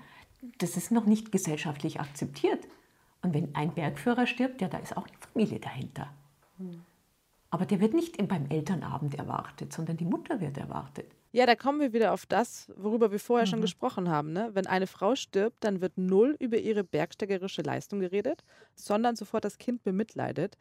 das 0.59 0.76
ist 0.76 0.93
noch 0.93 1.07
nicht 1.07 1.33
gesellschaftlich 1.33 2.01
akzeptiert. 2.01 2.68
Und 3.22 3.35
wenn 3.35 3.55
ein 3.55 3.72
Bergführer 3.74 4.26
stirbt, 4.26 4.61
ja, 4.61 4.68
da 4.68 4.78
ist 4.78 4.97
auch 4.97 5.07
eine 5.07 5.16
Familie 5.18 5.61
dahinter. 5.61 6.09
Aber 7.51 7.66
der 7.66 7.80
wird 7.80 7.95
nicht 7.95 8.16
beim 8.28 8.47
Elternabend 8.49 9.14
erwartet, 9.16 9.72
sondern 9.72 9.97
die 9.97 10.05
Mutter 10.05 10.41
wird 10.41 10.57
erwartet. 10.59 11.07
Ja, 11.33 11.47
da 11.47 11.55
kommen 11.55 11.80
wir 11.80 11.93
wieder 11.93 12.12
auf 12.12 12.26
das, 12.26 12.70
worüber 12.76 13.11
wir 13.11 13.18
vorher 13.18 13.47
schon 13.47 13.61
gesprochen 13.62 14.09
haben. 14.11 14.33
Ne? 14.33 14.51
Wenn 14.53 14.66
eine 14.66 14.87
Frau 14.87 15.14
stirbt, 15.14 15.64
dann 15.64 15.80
wird 15.80 15.97
null 15.97 16.37
über 16.39 16.59
ihre 16.59 16.85
bergsteigerische 16.85 17.62
Leistung 17.62 18.01
geredet, 18.01 18.45
sondern 18.74 19.16
sofort 19.16 19.45
das 19.45 19.59
Kind 19.59 19.83
bemitleidet. 19.83 20.59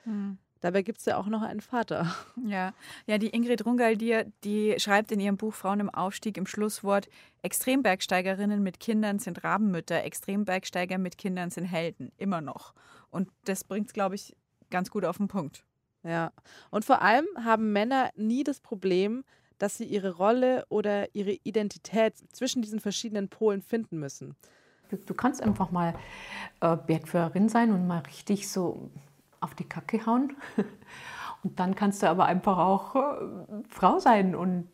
Dabei 0.62 0.84
gibt 0.84 1.00
es 1.00 1.06
ja 1.06 1.18
auch 1.18 1.28
noch 1.28 1.42
einen 1.42 1.62
Vater. 1.62 2.16
Ja, 2.48 2.74
ja 3.06 3.18
die 3.18 3.30
Ingrid 3.30 3.66
Rungaldier, 3.66 4.32
die 4.44 4.76
schreibt 4.78 5.12
in 5.12 5.20
ihrem 5.20 5.38
Buch 5.38 5.54
Frauen 5.54 5.80
im 5.80 5.90
Aufstieg 5.90 6.38
im 6.38 6.46
Schlusswort, 6.46 7.10
Extrembergsteigerinnen 7.42 8.64
mit 8.64 8.80
Kindern 8.80 9.20
sind 9.20 9.44
Rabenmütter, 9.44 10.04
Extrembergsteiger 10.04 10.98
mit 10.98 11.18
Kindern 11.18 11.50
sind 11.50 11.66
Helden, 11.66 12.12
immer 12.18 12.42
noch. 12.42 12.74
Und 13.10 13.30
das 13.46 13.64
bringt 13.64 13.88
es, 13.88 13.94
glaube 13.94 14.16
ich, 14.16 14.36
ganz 14.70 14.90
gut 14.90 15.06
auf 15.06 15.18
den 15.18 15.28
Punkt. 15.28 15.66
Ja. 16.04 16.32
Und 16.72 16.86
vor 16.86 17.02
allem 17.02 17.26
haben 17.44 17.72
Männer 17.74 18.10
nie 18.16 18.44
das 18.44 18.60
Problem, 18.60 19.24
dass 19.58 19.78
sie 19.78 19.86
ihre 19.86 20.16
Rolle 20.16 20.66
oder 20.70 21.14
ihre 21.14 21.38
Identität 21.44 22.16
zwischen 22.34 22.62
diesen 22.62 22.80
verschiedenen 22.80 23.30
Polen 23.30 23.62
finden 23.62 24.00
müssen. 24.00 24.36
Du, 24.90 24.98
du 24.98 25.14
kannst 25.14 25.42
einfach 25.42 25.72
mal 25.72 25.94
äh, 26.62 26.76
Bergführerin 26.76 27.48
sein 27.48 27.72
und 27.72 27.88
mal 27.88 28.00
richtig 28.00 28.50
so 28.50 28.90
auf 29.42 29.56
die 29.56 29.68
Kacke 29.68 30.06
hauen. 30.06 30.36
Und 31.44 31.60
dann 31.60 31.74
kannst 31.74 32.04
du 32.04 32.08
aber 32.08 32.26
einfach 32.26 32.58
auch 32.60 32.96
äh, 32.96 33.00
Frau 33.68 33.98
sein 33.98 34.36
und 34.36 34.68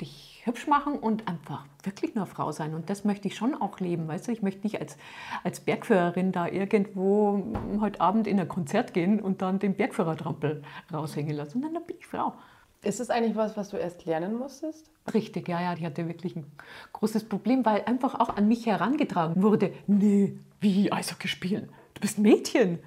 dich 0.00 0.42
hübsch 0.44 0.66
machen 0.66 0.98
und 0.98 1.26
einfach 1.26 1.64
wirklich 1.84 2.14
nur 2.14 2.26
Frau 2.26 2.52
sein. 2.52 2.74
Und 2.74 2.90
das 2.90 3.04
möchte 3.04 3.28
ich 3.28 3.34
schon 3.34 3.54
auch 3.54 3.80
leben. 3.80 4.08
Weißt 4.08 4.28
du, 4.28 4.32
ich 4.32 4.42
möchte 4.42 4.62
nicht 4.64 4.78
als, 4.78 4.98
als 5.42 5.60
Bergführerin 5.60 6.30
da 6.32 6.48
irgendwo 6.48 7.42
heute 7.80 8.00
Abend 8.02 8.26
in 8.26 8.38
ein 8.38 8.48
Konzert 8.48 8.92
gehen 8.92 9.20
und 9.20 9.40
dann 9.40 9.58
den 9.58 9.74
Bergführertrampel 9.74 10.62
raushängen 10.92 11.34
lassen, 11.34 11.52
sondern 11.52 11.74
dann 11.74 11.86
bin 11.86 11.96
ich 11.98 12.06
Frau. 12.06 12.34
Ist 12.82 13.00
es 13.00 13.10
eigentlich 13.10 13.36
was, 13.36 13.56
was 13.56 13.70
du 13.70 13.76
erst 13.76 14.04
lernen 14.04 14.36
musstest? 14.36 14.90
Richtig, 15.14 15.48
ja, 15.48 15.62
ja, 15.62 15.74
die 15.76 15.86
hatte 15.86 16.08
wirklich 16.08 16.36
ein 16.36 16.44
großes 16.92 17.24
Problem, 17.24 17.64
weil 17.64 17.84
einfach 17.84 18.18
auch 18.18 18.36
an 18.36 18.48
mich 18.48 18.66
herangetragen 18.66 19.42
wurde, 19.42 19.72
nee, 19.86 20.36
wie 20.60 20.92
Eishockey 20.92 21.28
spielen? 21.28 21.70
Du 21.94 22.00
bist 22.00 22.18
ein 22.18 22.22
Mädchen. 22.22 22.80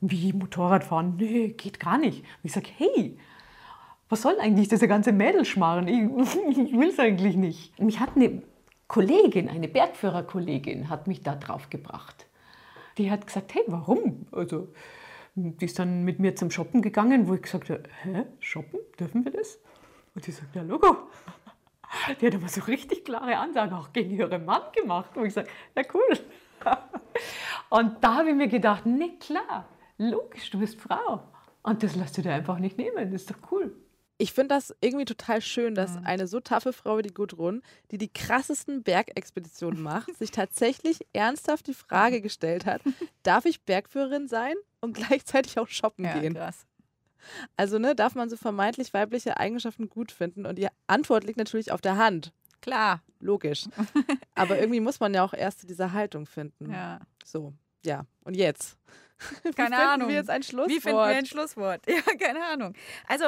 Wie 0.00 0.32
Motorradfahren? 0.32 1.16
Nee, 1.16 1.48
geht 1.48 1.78
gar 1.78 1.98
nicht. 1.98 2.20
Und 2.20 2.44
ich 2.44 2.52
sage, 2.52 2.68
hey, 2.76 3.18
was 4.08 4.22
soll 4.22 4.38
eigentlich 4.40 4.68
dieser 4.68 4.88
ganze 4.88 5.12
Mädelschmarren? 5.12 5.88
Ich, 5.88 6.26
ich 6.58 6.72
will 6.78 6.88
es 6.88 6.98
eigentlich 6.98 7.36
nicht. 7.36 7.78
Mich 7.78 8.00
hat 8.00 8.16
eine 8.16 8.42
Kollegin, 8.88 9.48
eine 9.48 9.68
Bergführerkollegin, 9.68 10.88
hat 10.88 11.06
mich 11.06 11.22
da 11.22 11.36
drauf 11.36 11.70
gebracht. 11.70 12.26
Die 12.98 13.10
hat 13.10 13.26
gesagt, 13.26 13.54
hey, 13.54 13.62
warum? 13.68 14.26
Also, 14.32 14.68
die 15.36 15.64
ist 15.64 15.78
dann 15.78 16.02
mit 16.02 16.18
mir 16.18 16.34
zum 16.34 16.50
Shoppen 16.50 16.82
gegangen, 16.82 17.28
wo 17.28 17.34
ich 17.34 17.42
gesagt 17.42 17.70
habe, 17.70 17.84
hä, 18.02 18.24
shoppen? 18.40 18.80
Dürfen 18.98 19.24
wir 19.24 19.32
das? 19.32 19.58
Und 20.14 20.26
die 20.26 20.32
sagt, 20.32 20.56
ja, 20.56 20.62
Logo. 20.62 20.96
Die 22.20 22.26
hat 22.26 22.34
aber 22.34 22.48
so 22.48 22.62
richtig 22.62 23.04
klare 23.04 23.36
Ansagen 23.36 23.74
auch 23.74 23.92
gegen 23.92 24.10
ihren 24.10 24.44
Mann 24.44 24.62
gemacht, 24.72 25.10
wo 25.14 25.24
ich 25.24 25.34
sage, 25.34 25.48
ja 25.76 25.82
cool. 25.94 26.18
Und 27.68 28.02
da 28.02 28.16
habe 28.16 28.30
ich 28.30 28.36
mir 28.36 28.48
gedacht, 28.48 28.86
nee, 28.86 29.16
klar, 29.18 29.66
logisch, 30.08 30.50
du 30.50 30.58
bist 30.58 30.80
Frau. 30.80 31.22
Und 31.62 31.82
das 31.82 31.94
lässt 31.94 32.16
du 32.16 32.22
dir 32.22 32.32
einfach 32.32 32.58
nicht 32.58 32.78
nehmen, 32.78 33.10
das 33.12 33.22
ist 33.22 33.30
doch 33.30 33.52
cool. 33.52 33.74
Ich 34.16 34.32
finde 34.34 34.54
das 34.54 34.74
irgendwie 34.82 35.06
total 35.06 35.40
schön, 35.40 35.74
dass 35.74 35.92
Mhm. 35.98 36.04
eine 36.04 36.26
so 36.26 36.40
taffe 36.40 36.72
Frau 36.74 36.98
wie 36.98 37.02
die 37.02 37.14
Gudrun, 37.14 37.62
die 37.90 37.96
die 37.98 38.08
krassesten 38.12 38.82
Bergexpeditionen 38.82 39.80
macht, 39.82 40.14
sich 40.18 40.30
tatsächlich 40.30 41.06
ernsthaft 41.14 41.66
die 41.68 41.74
Frage 41.74 42.20
gestellt 42.20 42.66
hat, 42.66 42.82
darf 43.22 43.44
ich 43.46 43.62
Bergführerin 43.62 44.28
sein 44.28 44.54
und 44.80 44.94
gleichzeitig 44.94 45.58
auch 45.58 45.68
shoppen 45.68 46.04
Ja, 46.04 46.18
gehen? 46.18 46.34
krass. 46.34 46.66
Also 47.56 47.78
ne, 47.78 47.94
darf 47.94 48.14
man 48.14 48.30
so 48.30 48.36
vermeintlich 48.36 48.92
weibliche 48.94 49.38
Eigenschaften 49.38 49.88
gut 49.90 50.12
finden? 50.12 50.46
Und 50.46 50.56
die 50.58 50.68
Antwort 50.86 51.24
liegt 51.24 51.38
natürlich 51.38 51.70
auf 51.72 51.80
der 51.82 51.96
Hand. 51.98 52.32
Klar. 52.62 53.02
Logisch. 53.20 53.64
Aber 54.34 54.58
irgendwie 54.58 54.80
muss 54.80 55.00
man 55.00 55.12
ja 55.12 55.22
auch 55.24 55.34
erst 55.34 55.60
zu 55.60 55.66
dieser 55.66 55.92
Haltung 55.92 56.24
finden. 56.26 56.70
Ja. 56.72 57.00
So, 57.24 57.52
ja. 57.84 58.04
Und 58.24 58.36
jetzt? 58.36 58.78
Wie 59.42 59.50
Keine 59.52 59.76
finden 59.76 59.88
Ahnung. 59.88 60.08
wir 60.08 60.16
jetzt 60.16 60.30
ein 60.30 60.42
Schlusswort? 60.42 60.70
Wie 60.70 60.80
finden 60.80 60.98
wir 60.98 61.04
ein 61.04 61.26
Schlusswort? 61.26 61.82
Ja, 61.88 62.00
keine 62.18 62.44
Ahnung. 62.44 62.74
Also, 63.06 63.26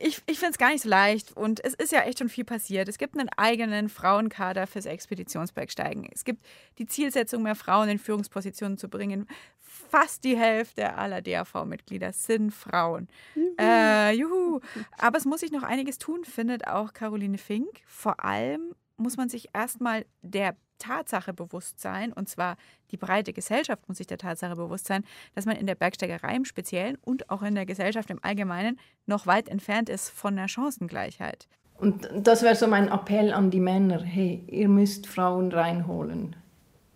ich, 0.00 0.20
ich 0.26 0.38
finde 0.38 0.52
es 0.52 0.58
gar 0.58 0.70
nicht 0.70 0.82
so 0.82 0.88
leicht 0.88 1.36
und 1.36 1.64
es 1.64 1.74
ist 1.74 1.92
ja 1.92 2.00
echt 2.00 2.18
schon 2.18 2.28
viel 2.28 2.44
passiert. 2.44 2.88
Es 2.88 2.98
gibt 2.98 3.16
einen 3.16 3.28
eigenen 3.36 3.88
Frauenkader 3.88 4.66
fürs 4.66 4.86
Expeditionsbergsteigen. 4.86 6.08
Es 6.12 6.24
gibt 6.24 6.44
die 6.78 6.86
Zielsetzung, 6.86 7.42
mehr 7.42 7.54
Frauen 7.54 7.88
in 7.88 7.98
Führungspositionen 7.98 8.78
zu 8.78 8.88
bringen. 8.88 9.28
Fast 9.60 10.24
die 10.24 10.36
Hälfte 10.36 10.94
aller 10.94 11.22
DAV-Mitglieder 11.22 12.12
sind 12.12 12.50
Frauen. 12.50 13.08
Juhu. 13.34 13.54
Äh, 13.60 14.12
juhu. 14.12 14.60
Aber 14.98 15.18
es 15.18 15.24
muss 15.24 15.40
sich 15.40 15.52
noch 15.52 15.62
einiges 15.62 15.98
tun, 15.98 16.24
findet 16.24 16.66
auch 16.66 16.92
Caroline 16.92 17.38
Fink. 17.38 17.82
Vor 17.86 18.24
allem 18.24 18.74
muss 18.96 19.16
man 19.16 19.28
sich 19.28 19.50
erstmal 19.54 20.04
der 20.22 20.56
Tatsache 20.78 21.32
bewusst 21.32 21.80
sein, 21.80 22.12
und 22.12 22.28
zwar 22.28 22.56
die 22.90 22.96
breite 22.96 23.32
Gesellschaft 23.32 23.88
muss 23.88 23.98
sich 23.98 24.06
der 24.06 24.18
Tatsache 24.18 24.56
bewusst 24.56 24.86
sein, 24.86 25.04
dass 25.34 25.46
man 25.46 25.56
in 25.56 25.66
der 25.66 25.74
Bergsteigerei 25.74 26.36
im 26.36 26.44
Speziellen 26.44 26.96
und 27.02 27.30
auch 27.30 27.42
in 27.42 27.54
der 27.54 27.66
Gesellschaft 27.66 28.10
im 28.10 28.18
Allgemeinen 28.22 28.78
noch 29.06 29.26
weit 29.26 29.48
entfernt 29.48 29.88
ist 29.88 30.10
von 30.10 30.36
der 30.36 30.48
Chancengleichheit. 30.48 31.48
Und 31.78 32.08
das 32.14 32.42
wäre 32.42 32.54
so 32.54 32.66
mein 32.66 32.88
Appell 32.88 33.32
an 33.32 33.50
die 33.50 33.60
Männer, 33.60 34.00
hey, 34.02 34.44
ihr 34.48 34.68
müsst 34.68 35.06
Frauen 35.06 35.50
reinholen. 35.52 36.36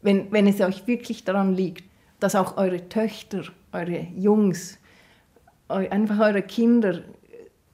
Wenn, 0.02 0.30
wenn 0.30 0.46
es 0.46 0.60
euch 0.60 0.86
wirklich 0.86 1.24
daran 1.24 1.54
liegt, 1.54 1.84
dass 2.20 2.34
auch 2.34 2.56
eure 2.56 2.88
Töchter, 2.88 3.42
eure 3.72 4.06
Jungs, 4.16 4.78
eu, 5.68 5.88
einfach 5.88 6.20
eure 6.20 6.42
Kinder 6.42 7.02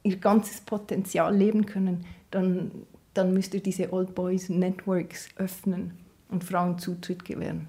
ihr 0.02 0.16
ganzes 0.16 0.60
Potenzial 0.60 1.34
leben 1.34 1.66
können, 1.66 2.06
dann, 2.30 2.86
dann 3.14 3.32
müsst 3.32 3.54
ihr 3.54 3.62
diese 3.62 3.92
Old 3.92 4.14
Boys 4.14 4.48
Networks 4.48 5.28
öffnen 5.36 5.92
und 6.28 6.44
Frauen 6.44 6.78
Zutritt 6.78 7.24
gewähren. 7.24 7.68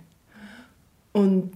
Und 1.13 1.53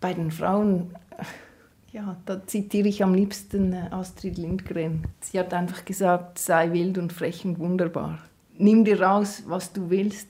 bei 0.00 0.14
den 0.14 0.30
Frauen, 0.30 0.96
ja, 1.92 2.16
da 2.26 2.46
zitiere 2.46 2.88
ich 2.88 3.04
am 3.04 3.14
liebsten 3.14 3.72
äh, 3.72 3.88
Astrid 3.90 4.38
Lindgren. 4.38 5.04
Sie 5.20 5.38
hat 5.38 5.54
einfach 5.54 5.84
gesagt, 5.84 6.38
sei 6.38 6.72
wild 6.72 6.98
und 6.98 7.12
frech 7.12 7.44
und 7.44 7.58
wunderbar. 7.58 8.18
Nimm 8.58 8.84
dir 8.84 9.00
raus, 9.00 9.44
was 9.46 9.72
du 9.72 9.90
willst, 9.90 10.28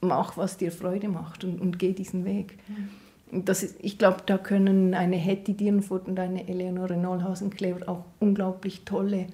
mach, 0.00 0.36
was 0.36 0.56
dir 0.56 0.72
Freude 0.72 1.08
macht 1.08 1.44
und, 1.44 1.60
und 1.60 1.78
geh 1.78 1.92
diesen 1.92 2.24
Weg. 2.24 2.58
Und 3.30 3.48
das 3.48 3.62
ist, 3.62 3.76
ich 3.80 3.98
glaube, 3.98 4.18
da 4.26 4.36
können 4.36 4.94
eine 4.94 5.16
Hetty 5.16 5.54
Dirnfurt 5.54 6.08
und 6.08 6.18
eine 6.18 6.48
Eleonore 6.48 6.96
Nollhausen-Klever 6.96 7.88
auch 7.88 8.04
unglaublich 8.20 8.84
tolle 8.84 9.28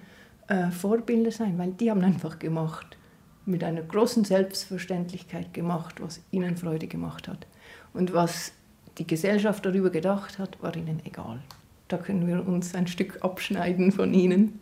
äh, 0.48 0.70
Vorbilder 0.70 1.30
sein, 1.30 1.58
weil 1.58 1.72
die 1.72 1.90
haben 1.90 2.02
einfach 2.02 2.38
gemacht, 2.38 2.96
mit 3.44 3.64
einer 3.64 3.82
großen 3.82 4.24
Selbstverständlichkeit 4.24 5.54
gemacht, 5.54 6.00
was 6.00 6.20
ihnen 6.30 6.56
Freude 6.56 6.86
gemacht 6.86 7.28
hat. 7.28 7.46
Und 7.94 8.12
was 8.12 8.52
die 8.98 9.06
Gesellschaft 9.06 9.64
darüber 9.64 9.90
gedacht 9.90 10.38
hat, 10.38 10.62
war 10.62 10.76
ihnen 10.76 11.00
egal. 11.04 11.40
Da 11.88 11.96
können 11.96 12.26
wir 12.26 12.46
uns 12.46 12.74
ein 12.74 12.86
Stück 12.86 13.22
abschneiden 13.22 13.92
von 13.92 14.12
ihnen. 14.12 14.60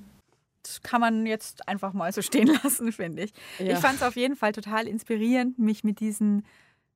Das 0.63 0.83
kann 0.83 1.01
man 1.01 1.27
jetzt 1.27 1.69
einfach 1.69 1.93
mal 1.93 2.13
so 2.13 2.23
stehen 2.23 2.49
lassen, 2.63 2.93
finde 2.93 3.25
ich. 3.25 3.33
Ja. 3.59 3.73
Ich 3.75 3.79
fand 3.79 3.97
es 3.97 4.03
auf 4.03 4.17
jeden 4.17 4.37
Fall 4.37 4.53
total 4.53 4.87
inspirierend, 4.87 5.59
mich 5.59 5.83
mit 5.83 6.01
diesen 6.01 6.45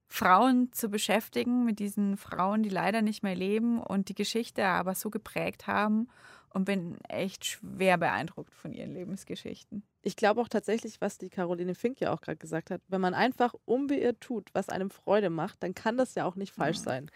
Frauen 0.07 0.73
zu 0.73 0.89
beschäftigen, 0.89 1.65
mit 1.65 1.79
diesen 1.79 2.17
Frauen, 2.17 2.63
die 2.63 2.69
leider 2.69 3.03
nicht 3.03 3.23
mehr 3.23 3.37
leben 3.37 3.81
und 3.81 4.09
die 4.09 4.15
Geschichte 4.15 4.65
aber 4.65 4.95
so 4.95 5.11
geprägt 5.11 5.67
haben 5.67 6.09
und 6.53 6.65
bin 6.65 6.99
echt 7.09 7.45
schwer 7.45 7.97
beeindruckt 7.99 8.55
von 8.55 8.73
ihren 8.73 8.93
Lebensgeschichten. 8.93 9.83
Ich 10.03 10.17
glaube 10.17 10.41
auch 10.41 10.49
tatsächlich, 10.49 11.01
was 11.01 11.19
die 11.19 11.31
Caroline 11.31 11.75
Fink 11.75 12.01
ja 12.01 12.13
auch 12.13 12.21
gerade 12.21 12.39
gesagt 12.39 12.71
hat, 12.71 12.81
wenn 12.89 13.01
man 13.01 13.15
einfach 13.15 13.55
unbeirrt 13.65 14.21
tut, 14.21 14.49
was 14.53 14.69
einem 14.69 14.91
Freude 14.91 15.31
macht, 15.31 15.63
dann 15.63 15.75
kann 15.75 15.97
das 15.97 16.15
ja 16.15 16.25
auch 16.25 16.37
nicht 16.37 16.53
falsch 16.53 16.79
sein. 16.79 17.11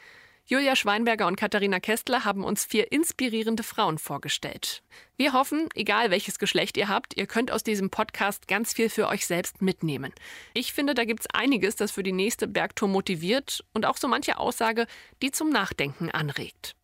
Julia 0.47 0.76
Schweinberger 0.76 1.26
und 1.26 1.37
Katharina 1.37 1.80
Kästler 1.80 2.26
haben 2.26 2.45
uns 2.45 2.66
vier 2.66 2.93
inspirierende 2.93 3.62
Frauen 3.62 3.97
vorgestellt. 3.97 4.82
Wir 5.16 5.32
hoffen, 5.32 5.70
egal 5.74 6.11
welches 6.11 6.39
Geschlecht 6.39 6.76
ihr 6.76 6.89
habt, 6.89 7.16
ihr 7.16 7.26
könnt 7.26 7.51
aus 7.51 7.62
diesem 7.62 7.89
Podcast 7.89 8.47
ganz 8.47 8.74
viel 8.74 8.91
für 8.91 9.09
euch 9.09 9.26
selbst 9.26 9.62
mitnehmen. 9.62 10.12
Ich 10.53 10.74
finde, 10.74 10.93
da 10.93 11.07
gibt's 11.07 11.26
einiges, 11.32 11.76
das 11.76 11.93
für 11.93 12.03
die 12.03 12.12
nächste 12.12 12.47
Bergtour 12.47 12.91
motiviert 12.91 13.64
und 13.72 13.87
auch 13.87 13.97
so 13.97 14.07
manche 14.07 14.37
Aussage, 14.37 14.87
die 15.22 15.30
zum 15.30 15.49
Nachdenken 15.49 16.11
anregt. 16.11 16.76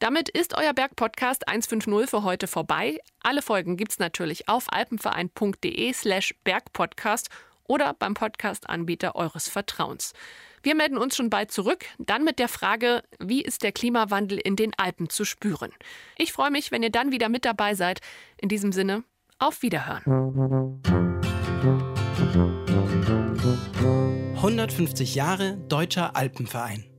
Damit 0.00 0.30
ist 0.30 0.56
euer 0.56 0.72
Bergpodcast 0.72 1.46
150 1.46 2.08
für 2.08 2.24
heute 2.24 2.46
vorbei. 2.46 2.98
Alle 3.22 3.42
Folgen 3.42 3.76
gibt's 3.76 3.98
natürlich 3.98 4.48
auf 4.48 4.72
alpenverein.de 4.72 5.92
slash 5.92 6.34
bergpodcast 6.42 7.28
oder 7.64 7.92
beim 7.92 8.14
Podcast-Anbieter 8.14 9.14
eures 9.14 9.50
Vertrauens. 9.50 10.14
Wir 10.62 10.74
melden 10.74 10.96
uns 10.96 11.16
schon 11.16 11.28
bald 11.28 11.52
zurück, 11.52 11.84
dann 11.98 12.24
mit 12.24 12.38
der 12.38 12.48
Frage, 12.48 13.02
wie 13.18 13.42
ist 13.42 13.62
der 13.62 13.72
Klimawandel 13.72 14.38
in 14.38 14.56
den 14.56 14.72
Alpen 14.78 15.10
zu 15.10 15.26
spüren? 15.26 15.70
Ich 16.16 16.32
freue 16.32 16.50
mich, 16.50 16.72
wenn 16.72 16.82
ihr 16.82 16.90
dann 16.90 17.12
wieder 17.12 17.28
mit 17.28 17.44
dabei 17.44 17.74
seid. 17.74 18.00
In 18.38 18.48
diesem 18.48 18.72
Sinne, 18.72 19.04
auf 19.38 19.60
Wiederhören. 19.60 20.02
150 24.36 25.14
Jahre 25.14 25.58
Deutscher 25.68 26.16
Alpenverein. 26.16 26.89